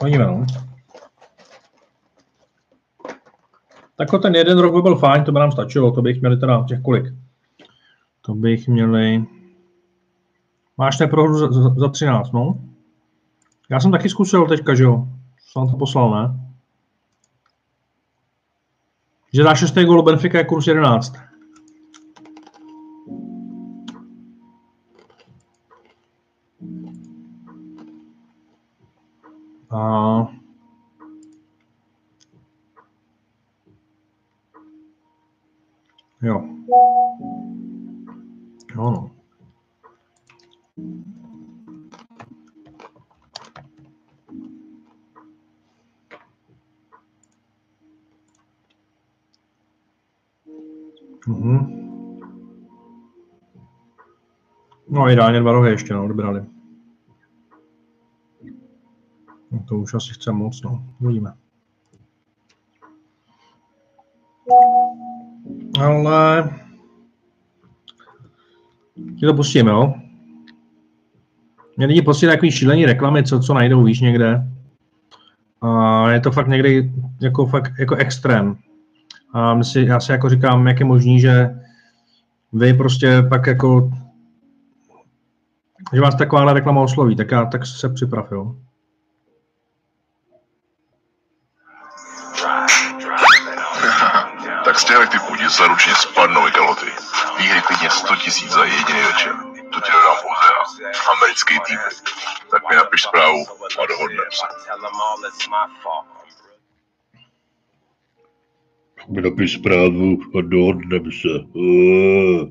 [0.00, 0.46] Hodíme, no.
[3.96, 6.64] Tak ten jeden rok by byl fajn, to by nám stačilo, to bych měli teda
[6.68, 7.04] těch kolik.
[8.20, 9.24] To bych měli...
[10.78, 12.58] Máš neprohru za, za, za 13, no?
[13.70, 15.08] Já jsem taky zkusil teďka, že jo?
[15.38, 16.50] Jsem to poslal, ne?
[19.34, 19.74] Že dá 6.
[19.74, 21.28] gol Benfica je kurz 11.
[29.70, 30.28] A
[36.22, 36.42] Jo.
[38.74, 39.10] Jo, no.
[51.26, 51.78] Mhm.
[54.88, 56.57] No ideálně dva rohy ještě, no, odbrali.
[59.50, 60.84] No, to už asi chce moc, no.
[61.00, 61.32] Uvidíme.
[65.80, 66.50] Ale...
[69.18, 69.94] Ti to pustíme, jo?
[71.76, 74.48] Mě lidi pustí takový šílený reklamy, co, co najdou, víš, někde.
[75.60, 78.56] A je to fakt někdy jako fakt jako extrém.
[79.32, 81.60] A my si, já si jako říkám, jak je možný, že
[82.52, 83.90] vy prostě pak jako
[85.92, 88.56] že vás taková reklama osloví, tak já tak se připrav, jo.
[94.78, 96.86] Tak z těchto typů ti zaručně spadnou i kaloty.
[97.38, 99.32] Výhry klidně 100 tisíc za jediný večer.
[99.72, 100.90] To ti dodám pouze já.
[101.12, 101.78] Americký tým.
[102.50, 103.44] Tak mi napiš zprávu
[103.82, 104.46] a dohodneme se.
[109.08, 111.28] mi napiš zprávu a dohodneme se.
[111.52, 112.48] Uh.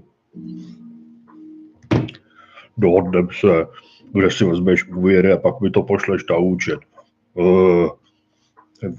[2.78, 3.66] Dohodneme se,
[4.12, 6.80] kde si vezmeš úvěry a pak mi to pošleš na účet.
[7.34, 7.90] Uh.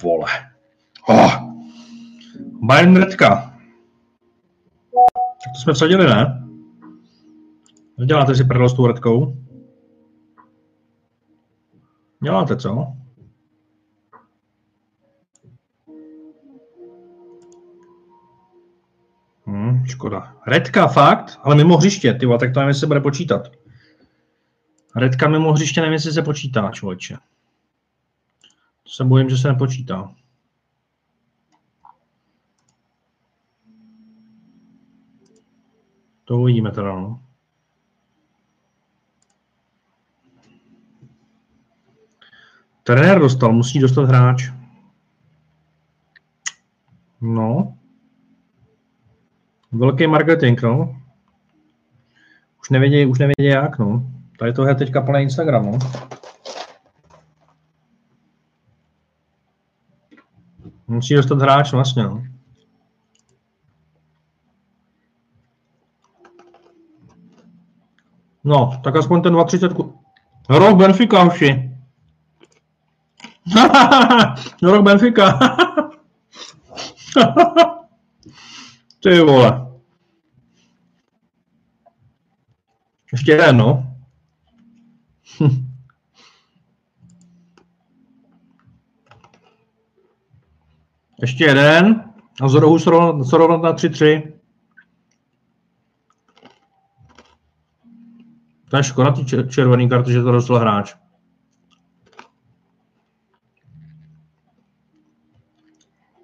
[0.03, 0.27] Vole.
[1.09, 1.58] Oh.
[2.63, 3.55] Bayern Redka.
[5.45, 6.49] Tak to jsme vsadili, ne?
[8.07, 9.37] Děláte si prdel s tou Redkou?
[12.23, 12.87] Děláte, co?
[19.47, 20.37] Hmm, škoda.
[20.47, 21.39] Redka, fakt?
[21.43, 23.49] Ale mimo hřiště, ty tak to nevím, jestli se bude počítat.
[24.97, 27.17] Redka mimo hřiště nevím, jestli se počítá, člověče.
[28.83, 30.15] To se bojím, že se nepočítá.
[36.29, 37.21] To uvidíme teda, no.
[42.83, 44.51] Trenér dostal, musí dostat hráč.
[47.21, 47.77] No.
[49.73, 51.01] Velký marketing, no.
[52.61, 54.03] Už nevědí, už nevědí jak, no.
[54.39, 55.79] Tady to je teďka plný Instagram, no.
[60.87, 62.38] Musí dostat hráč vlastně, no.
[68.49, 70.01] No, tak aspoň ten 230 ku...
[70.49, 71.71] Rok Benfica, uši.
[74.63, 75.39] Rok Benfica.
[79.03, 79.69] Ty vole.
[83.13, 83.97] Ještě jeden, no.
[91.23, 92.05] Ještě jeden.
[92.41, 94.38] A z rohu srovnat na 3-3.
[98.69, 100.97] To je škoda ty červený karty, že to dostal hráč.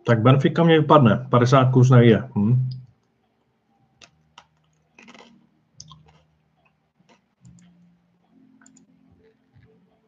[0.06, 1.26] Tak Benfica mě vypadne.
[1.30, 2.28] 50 kus nejde.
[2.36, 2.70] Hm.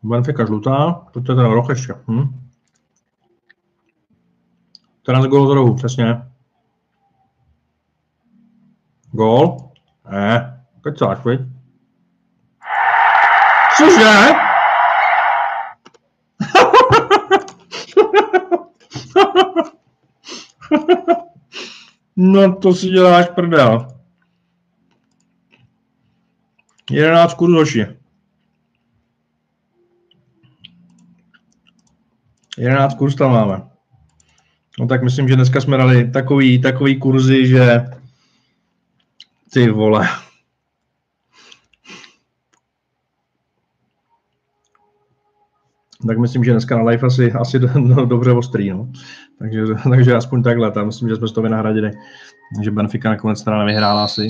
[0.03, 1.95] Benfica žlutá, to je ten roh ještě.
[2.09, 2.47] Hm.
[5.03, 6.23] 14 gólů z rohu, přesně.
[9.13, 9.57] Gól?
[10.11, 11.56] Ne, kecáš, viď?
[13.77, 14.33] Cože?
[22.17, 23.89] no to si děláš prdel.
[26.91, 27.87] 11 kurz hoši.
[32.59, 33.63] 11 kurz tam máme.
[34.79, 37.87] No tak myslím, že dneska jsme dali takový, takový kurzy, že
[39.53, 40.09] ty vole.
[46.07, 48.89] Tak myslím, že dneska na live asi, asi no, dobře ostrý, no.
[49.39, 51.91] Takže, takže aspoň takhle, tam myslím, že jsme to vynahradili,
[52.63, 54.29] že Benfica nakonec teda nevyhrála asi,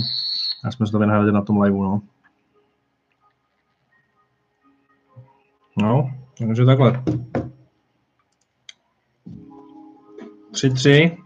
[0.64, 2.02] a jsme to vynahradili na tom liveu, no.
[5.82, 7.02] No, takže takhle.
[10.52, 11.16] 3-3.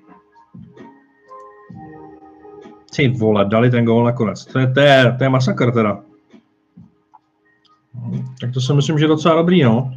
[2.97, 4.47] Ty vole, dali ten gól nakonec.
[4.47, 6.03] To je, to je, to je masakr teda.
[8.41, 9.95] Tak to si myslím, že je docela dobrý, no.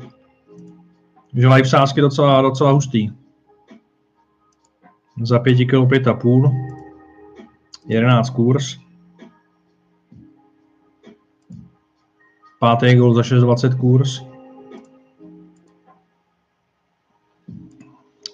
[1.33, 3.09] Že live sázky docela, docela hustý.
[5.21, 6.73] Za 5 kg 5,5.
[7.85, 8.77] 11 kurz.
[12.59, 14.21] Pátý gol za 6,20 kurz.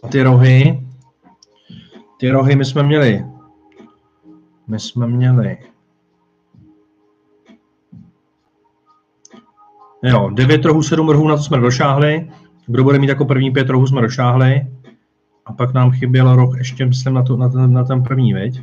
[0.04, 0.88] A ty rohy,
[2.18, 3.26] ty rohy my jsme měli
[4.68, 5.58] My jsme měli
[10.04, 12.32] Jo, 9 rohů, 7 rohů, na to jsme došáhli.
[12.70, 14.68] Kdo bude mít jako první pět rohů, jsme došáhli.
[15.46, 18.62] A pak nám chyběl roh ještě, myslím, na, to, na, ten, na ten první, viď?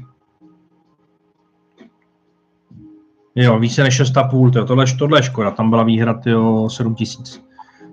[3.35, 4.65] Jo, více než 6,5, tyjo.
[4.65, 7.45] Tohle, tohle je škoda, tam byla výhra tyjo, 7 tisíc.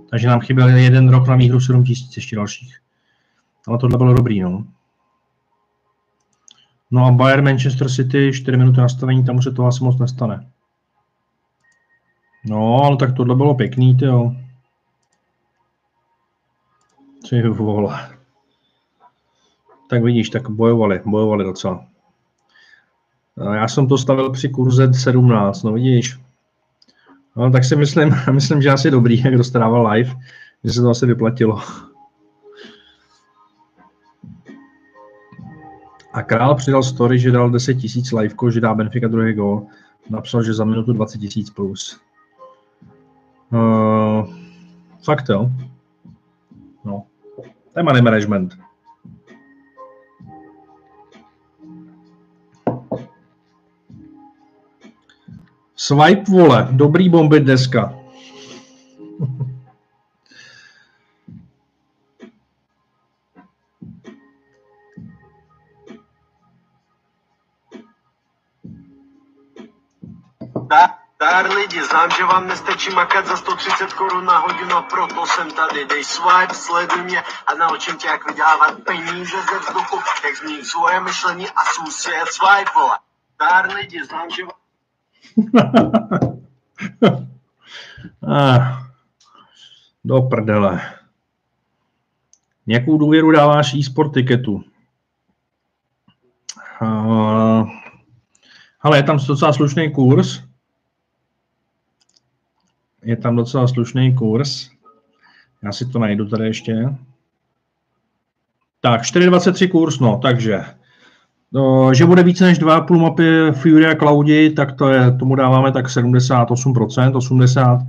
[0.10, 2.78] Takže nám chyběl jeden rok na výhru 7 tisíc ještě dalších.
[3.68, 4.66] Ale tohle bylo dobrý, no.
[6.92, 10.48] No a Bayern Manchester City, 4 minuty nastavení, tam už se to asi moc nestane.
[12.46, 14.36] No, ale tak tohle bylo pěkný, ty jo.
[17.30, 18.10] Ty vole.
[19.90, 21.86] Tak vidíš, tak bojovali, bojovali docela.
[23.54, 26.20] Já jsem to stavil při kurze 17, no vidíš.
[27.36, 30.16] No, tak si myslím, myslím, že asi dobrý, jak dostával live,
[30.64, 31.62] že se to asi vyplatilo.
[36.14, 39.68] A král přidal story, že dal 10 tisíc liveko, že dá Benfica druhý gol.
[40.10, 42.00] Napsal, že za minutu 20 tisíc plus.
[43.52, 44.28] Uh,
[45.04, 45.52] fakt jo.
[47.74, 48.54] To je money management.
[55.76, 58.04] Swipe vole, dobrý bomby deska.
[71.24, 75.86] Dar lidi, znám, že vám nestačí makat za 130 korun na hodinu, proto jsem tady.
[75.86, 81.00] Dej swipe, sleduj mě a naučím tě, jak vydělávat peníze ze vzduchu, jak změnit svoje
[81.00, 82.98] myšlení a soustředit swipe, vole.
[83.40, 84.60] Dar lidi, znám, že vám...
[88.28, 88.84] ah,
[90.06, 90.82] do prdele.
[92.68, 94.64] Jakou důvěru dáváš e-sport tiketu?
[96.82, 97.70] Uh,
[98.82, 100.53] ale je tam docela slušný kurz.
[103.04, 104.70] Je tam docela slušný kurz.
[105.64, 106.96] Já si to najdu tady ještě.
[108.82, 110.64] Tak, 4,23 kurz, no, takže
[111.92, 115.88] že bude více než 2,5 mapy Fury a Cloudy, tak to je, tomu dáváme tak
[115.88, 117.88] 78%, 80%,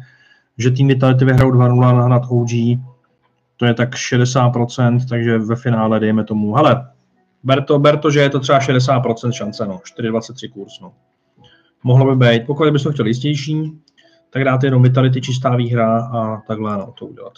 [0.59, 2.51] že tým Vitality vyhrajou 2-0 nad OG,
[3.57, 6.87] to je tak 60%, takže ve finále dejme tomu, hele,
[7.43, 10.93] ber to, ber to že je to třeba 60% šance, no, 4,23 kurz, no.
[11.83, 13.73] Mohlo by být, pokud bys to chtěl jistější,
[14.35, 17.33] tak dáte jenom Vitality čistá výhra a takhle no, to udělat.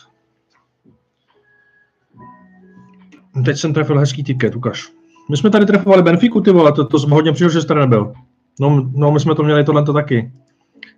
[3.45, 4.89] Teď jsem trefil hezký tiket, ukaž.
[5.31, 8.13] My jsme tady trefovali Benfiku, ty vole, to, to jsem hodně přijel, že jste nebyl.
[8.61, 10.33] No, no, my jsme to měli tohle taky.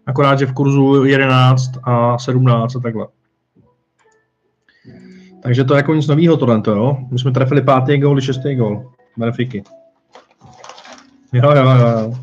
[0.07, 3.07] Akorát, že v kurzu 11 a 17 a takhle.
[5.43, 6.97] Takže to je jako nic nového tohle, jo.
[7.11, 8.93] My jsme trefili pátý gol i šestý gol.
[9.17, 9.63] Benfiky.
[11.33, 12.15] Jo, jo, jo.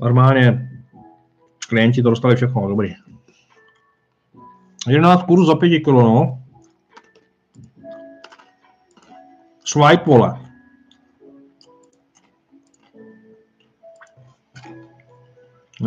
[0.00, 0.67] Normálně
[1.68, 2.94] klienti to dostali všechno, dobrý.
[4.88, 6.42] 11 kurzu za 5 kilo, no.
[9.64, 10.44] Swipe vole.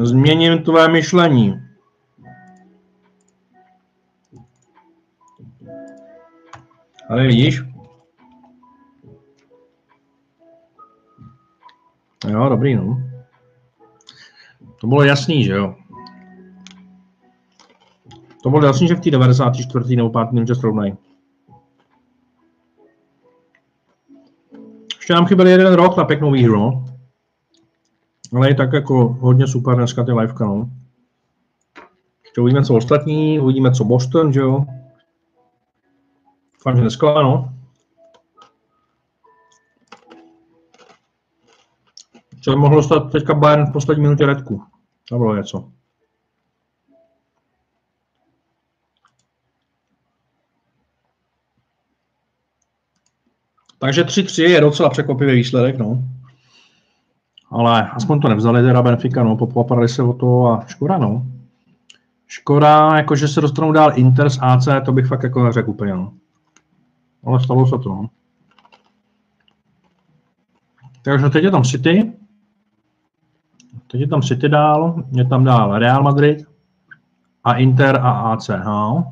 [0.04, 1.62] Změním tvé myšlení.
[7.10, 7.62] Ale vidíš?
[12.28, 13.11] Jo, dobrý, no.
[14.82, 15.76] To bylo jasný, že jo?
[18.44, 19.96] To bylo jasný, že v té 94.
[19.96, 20.32] nebo 5.
[20.32, 20.94] minutě srovnají.
[24.96, 26.86] Ještě nám chyběl jeden rok na pěknou výhru, no.
[28.36, 30.70] Ale je tak jako hodně super dneska ty liveka, no.
[32.24, 34.66] Ještě uvidíme, co ostatní, uvidíme, co Boston, že jo.
[36.54, 37.54] Doufám, že dneska, no.
[42.42, 44.64] Co mohlo stát teďka Bayern v poslední minutě redku.
[45.10, 45.70] To bylo něco.
[53.80, 56.04] Takže 3-3 je docela překvapivý výsledek, no.
[57.50, 61.26] Ale aspoň to nevzali teda Benfica, no, popadali se o to a škoda, no.
[62.28, 66.14] Škoda, jakože se dostanou dál Inter z AC, to bych fakt jako neřekl úplně, no.
[67.26, 68.10] Ale stalo se to, no.
[71.02, 72.21] Takže teď je tam City.
[73.94, 76.48] Je tam City dál, je tam dál Real Madrid
[77.44, 79.10] a Inter a AC, no.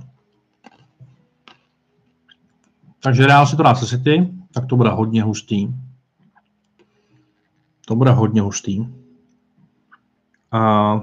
[3.03, 5.67] Takže Real si to dá se City tak to bude hodně hustý.
[7.85, 8.87] To bude hodně hustý.
[10.51, 10.93] A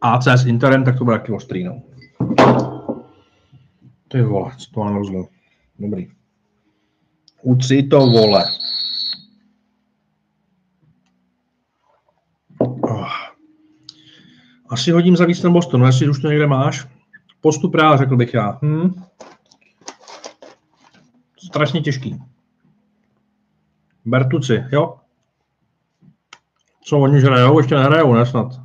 [0.00, 1.82] AC s Interem, tak to bude taky ostrý, no.
[4.08, 5.26] Ty vole, co to mám rozděl.
[5.78, 6.10] Dobrý.
[7.42, 8.44] U 3 to vole.
[14.74, 16.88] Asi hodím za víc ten Boston, no, jestli už to někde máš.
[17.40, 18.58] Postup rád, řekl bych já.
[18.62, 19.02] Hm?
[21.46, 22.22] Strašně těžký.
[24.04, 24.96] Bertuci, jo?
[26.84, 27.58] Co oni hrajou?
[27.58, 28.60] Ještě nehrajou, ne snad?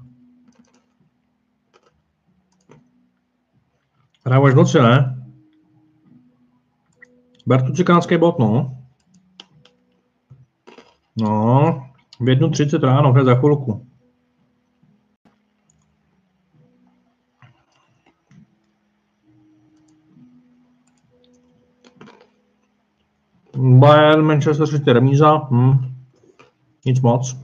[4.25, 5.25] Hrajou až v noci, ne?
[7.45, 8.77] Bertuci kánský bot, no.
[11.21, 11.63] No,
[12.19, 13.88] v 1.30 ráno, hned za chvilku.
[23.59, 25.37] Bayern, Manchester City, remíza.
[25.37, 25.95] Hm.
[26.85, 27.37] Nic moc.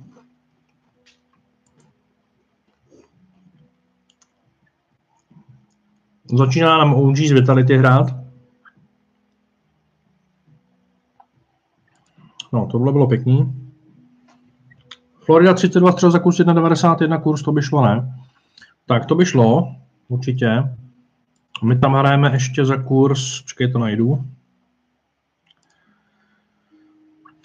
[6.34, 8.16] Začíná nám OG z Vitality hrát.
[12.54, 13.54] No, tohle bylo pěkný.
[15.26, 18.20] Florida 32 střel za kurz 1,91 kurz, to by šlo, ne?
[18.86, 19.76] Tak, to by šlo,
[20.08, 20.76] určitě.
[21.64, 24.26] My tam hrajeme ještě za kurz, počkej, to najdu.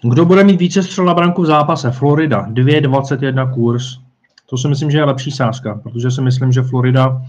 [0.03, 1.91] Kdo bude mít více střel na branku v zápase?
[1.91, 3.99] Florida, 2,21 kurz.
[4.47, 7.23] To si myslím, že je lepší sázka, protože si myslím, že Florida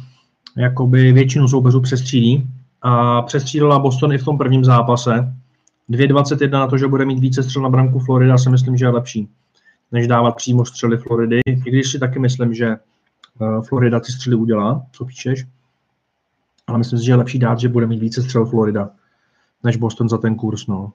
[0.58, 2.48] jakoby většinu soupeřů přestřílí
[2.82, 5.34] a přestřídala Boston i v tom prvním zápase.
[5.90, 8.90] 2,21 na to, že bude mít více střel na branku Florida, si myslím, že je
[8.90, 9.30] lepší,
[9.92, 11.40] než dávat přímo střely Floridy.
[11.46, 15.46] I když si taky myslím, že eh, Florida ty střely udělá, co píšeš.
[16.68, 18.90] Ale myslím si, že je lepší dát, že bude mít více střel Florida,
[19.64, 20.68] než Boston za ten kurz.
[20.68, 20.92] No.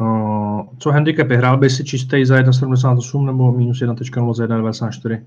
[0.00, 1.36] Uh, co handicapy?
[1.36, 5.22] Hrál by si čistý za 1,78 nebo minus 1.0 za 1,94?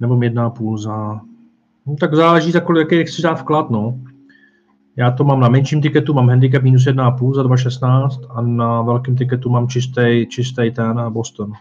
[0.00, 1.20] Nebo 1,5 za...
[1.86, 4.00] No, tak záleží, za kolik, jaký chceš dát vklad, no.
[4.96, 9.16] Já to mám na menším tiketu, mám handicap minus 1,5 za 2,16 a na velkém
[9.16, 11.52] tiketu mám čistý, čistý ten a Boston.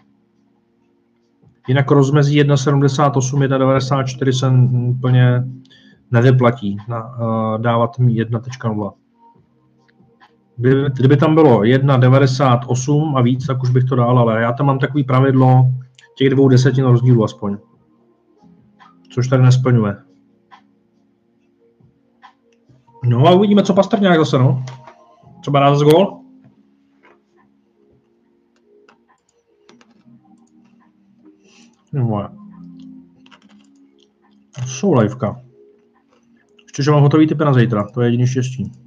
[1.68, 4.52] Jinak rozmezí 1,78, 1,94 se
[4.90, 5.44] úplně
[6.12, 8.94] nevyplatí na, uh, dávat mi 1.0.
[10.58, 14.66] Kdyby, kdyby tam bylo 1,98 a víc, tak už bych to dal, ale já tam
[14.66, 15.66] mám takový pravidlo
[16.18, 17.58] těch dvou desetin rozdílu aspoň.
[19.12, 19.96] Což tady nesplňuje.
[23.04, 24.64] No a uvidíme, co Pastrňák zase, no.
[25.42, 26.22] Třeba zase gól?
[31.94, 32.30] No,
[34.66, 35.42] jsou liveka.
[36.64, 38.85] Ještě, že mám hotový typy na zítra, to je jediný štěstí.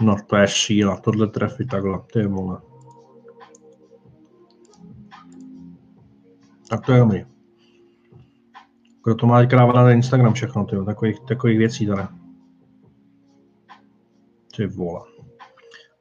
[0.00, 2.60] No, to je šíla, tohle trefy takhle, je vole.
[6.70, 7.24] Tak to je dobrý.
[9.04, 12.02] Kdo to má teďka dávat na Instagram všechno, tyjo, takových, takových věcí tady.
[14.56, 15.00] Ty vole.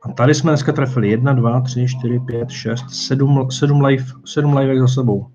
[0.02, 4.58] A tady jsme dneska trefili 1, 2, 3, 4, 5, 6, 7, 7 live, 7
[4.58, 5.28] livek za sebou.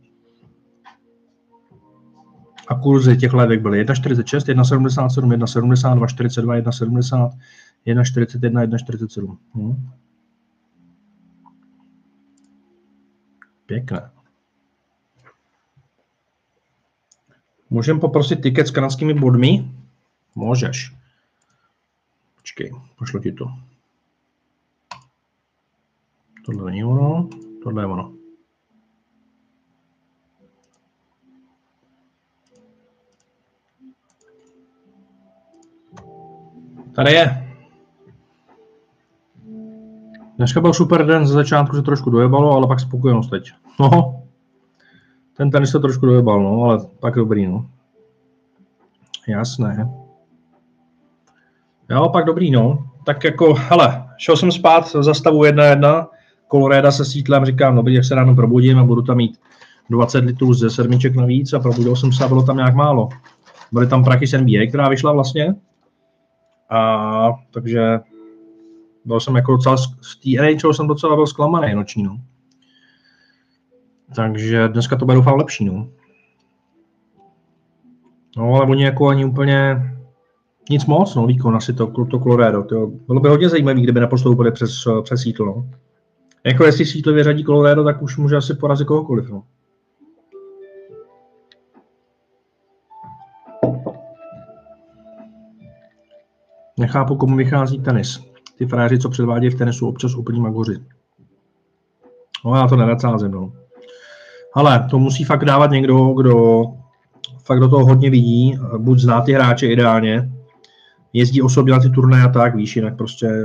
[2.69, 7.31] A kurzy těch livek byly 1,46, 1,77, 1,70, 2,42, 1,70,
[7.89, 9.39] 1,41, 1,47.
[9.55, 9.91] Hm.
[13.67, 14.11] Pěkné.
[17.71, 19.73] Můžem poprosit tiket s kanadskými bodmi?
[20.35, 20.97] Můžeš.
[22.37, 23.47] Počkej, pošlo ti to.
[26.45, 27.29] Tohle není ono,
[27.63, 28.15] tohle je ono.
[36.95, 37.48] Tady je.
[40.39, 43.53] Dneska byl super den, ze začátku se trošku dojebalo, ale pak spokojenost teď.
[43.81, 44.23] No,
[45.37, 47.67] ten tenis se trošku dojebal, no, ale pak dobrý, no.
[49.29, 49.91] Jasné.
[51.91, 52.87] Jo, pak dobrý, no.
[53.05, 56.07] Tak jako, hele, šel jsem spát za stavu 1-1,
[56.49, 59.41] Koloréda se sítlem, říkám, dobrý, jak se ráno probudím a budu tam mít
[59.91, 63.09] 20 litrů ze sedmiček navíc a probudil jsem se a bylo tam nějak málo.
[63.73, 65.55] Byly tam prachy z NBA, která vyšla vlastně.
[66.71, 67.99] A takže
[69.05, 72.21] byl jsem jako docela, z té NHL jsem docela byl zklamaný noční, no.
[74.17, 75.89] Takže dneska to bude doufám lepší, no.
[78.37, 79.77] No, ale oni jako ani úplně
[80.71, 82.63] nic moc, no, výkon asi to, to Colorado.
[82.63, 84.71] To bylo by hodně zajímavé, kdyby nepostoupili přes,
[85.03, 85.71] přes Seattle, no.
[86.45, 89.43] Jako jestli Seattle vyřadí Colorado, tak už může asi porazit kohokoliv, no.
[96.79, 98.21] Nechápu, komu vychází tenis.
[98.59, 100.79] Ty fráři, co předvádějí v tenisu, občas úplní magoři.
[102.45, 103.53] No já to nerad sázím, no.
[104.55, 106.65] Ale to musí fakt dávat někdo, kdo
[107.45, 110.33] fakt do toho hodně vidí, buď zná ty hráče ideálně,
[111.13, 113.45] jezdí osobně na ty turnaje a tak, víš, jinak prostě,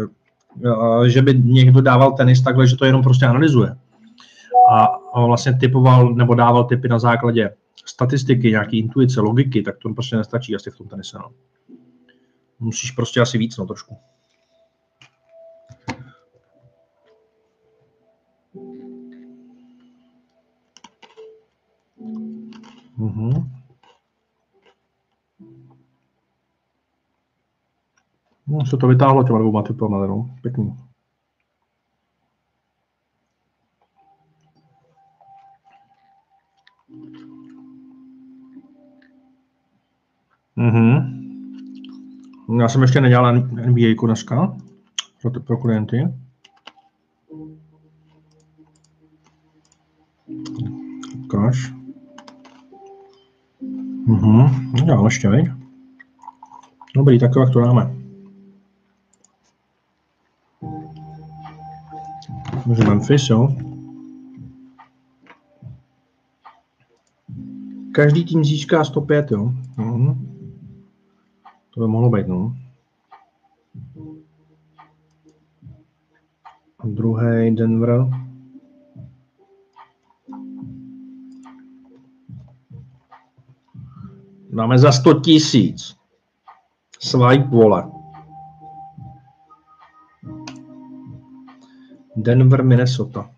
[1.08, 3.76] že by někdo dával tenis takhle, že to jenom prostě analyzuje.
[4.70, 7.50] a, a vlastně typoval nebo dával typy na základě
[7.86, 11.18] statistiky, nějaký intuice, logiky, tak to prostě nestačí asi v tom tenise.
[11.18, 11.30] No.
[12.60, 13.98] Musíš prostě asi víc, no trošku.
[22.98, 23.32] Mhm.
[28.48, 30.36] No, se to vytáhlo těma dvouma typama, no.
[30.42, 30.78] Pěkný.
[40.56, 41.20] Mhm.
[42.60, 44.58] Já jsem ještě nedělal NBA dneska
[45.22, 46.08] pro, ty- pro klienty.
[51.26, 51.74] Ukáž.
[54.08, 55.46] Mhm, dál ještě, veď?
[56.96, 57.96] Dobrý, tak jak to dáme.
[62.64, 63.56] Takže Memphis, jo.
[67.92, 69.52] Každý tým získá 105, jo.
[69.78, 70.30] Mhm.
[71.74, 72.56] To by mohlo být, no.
[76.84, 78.23] Druhý Denver.
[84.54, 85.98] Dáme za 100 tisíc.
[87.00, 87.92] Swipe, vole.
[92.16, 93.30] Denver, Minnesota.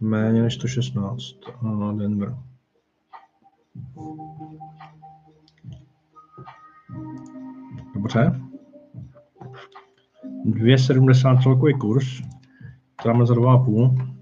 [0.00, 1.34] Méně než 116.
[1.60, 2.36] Ano, Denver.
[7.94, 8.40] Dobře.
[10.44, 12.06] 2,70 celkový kurz.
[13.04, 14.15] Dáme za 2,5.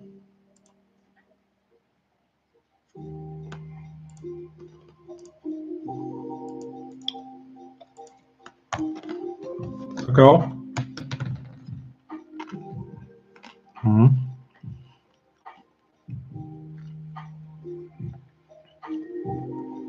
[10.14, 10.42] Tak jo.
[13.74, 14.08] Hmm.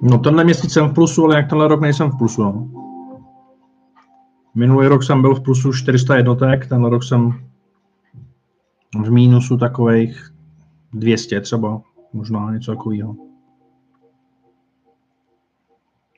[0.01, 2.43] No tenhle měsíc jsem v plusu, ale jak tenhle rok nejsem v plusu.
[2.43, 2.69] No.
[4.55, 7.31] Minulý rok jsem byl v plusu 400 jednotek, tenhle rok jsem
[9.03, 10.33] v mínusu takových
[10.93, 11.81] 200 třeba,
[12.13, 13.15] možná něco takového.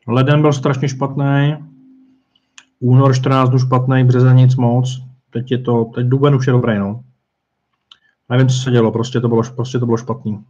[0.07, 1.57] Leden byl strašně špatný,
[2.79, 6.79] únor 14 dnů špatný, březen nic moc, teď je to, teď duben už je dobrý,
[6.79, 7.03] no.
[8.29, 10.43] Nevím, co se dělo, prostě to bylo, prostě to bylo špatný.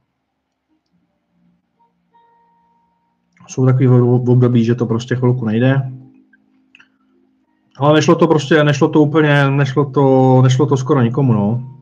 [3.47, 5.91] Jsou takový v období, že to prostě chvilku nejde.
[7.77, 11.73] Ale nešlo to prostě, nešlo to úplně, nešlo to, nešlo to skoro nikomu, no.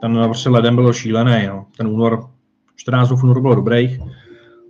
[0.00, 1.66] Ten prostě ledem byl šílený, no.
[1.76, 2.30] Ten únor,
[2.76, 3.54] 14 dnů v únoru bylo.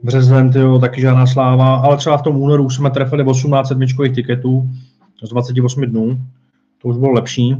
[0.02, 4.14] Březen, tyjo, taky žádná sláva, ale třeba v tom únoru už jsme trefili 18 sedmičkových
[4.14, 4.70] tiketů
[5.22, 6.20] z 28 dnů.
[6.82, 7.56] To už bylo lepší.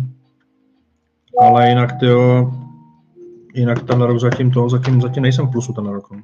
[1.40, 2.52] Ale jinak, tyjo,
[3.54, 6.10] jinak ten rok zatím to, zatím, zatím nejsem v plusu ten rok.
[6.10, 6.22] No.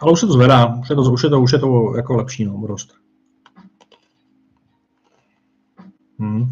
[0.00, 2.16] Ale už se to zvedá, už je to, už je to, už je to jako
[2.16, 2.94] lepší, no, dost.
[6.18, 6.44] Hmm.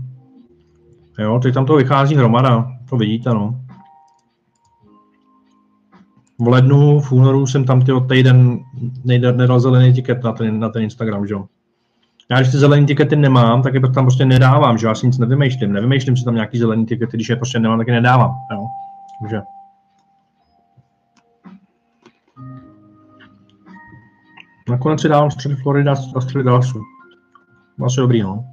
[1.19, 3.64] Jo, teď tam to vychází hromada, to vidíte, no.
[6.39, 8.59] V lednu, v únoru jsem tam tyho týden
[9.05, 11.47] nedal zelený tiket na ten, na ten Instagram, že jo.
[12.31, 15.19] Já když ty zelený tikety nemám, tak je tam prostě nedávám, že já si nic
[15.19, 15.73] nevymýšlím.
[15.73, 18.67] Nevymýšlím si tam nějaký zelený tikety, když je prostě nemám, tak je nedávám, jo.
[19.23, 19.41] Takže.
[24.71, 26.83] Nakonec si dávám středy Florida a středy Dallasu.
[27.85, 28.45] Asi dobrý, no.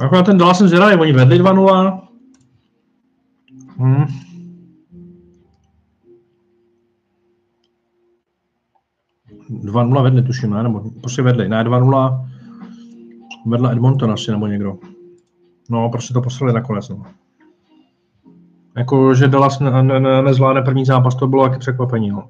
[0.00, 2.00] Akorát ten Dallas jsem zvědavý, oni vedli 2-0.
[3.78, 4.06] Hmm.
[9.48, 10.62] Dva nula vedli, tuším, ne?
[10.62, 12.28] Nebo prostě vedli, ne 2-0.
[13.46, 14.78] Vedla Edmonton asi, nebo někdo.
[15.70, 17.02] No, prostě to poslali nakonec, no.
[18.76, 22.28] Jako, že Dallas ne, ne, ne, nezvládne první zápas, to bylo taky překvapení, no.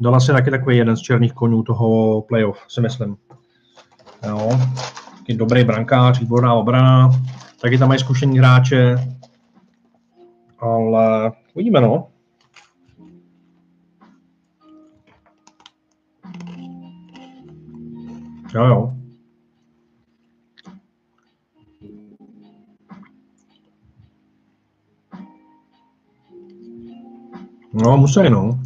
[0.00, 3.16] Dallas je taky takový jeden z černých konů toho playoff, si myslím.
[4.28, 4.58] Jo.
[5.18, 7.10] Taky dobrý brankář, výborná obrana,
[7.62, 8.96] taky tam mají zkušení hráče,
[10.58, 12.06] ale uvidíme, no.
[18.54, 18.96] Jo, jo.
[27.72, 28.60] No, musí, no.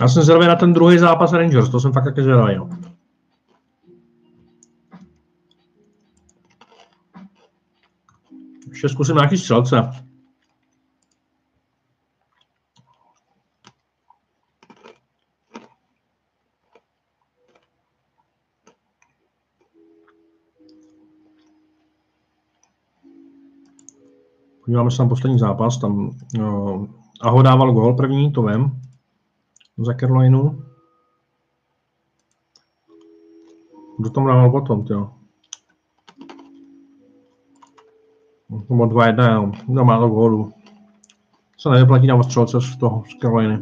[0.00, 2.70] Já jsem zvědavý na ten druhý zápas Rangers, to jsem fakt taky zvědavý, no.
[8.68, 10.09] Ještě zkusím nějaký střelce.
[24.70, 26.86] Podíváme se na poslední zápas, tam no,
[27.20, 28.80] Aho dával gol první, to vím,
[29.78, 30.62] za Carolinu.
[33.98, 35.10] Kdo tam dával potom, jo?
[38.68, 39.52] To bylo 2-1, jenom.
[39.66, 40.52] Kdo má to gólu.
[41.58, 43.58] Se nevyplatí dávat střelce z toho, z Caroliny.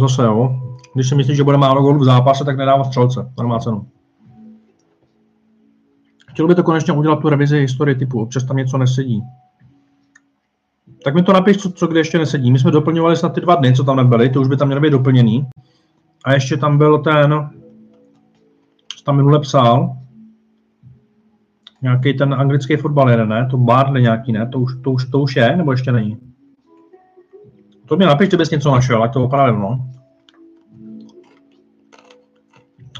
[0.00, 0.60] Zase jo.
[0.94, 3.32] Když si myslíš, že bude málo gólů v zápase, tak nedává střelce.
[3.34, 3.86] To nemá cenu.
[6.36, 9.22] Chtěl by to konečně udělat tu revizi historie typu, občas tam něco nesedí.
[11.04, 12.52] Tak mi to napiš, co, co kde ještě nesedí.
[12.52, 14.80] My jsme doplňovali snad ty dva dny, co tam nebyly, to už by tam měly
[14.80, 15.46] být doplněný.
[16.24, 17.50] A ještě tam byl ten,
[18.96, 19.96] co tam minule psal,
[21.82, 23.48] nějaký ten anglický fotbal ne?
[23.50, 24.48] To Barley nějaký, ne?
[24.48, 26.18] To už, to, už, to už je, nebo ještě není?
[27.86, 29.90] To mě napiš, bys něco našel, ať to opravím, no.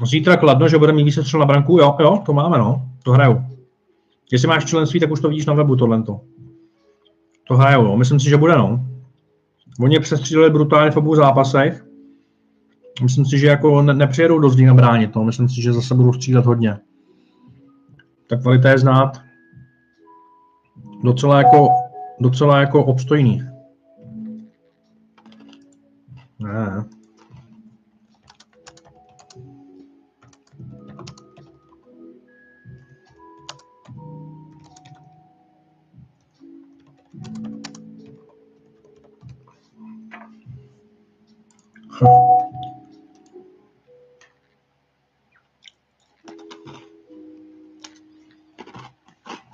[0.03, 3.43] Zítra kladno, že bude mít střel na branku, jo, jo, to máme, no, to hraju.
[4.31, 6.03] Jestli máš členství, tak už to vidíš na webu, tohle.
[7.47, 7.97] To hraju, jo.
[7.97, 8.85] myslím si, že bude, no.
[9.79, 11.85] Oni přestříleli brutálně v obou zápasech.
[13.01, 15.23] Myslím si, že jako ne, nepřijedou do zdí nabránit, no.
[15.23, 16.77] myslím si, že zase budou střílet hodně.
[18.29, 19.21] Ta kvalita je znát.
[21.03, 21.67] Docela jako,
[22.19, 23.43] docela jako obstojný.
[26.39, 26.85] Ne.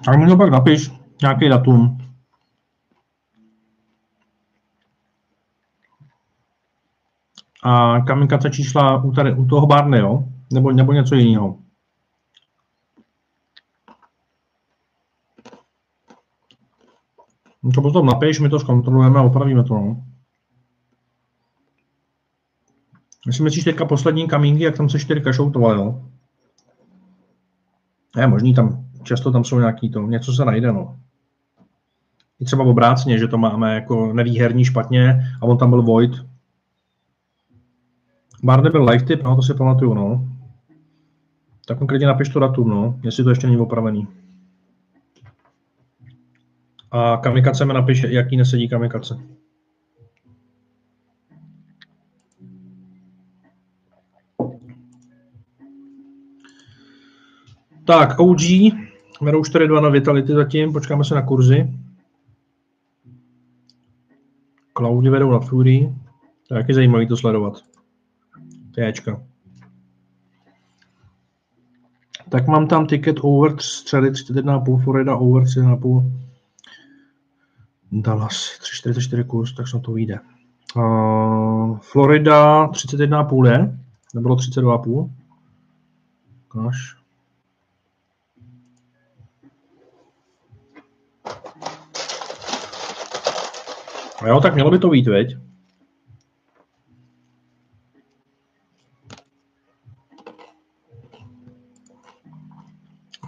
[0.05, 0.91] Tak mi to pak napiš,
[1.21, 1.97] nějaký datum.
[7.63, 10.23] A kamikace čísla u, tady, u toho Barney, jo?
[10.53, 11.57] Nebo, nebo něco jiného.
[17.73, 19.73] To potom napiš, my to zkontrolujeme a opravíme to.
[19.73, 20.12] No.
[23.27, 26.01] Myslím, myslíš teďka poslední kamínky, jak tam se čtyři kašoutovaly, jo?
[28.17, 30.99] Je možný tam, často tam jsou nějaký to, něco se najde, no.
[32.39, 36.11] I třeba obrácně, že to máme jako nevýherní špatně a on tam byl Void.
[38.43, 40.27] Barney byl live tip, no to si pamatuju, no.
[41.67, 44.07] Tak konkrétně napiš to datum, no, jestli to ještě není opravený.
[46.91, 49.17] A kamikace mi napiš, jaký nesedí kamikace.
[57.85, 58.41] Tak, OG,
[59.21, 61.73] vedou 4-2 na Vitality zatím, počkáme se na kurzy.
[64.77, 65.93] Cloudi vedou na Fury.
[66.47, 67.53] To je taky zajímavý to sledovat.
[68.75, 69.23] Téčka.
[72.29, 76.11] Tak mám tam ticket over střely 31,5, Florida over 3,5.
[77.91, 80.19] Dallas 3,44 kurz, tak snad to vyjde.
[80.75, 83.77] Uh, Florida 31,5 je,
[84.15, 85.09] nebylo 32,5.
[86.45, 87.02] Ukáž.
[94.27, 95.37] Jo, tak mělo by to být, veď?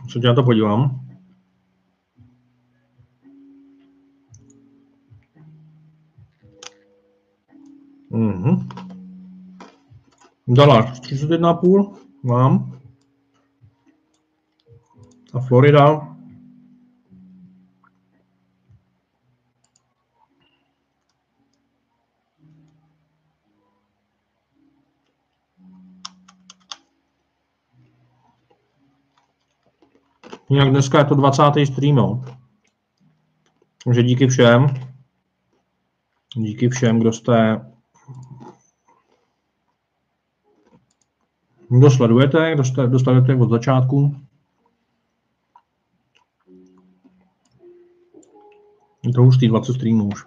[0.10, 1.06] Co já to podívám?
[8.10, 8.70] Mhm.
[10.48, 12.80] Dallas 31,5 mám.
[15.34, 16.15] A Florida
[30.50, 31.44] Jinak dneska je to 20.
[31.66, 32.24] stream, jo.
[33.84, 34.68] Takže díky všem.
[36.36, 37.62] Díky všem, kdo jste
[41.70, 44.16] kdo sledujete, kdo, jste, kdo sledujete od začátku.
[49.04, 50.26] Je to už 20 streamů už.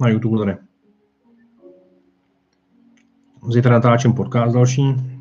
[0.00, 0.56] Na YouTube tady.
[3.48, 5.17] Zítra natáčím podcast další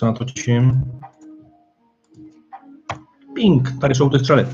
[0.00, 0.84] se na to těším.
[3.34, 4.46] Pink, tady jsou ty střely.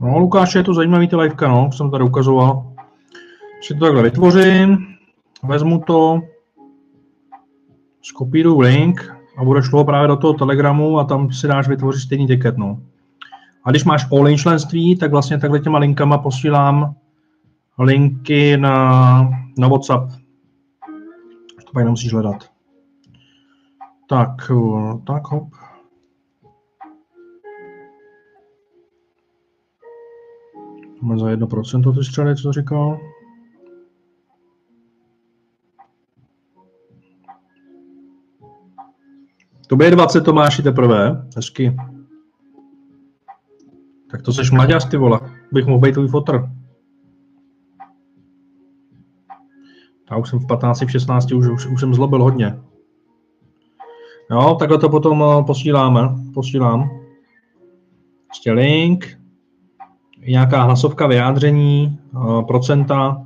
[0.00, 2.72] No, Lukáš, je to zajímavý ty liveka, no, jsem tady ukazoval.
[3.62, 4.86] Si to takhle vytvořím,
[5.42, 6.22] vezmu to,
[8.02, 12.26] skopíruju link a budeš toho právě do toho Telegramu a tam si dáš vytvořit stejný
[12.26, 12.80] ticket, no.
[13.64, 16.94] A když máš all členství, tak vlastně takhle těma linkama posílám
[17.78, 19.28] linky na,
[19.58, 20.23] na WhatsApp
[21.74, 22.50] pak nemusíš hledat.
[24.08, 25.48] Tak, eh, tak hop.
[31.00, 33.00] Máme za 1% ty střely, co říkal.
[39.66, 41.26] To je 20, Tomáši, teprve.
[41.36, 41.76] Hezky.
[44.10, 45.20] Tak to seš mladěz, ty vole.
[45.52, 46.63] Bych mohl být tvůj fotr.
[50.10, 52.58] Já už jsem v 15, v 16, už, už, už jsem zlobil hodně.
[54.30, 56.00] Jo, takhle to potom eh, posíláme.
[56.34, 56.90] Posílám.
[58.30, 59.18] Ještě link.
[60.26, 63.24] Nějaká hlasovka vyjádření, eh, procenta.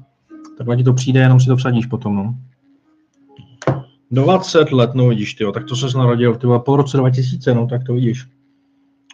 [0.59, 2.16] Takhle ti to přijde, jenom si to vsadíš potom.
[2.16, 2.34] No.
[4.10, 7.84] 20 let, no vidíš, ty, tak to se narodil, ty po roce 2000, no tak
[7.84, 8.26] to vidíš.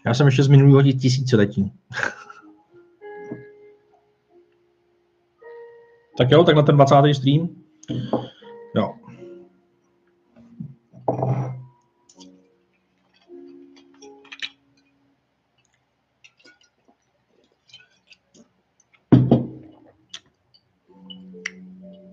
[0.07, 1.73] Já jsem ještě z minulého tisíciletí.
[6.17, 6.95] tak jo, tak na ten 20.
[7.15, 7.49] stream.
[8.77, 8.95] Jo.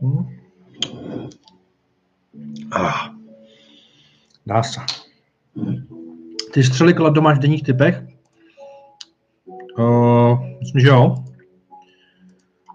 [0.01, 0.29] Hmm.
[2.71, 3.15] Ah.
[4.45, 4.79] Dá se.
[6.53, 8.03] Ty střely kladou máš v denních typech?
[9.77, 11.15] Uh, myslím, že jo.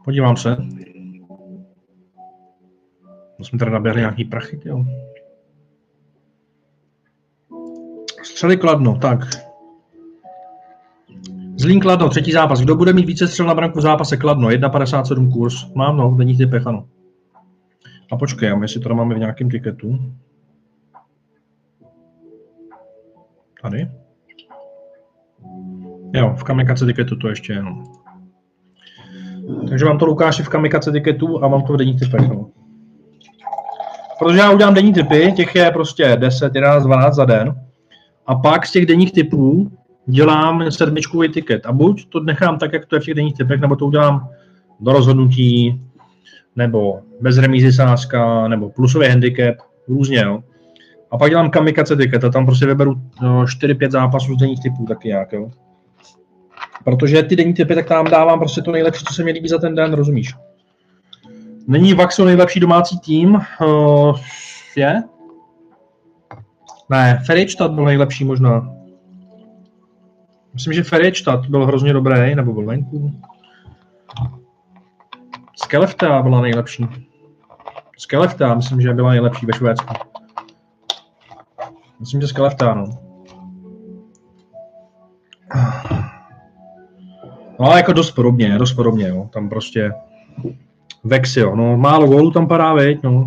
[0.04, 0.56] Podívám se.
[3.38, 4.84] My jsme tady naběhli nějaký prachy, jo.
[8.22, 9.18] Střely kladno, tak.
[11.56, 12.60] Zlín kladno, třetí zápas.
[12.60, 14.48] Kdo bude mít více střel na branku v zápase kladno?
[14.48, 15.72] 1,57 kurz.
[15.74, 16.88] Mám no, v denních typech, ano.
[18.12, 19.98] A počkej, jestli to máme v nějakém tiketu.
[23.62, 23.90] Tady.
[26.14, 27.84] Jo, v kamikace tiketu to ještě jenom.
[29.68, 32.28] Takže mám to Lukáši v kamikace tiketu a mám to v denních typech.
[32.28, 32.50] No.
[34.18, 37.55] Protože já udělám denní typy, těch je prostě 10, 11, 12 za den.
[38.26, 39.70] A pak z těch denních typů
[40.06, 41.66] dělám sedmičkový tiket.
[41.66, 44.28] A buď to nechám tak, jak to je v těch denních typech, nebo to udělám
[44.80, 45.82] do rozhodnutí,
[46.56, 49.56] nebo bez remízy sázka, nebo plusový handicap,
[49.88, 50.43] různě, jo.
[51.10, 54.84] A pak dělám kamikace ticket a tam prostě vyberu no, 4-5 zápasů z denních typů
[54.88, 55.51] taky nějak, jo.
[56.84, 59.59] Protože ty denní typy, tak tam dávám prostě to nejlepší, co se mi líbí za
[59.59, 60.34] ten den, rozumíš?
[61.66, 63.40] Není Vaxo nejlepší domácí tým?
[63.60, 64.18] Uh,
[64.76, 65.02] je?
[66.90, 68.72] Ne, Ferečtat byl nejlepší možná.
[70.55, 73.20] Myslím, že Ferečtat byl hrozně dobrý, nebo byl venku.
[75.56, 76.86] Skelefta byla nejlepší.
[77.98, 79.94] Skelefta, myslím, že byla nejlepší ve Švédsku.
[82.01, 82.84] Myslím, že Skelefta, no.
[87.60, 89.28] No ale jako dost podobně, dost podobně, jo.
[89.32, 89.93] Tam prostě
[91.06, 93.26] Vexio, no málo gólů tam padá, veď, no.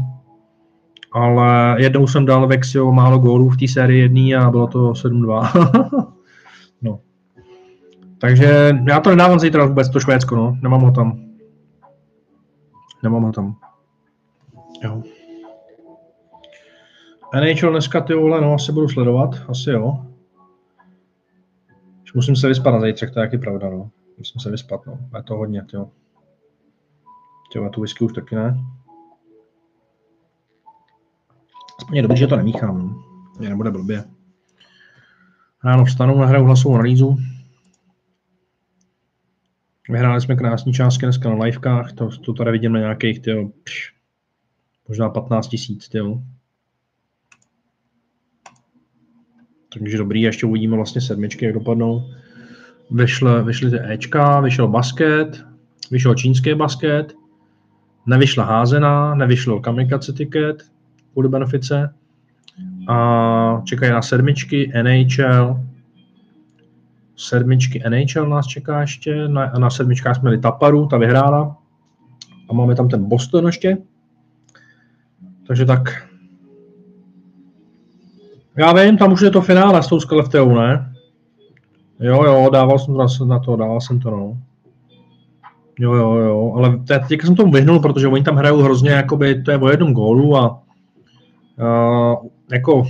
[1.12, 6.14] Ale jednou jsem dal Vexio málo gólů v té sérii jedný a bylo to 7-2.
[6.82, 7.00] no.
[8.18, 10.58] Takže já to nedávám zítra vůbec, to Švédsko, no.
[10.62, 11.20] Nemám ho tam.
[13.04, 13.56] Nemám ho tam.
[14.84, 15.04] Jo.
[17.36, 20.06] NHL dneska, ty vole, no asi budu sledovat, asi jo.
[22.04, 23.90] Už musím se vyspat na zítřek, to je taky pravda, no.
[24.18, 25.00] Musím se vyspat, no.
[25.18, 25.90] Je to hodně, jo.
[27.50, 28.58] Těma tu whisky už taky ne.
[31.80, 33.04] Aspoň je dobrý, že to nemíchám, no.
[33.40, 34.04] Mě nebude blbě.
[35.64, 37.18] Ráno vstanu, nahraju hlasovou analýzu.
[39.90, 43.94] Vyhráli jsme krásný částky dneska na livekách, to, to tady vidím na nějakých, tyjo, pš,
[44.88, 45.90] možná 15 tisíc.
[49.74, 52.10] Takže dobrý, ještě uvidíme vlastně sedmičky, jak dopadnou.
[52.92, 55.46] Vyšly, vyšly ty Ečka, vyšel basket,
[55.92, 57.14] vyšel čínský basket,
[58.10, 60.72] nevyšla házená, nevyšlo kamikace ticket
[61.14, 61.94] kvůli benefice
[62.88, 65.60] a čekají na sedmičky NHL,
[67.16, 71.58] sedmičky NHL nás čeká ještě, na, na sedmičkách jsme měli Taparu, ta vyhrála
[72.50, 73.78] a máme tam ten Boston ještě.
[75.48, 76.08] Takže tak.
[78.58, 80.94] Já vím, tam už je to finále s tou Skelefteou, ne?
[82.00, 84.38] Jo, jo, dával jsem to na to, dával jsem to, no.
[85.80, 86.78] Jo, jo, jo, ale
[87.08, 90.38] teď jsem tomu vyhnul, protože oni tam hrajou hrozně, jakoby, to je o jednom gólu
[90.38, 90.62] a
[91.60, 92.86] uh, jako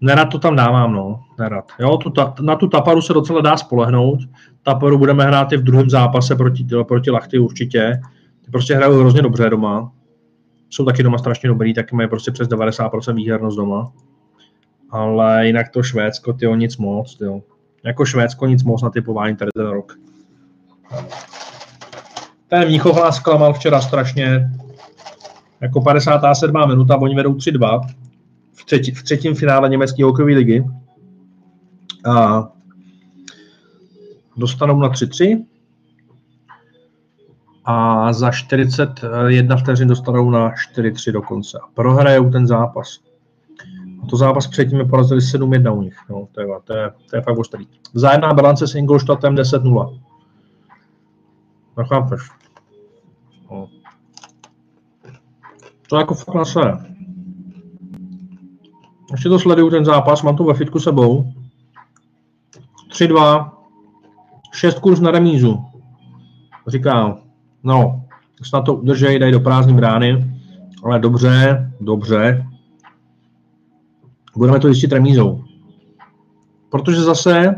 [0.00, 1.72] nerad to tam dávám, no, nerad.
[1.78, 4.20] Jo, tu, ta, na tu Taparu se docela dá spolehnout.
[4.62, 8.00] Taparu budeme hrát i v druhém zápase proti, proti Lachty určitě.
[8.44, 9.92] Ty prostě hrajou hrozně dobře doma.
[10.70, 13.92] Jsou taky doma strašně dobrý, taky mají prostě přes 90% výhernost doma.
[14.90, 17.40] Ale jinak to Švédsko, ty nic moc, tyjo.
[17.84, 19.98] Jako Švédsko nic moc na typování tady ten rok.
[22.48, 24.50] Ten Mnichov nás zklamal včera strašně.
[25.60, 26.68] Jako 57.
[26.68, 27.80] minuta, oni vedou 3-2.
[28.52, 30.64] V třetí, v třetím finále německé hokejové ligy.
[32.06, 32.44] A
[34.36, 35.44] dostanou na 3-3
[37.64, 41.58] a za 41 vteřin dostanou na 4-3 dokonce.
[41.58, 42.98] A prohrajou ten zápas.
[44.02, 45.96] A to zápas předtím je porazili 7-1 u nich.
[46.10, 47.66] No, to, je, to, je, to je fakt ostrý.
[47.94, 50.00] Vzájemná bilance s Ingolstadtem 10-0.
[51.76, 52.20] No chápeš.
[53.50, 53.68] No.
[55.88, 56.90] To je jako na své.
[59.12, 61.32] Ještě to sleduju ten zápas, mám to ve fitku sebou.
[62.90, 63.50] 3-2,
[64.52, 65.64] 6 kurz na remízu.
[66.66, 67.18] Říkám,
[67.62, 68.04] no,
[68.42, 70.40] snad to udržej, dají do prázdní brány,
[70.84, 72.46] ale dobře, dobře.
[74.36, 75.44] Budeme to jistit remízou.
[76.70, 77.54] Protože zase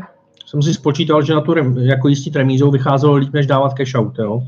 [0.53, 4.19] jsem si spočítal, že na tu jako jistit remízou vycházelo líp, než dávat cash out,
[4.19, 4.43] jo.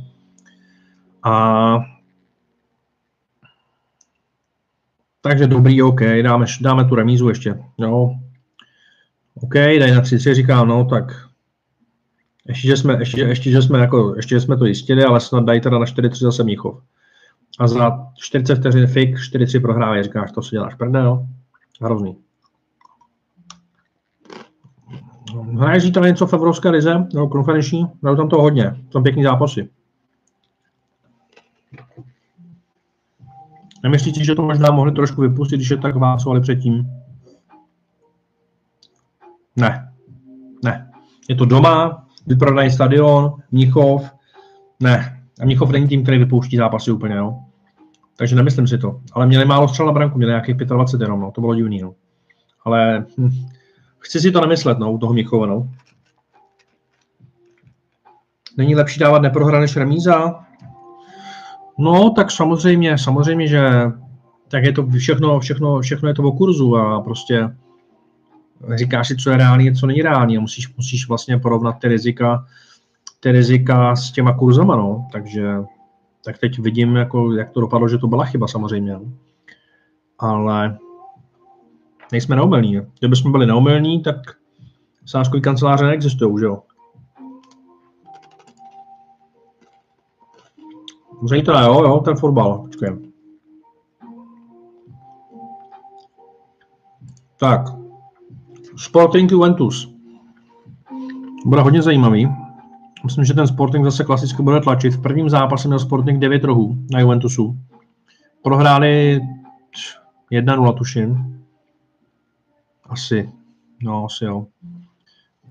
[1.24, 1.80] A
[5.22, 8.12] takže dobrý, OK, dáme, dáme tu remízu ještě, jo.
[9.36, 11.28] OK, daj na 30, říkám, no tak
[12.48, 15.44] ještě, že jsme, ještě, ještě, že jsme, jako, ještě, že jsme to jistili, ale snad
[15.44, 16.82] dají teda na 4-3 zase Míchov.
[17.60, 21.28] A za 40 vteřin fik, 4-3 prohrávají, říkáš, to si děláš prdel,
[21.82, 22.25] hrozný.
[25.42, 29.70] Hraje zítra něco v Evropské lize, nebo konferenční, hrajou tam to hodně, tam pěkný zápasy.
[33.84, 36.90] Nemyslíte, že to možná mohli trošku vypustit, když je tak válcovali předtím?
[39.56, 39.92] Ne.
[40.64, 40.92] Ne.
[41.30, 44.10] Je to doma, vyprodaný stadion, Mnichov.
[44.80, 45.22] Ne.
[45.42, 47.40] A Mnichov není tým, který vypouští zápasy úplně, jo.
[48.18, 49.02] Takže nemyslím si to.
[49.14, 51.32] Ale měli málo střel na branku, měli nějakých 25 jenom, no.
[51.32, 51.94] To bylo divný, no.
[52.66, 53.30] Ale hm,
[54.06, 55.70] chci si to nemyslet, no, u toho Mnichova, no.
[58.58, 60.46] Není lepší dávat neprohra než remíza?
[61.78, 63.92] No, tak samozřejmě, samozřejmě, že
[64.48, 67.56] tak je to všechno, všechno, všechno je to o kurzu a prostě
[68.76, 72.46] říkáš si, co je reálný co není reálný a musíš, musíš vlastně porovnat ty rizika,
[73.20, 75.08] ty rizika s těma kurzama, no.
[75.12, 75.56] Takže
[76.26, 78.94] tak teď vidím, jako, jak to dopadlo, že to byla chyba samozřejmě.
[78.94, 79.12] No.
[80.20, 80.78] Ale
[82.12, 82.82] nejsme neumilní.
[83.00, 84.16] Kdyby jsme byli neumilní, tak
[85.06, 86.62] sázkový kanceláře neexistují, že jo?
[91.30, 92.58] To jo, jo, ten fotbal.
[92.60, 92.90] Počkej.
[97.40, 97.62] Tak.
[98.78, 99.96] Sporting Juventus.
[101.46, 102.30] Bude hodně zajímavý.
[103.04, 104.94] Myslím, že ten Sporting zase klasicky bude tlačit.
[104.94, 107.58] V prvním zápase měl Sporting 9 rohů na Juventusu.
[108.44, 109.22] Prohráli
[110.32, 111.35] 1-0, tuším.
[112.90, 113.30] Asi.
[113.84, 114.46] No, asi jo.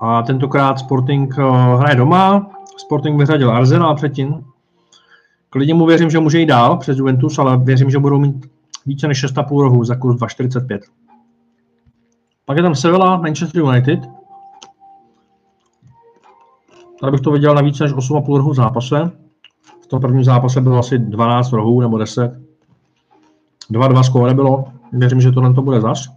[0.01, 2.51] A tentokrát Sporting uh, hraje doma.
[2.77, 4.45] Sporting vyřadil Arsenal předtím.
[5.51, 8.47] Klidně mu věřím, že může jít dál přes Juventus, ale věřím, že budou mít
[8.87, 10.79] více než 6,5 rohů za kurz 2,45.
[12.45, 14.01] Pak je tam Sevilla, Manchester United.
[17.01, 19.11] Tady bych to viděl na více než 8,5 rohů v zápase.
[19.83, 22.33] V tom prvním zápase bylo asi 12 rohů nebo 10.
[23.71, 24.65] 2-2 skóre bylo.
[24.93, 26.09] Věřím, že tohle to bude zas.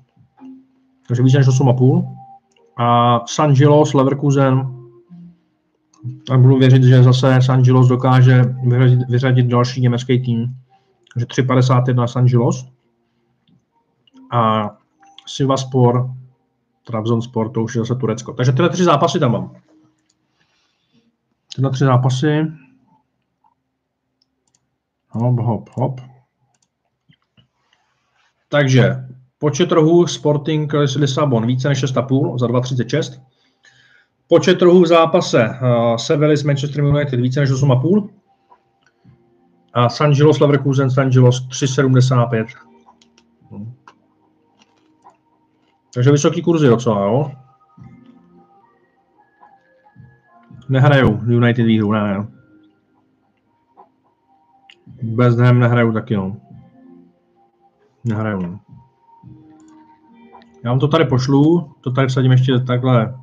[1.07, 2.15] Takže více než 8,5.
[2.77, 4.73] A San Gilos, Leverkusen.
[6.31, 10.55] A budu věřit, že zase San Gilos dokáže vyřadit, vyřadit další německý tým.
[11.13, 12.67] Takže 3,51 San Gilos.
[14.31, 14.69] A
[15.25, 16.09] Sivaspor,
[16.83, 18.33] Trabzonspor, to už je zase Turecko.
[18.33, 19.55] Takže tyhle tři zápasy tam mám.
[21.55, 22.45] Tyhle tři zápasy.
[25.09, 26.01] Hop, hop, hop.
[28.49, 29.07] Takže
[29.39, 33.21] počet rohů Sporting Lisabon více než 6,5 za 2,36.
[34.27, 38.09] Počet rohů v zápase uh, Sevilla s Manchester United více než 8,5.
[39.73, 42.45] A San Gilos Leverkusen San Gilos 3,75.
[45.93, 47.31] Takže vysoký kurzy docela, jo?
[50.69, 52.27] Nehrajou United výhru, ne, ne.
[55.03, 56.37] Bez nehrajou taky, no.
[58.03, 58.59] Nehrajou, no.
[60.63, 63.19] Já vám to tady pošlu, to tady vsadím ještě takhle,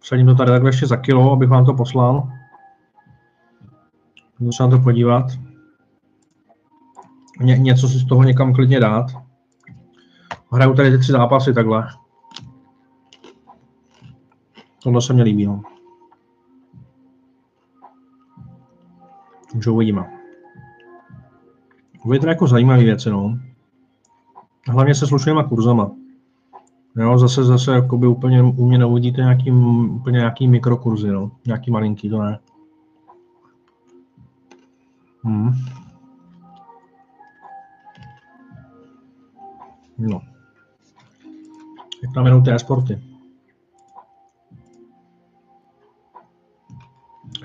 [0.00, 2.28] vsadím to tady takhle ještě za kilo, abych vám to poslal.
[4.38, 5.26] Můžu se na to podívat.
[7.40, 9.06] Ně, něco si z toho někam klidně dát.
[10.52, 11.88] Hraju tady ty tři zápasy takhle.
[14.82, 15.46] Tohle se mi líbí.
[15.46, 15.62] No.
[19.52, 20.18] Takže uvidíme.
[22.20, 23.38] To jako zajímavé věci, no.
[24.68, 25.90] Hlavně se slušnýma kurzama.
[26.96, 31.30] Jo, zase, zase jakoby úplně u mě neuvidíte nějaký, úplně nějaký mikrokurzy, no.
[31.46, 32.38] Nějaký malinký, to ne.
[35.24, 35.52] Hmm.
[39.98, 40.20] No.
[42.14, 43.02] Tam jenom ty sporty.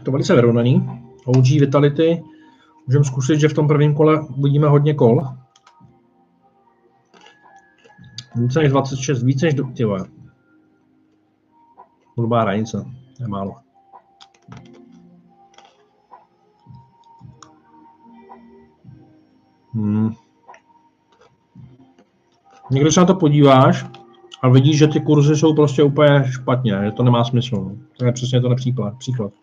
[0.03, 0.89] To velice vyrovnaný.
[1.25, 2.23] OG Vitality.
[2.87, 5.27] Můžeme zkusit, že v tom prvním kole uvidíme hodně kol.
[8.37, 9.63] Více než 26, více než do...
[9.63, 10.05] Ty vole.
[12.15, 12.85] Blbá hranice,
[13.19, 13.55] je málo.
[19.73, 20.13] Hmm.
[22.71, 23.85] Někdo se na to podíváš
[24.41, 27.55] a vidíš, že ty kurzy jsou prostě úplně špatně, že to nemá smysl.
[27.55, 27.77] no.
[27.97, 28.97] To je přesně to příklad.
[28.97, 29.33] příklad.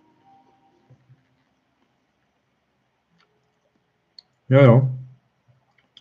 [4.48, 4.88] Jo, jo.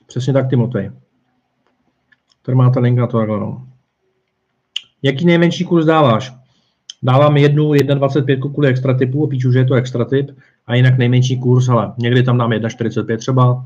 [0.08, 0.92] Přesně tak, Timotej.
[2.46, 3.68] Tady má ta linka to takhle, no.
[5.02, 6.34] Jaký nejmenší kurz dáváš?
[7.04, 10.32] Dávám jednu 1,25 kvůli extra typu, píšu, že je to extra typ,
[10.68, 13.66] a jinak nejmenší kurz, ale někdy tam dám 1,45 třeba,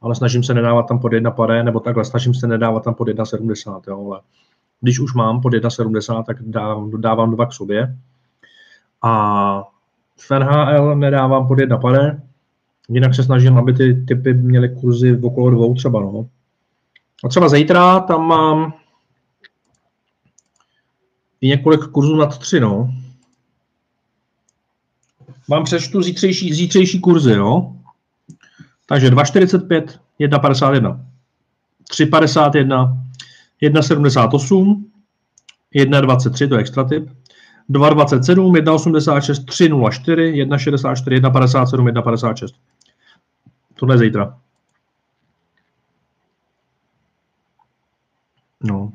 [0.00, 3.08] ale snažím se nedávat tam pod 1 pade, nebo takhle, snažím se nedávat tam pod
[3.08, 4.20] 1,70, jo, ale
[4.80, 7.96] když už mám pod 1,70, tak dávám, dávám dva k sobě.
[9.02, 9.62] A
[10.16, 12.20] v NHL nedávám pod 1 pade,
[12.88, 16.26] jinak se snažím, aby ty typy měly kurzy v okolo dvou třeba, no.
[17.24, 18.74] A třeba zítra tam mám
[21.40, 22.90] i několik kurzů nad tři, no.
[25.48, 27.72] Vám přečtu zítřejší, zítřejší kurzy, jo.
[28.86, 29.84] Takže 2,45,
[30.20, 31.00] 1,51,
[31.90, 32.98] 3,51,
[33.62, 34.84] 1,78,
[35.74, 37.08] 1,23, to je extra typ,
[37.70, 42.54] 2,27, 1,86, 3,04, 1,64, 1,57, 1,56.
[43.74, 44.38] Tohle je zítra.
[48.62, 48.92] No.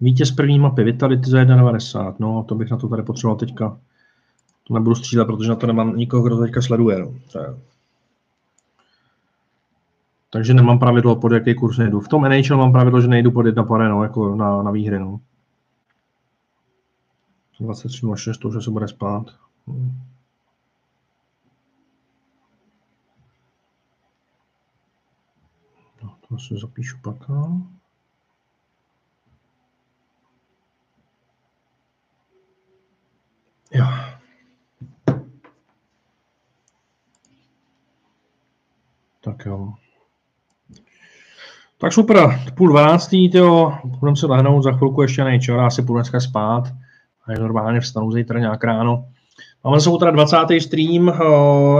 [0.00, 2.14] Vítěz první mapy Vitality za 1,90.
[2.18, 3.78] No, to bych na to tady potřeboval teďka.
[4.68, 6.98] To nebudu střílet, protože na to nemám nikoho, kdo to teďka sleduje.
[6.98, 7.14] No.
[10.30, 12.00] Takže nemám pravidlo, pod jaký kurz nejdu.
[12.00, 14.98] V tom NHL mám pravidlo, že nejdu pod jedna pare, no, jako na, na výhry.
[14.98, 15.20] No.
[17.60, 19.26] 23.06, to už se bude spát.
[26.30, 27.16] To si zapíšu pak.
[33.72, 33.86] Jo.
[39.20, 39.72] Tak jo.
[41.78, 45.94] Tak super, půl dvanáctý, jo, budeme se lehnout, za chvilku ještě nejčo, já si půjdu
[45.94, 46.64] dneska spát
[47.24, 49.08] a normálně vstanu zítra nějak ráno.
[49.64, 50.36] Máme se teda 20.
[50.60, 51.12] stream,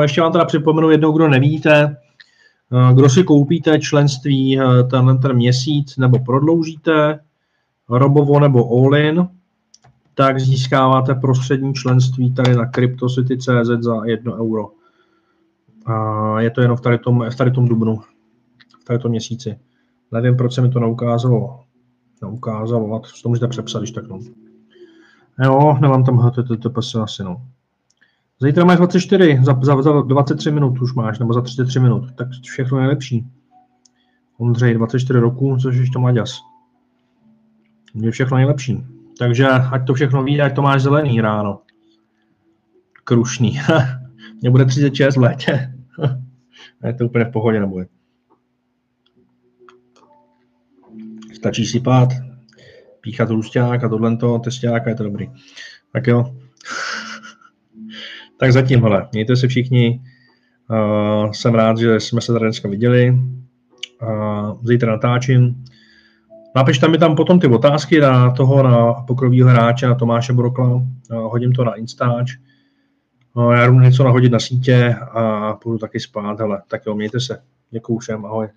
[0.02, 1.96] ještě vám teda připomenu jednou, kdo nevíte,
[2.94, 4.58] kdo si koupíte členství
[4.90, 7.20] ten, ten měsíc nebo prodloužíte,
[7.88, 9.28] Robovo nebo Allin,
[10.14, 14.68] tak získáváte prostřední členství tady na CryptoCity.cz za 1 euro.
[15.86, 18.00] A je to jenom v tady tom, v tady tom dubnu,
[18.80, 19.58] v tady tom měsíci.
[20.12, 21.60] Nevím, proč se mi to neukázalo.
[22.22, 24.18] Neukázalo, a to můžete přepsat, když tak no.
[25.44, 27.42] Jo, nemám tam HTTPS asi, no.
[28.42, 32.28] Zítra máš 24, za, za, za 23 minut už máš, nebo za 33 minut, tak
[32.42, 33.26] všechno je lepší.
[34.38, 36.40] Ondřej, 24 roku, což ještě mladěs.
[37.94, 38.84] Je všechno nejlepší.
[39.18, 41.60] Takže ať to všechno ví, ať to máš zelený ráno.
[43.04, 43.60] Krušný.
[44.40, 45.74] Mně bude 36 v létě.
[46.84, 47.86] je to úplně v pohodě nebude.
[51.34, 52.08] Stačí si pát,
[53.00, 55.30] píchat růsták a tohle to, testák a je to dobrý.
[55.92, 56.39] Tak jo.
[58.40, 60.00] Tak zatím, hele, mějte se všichni.
[60.70, 63.10] Uh, jsem rád, že jsme se tady dneska viděli.
[64.02, 65.64] Uh, zítra natáčím.
[66.56, 70.82] Napište mi tam potom ty otázky na toho, na pokrovýho hráče, na Tomáše Brokla.
[71.10, 72.32] Hodím to na Instač.
[73.52, 77.42] Já jdu něco nahodit na sítě a půjdu taky spát, ale tak jo, mějte se.
[77.70, 78.48] Děkuju všem, ahoj.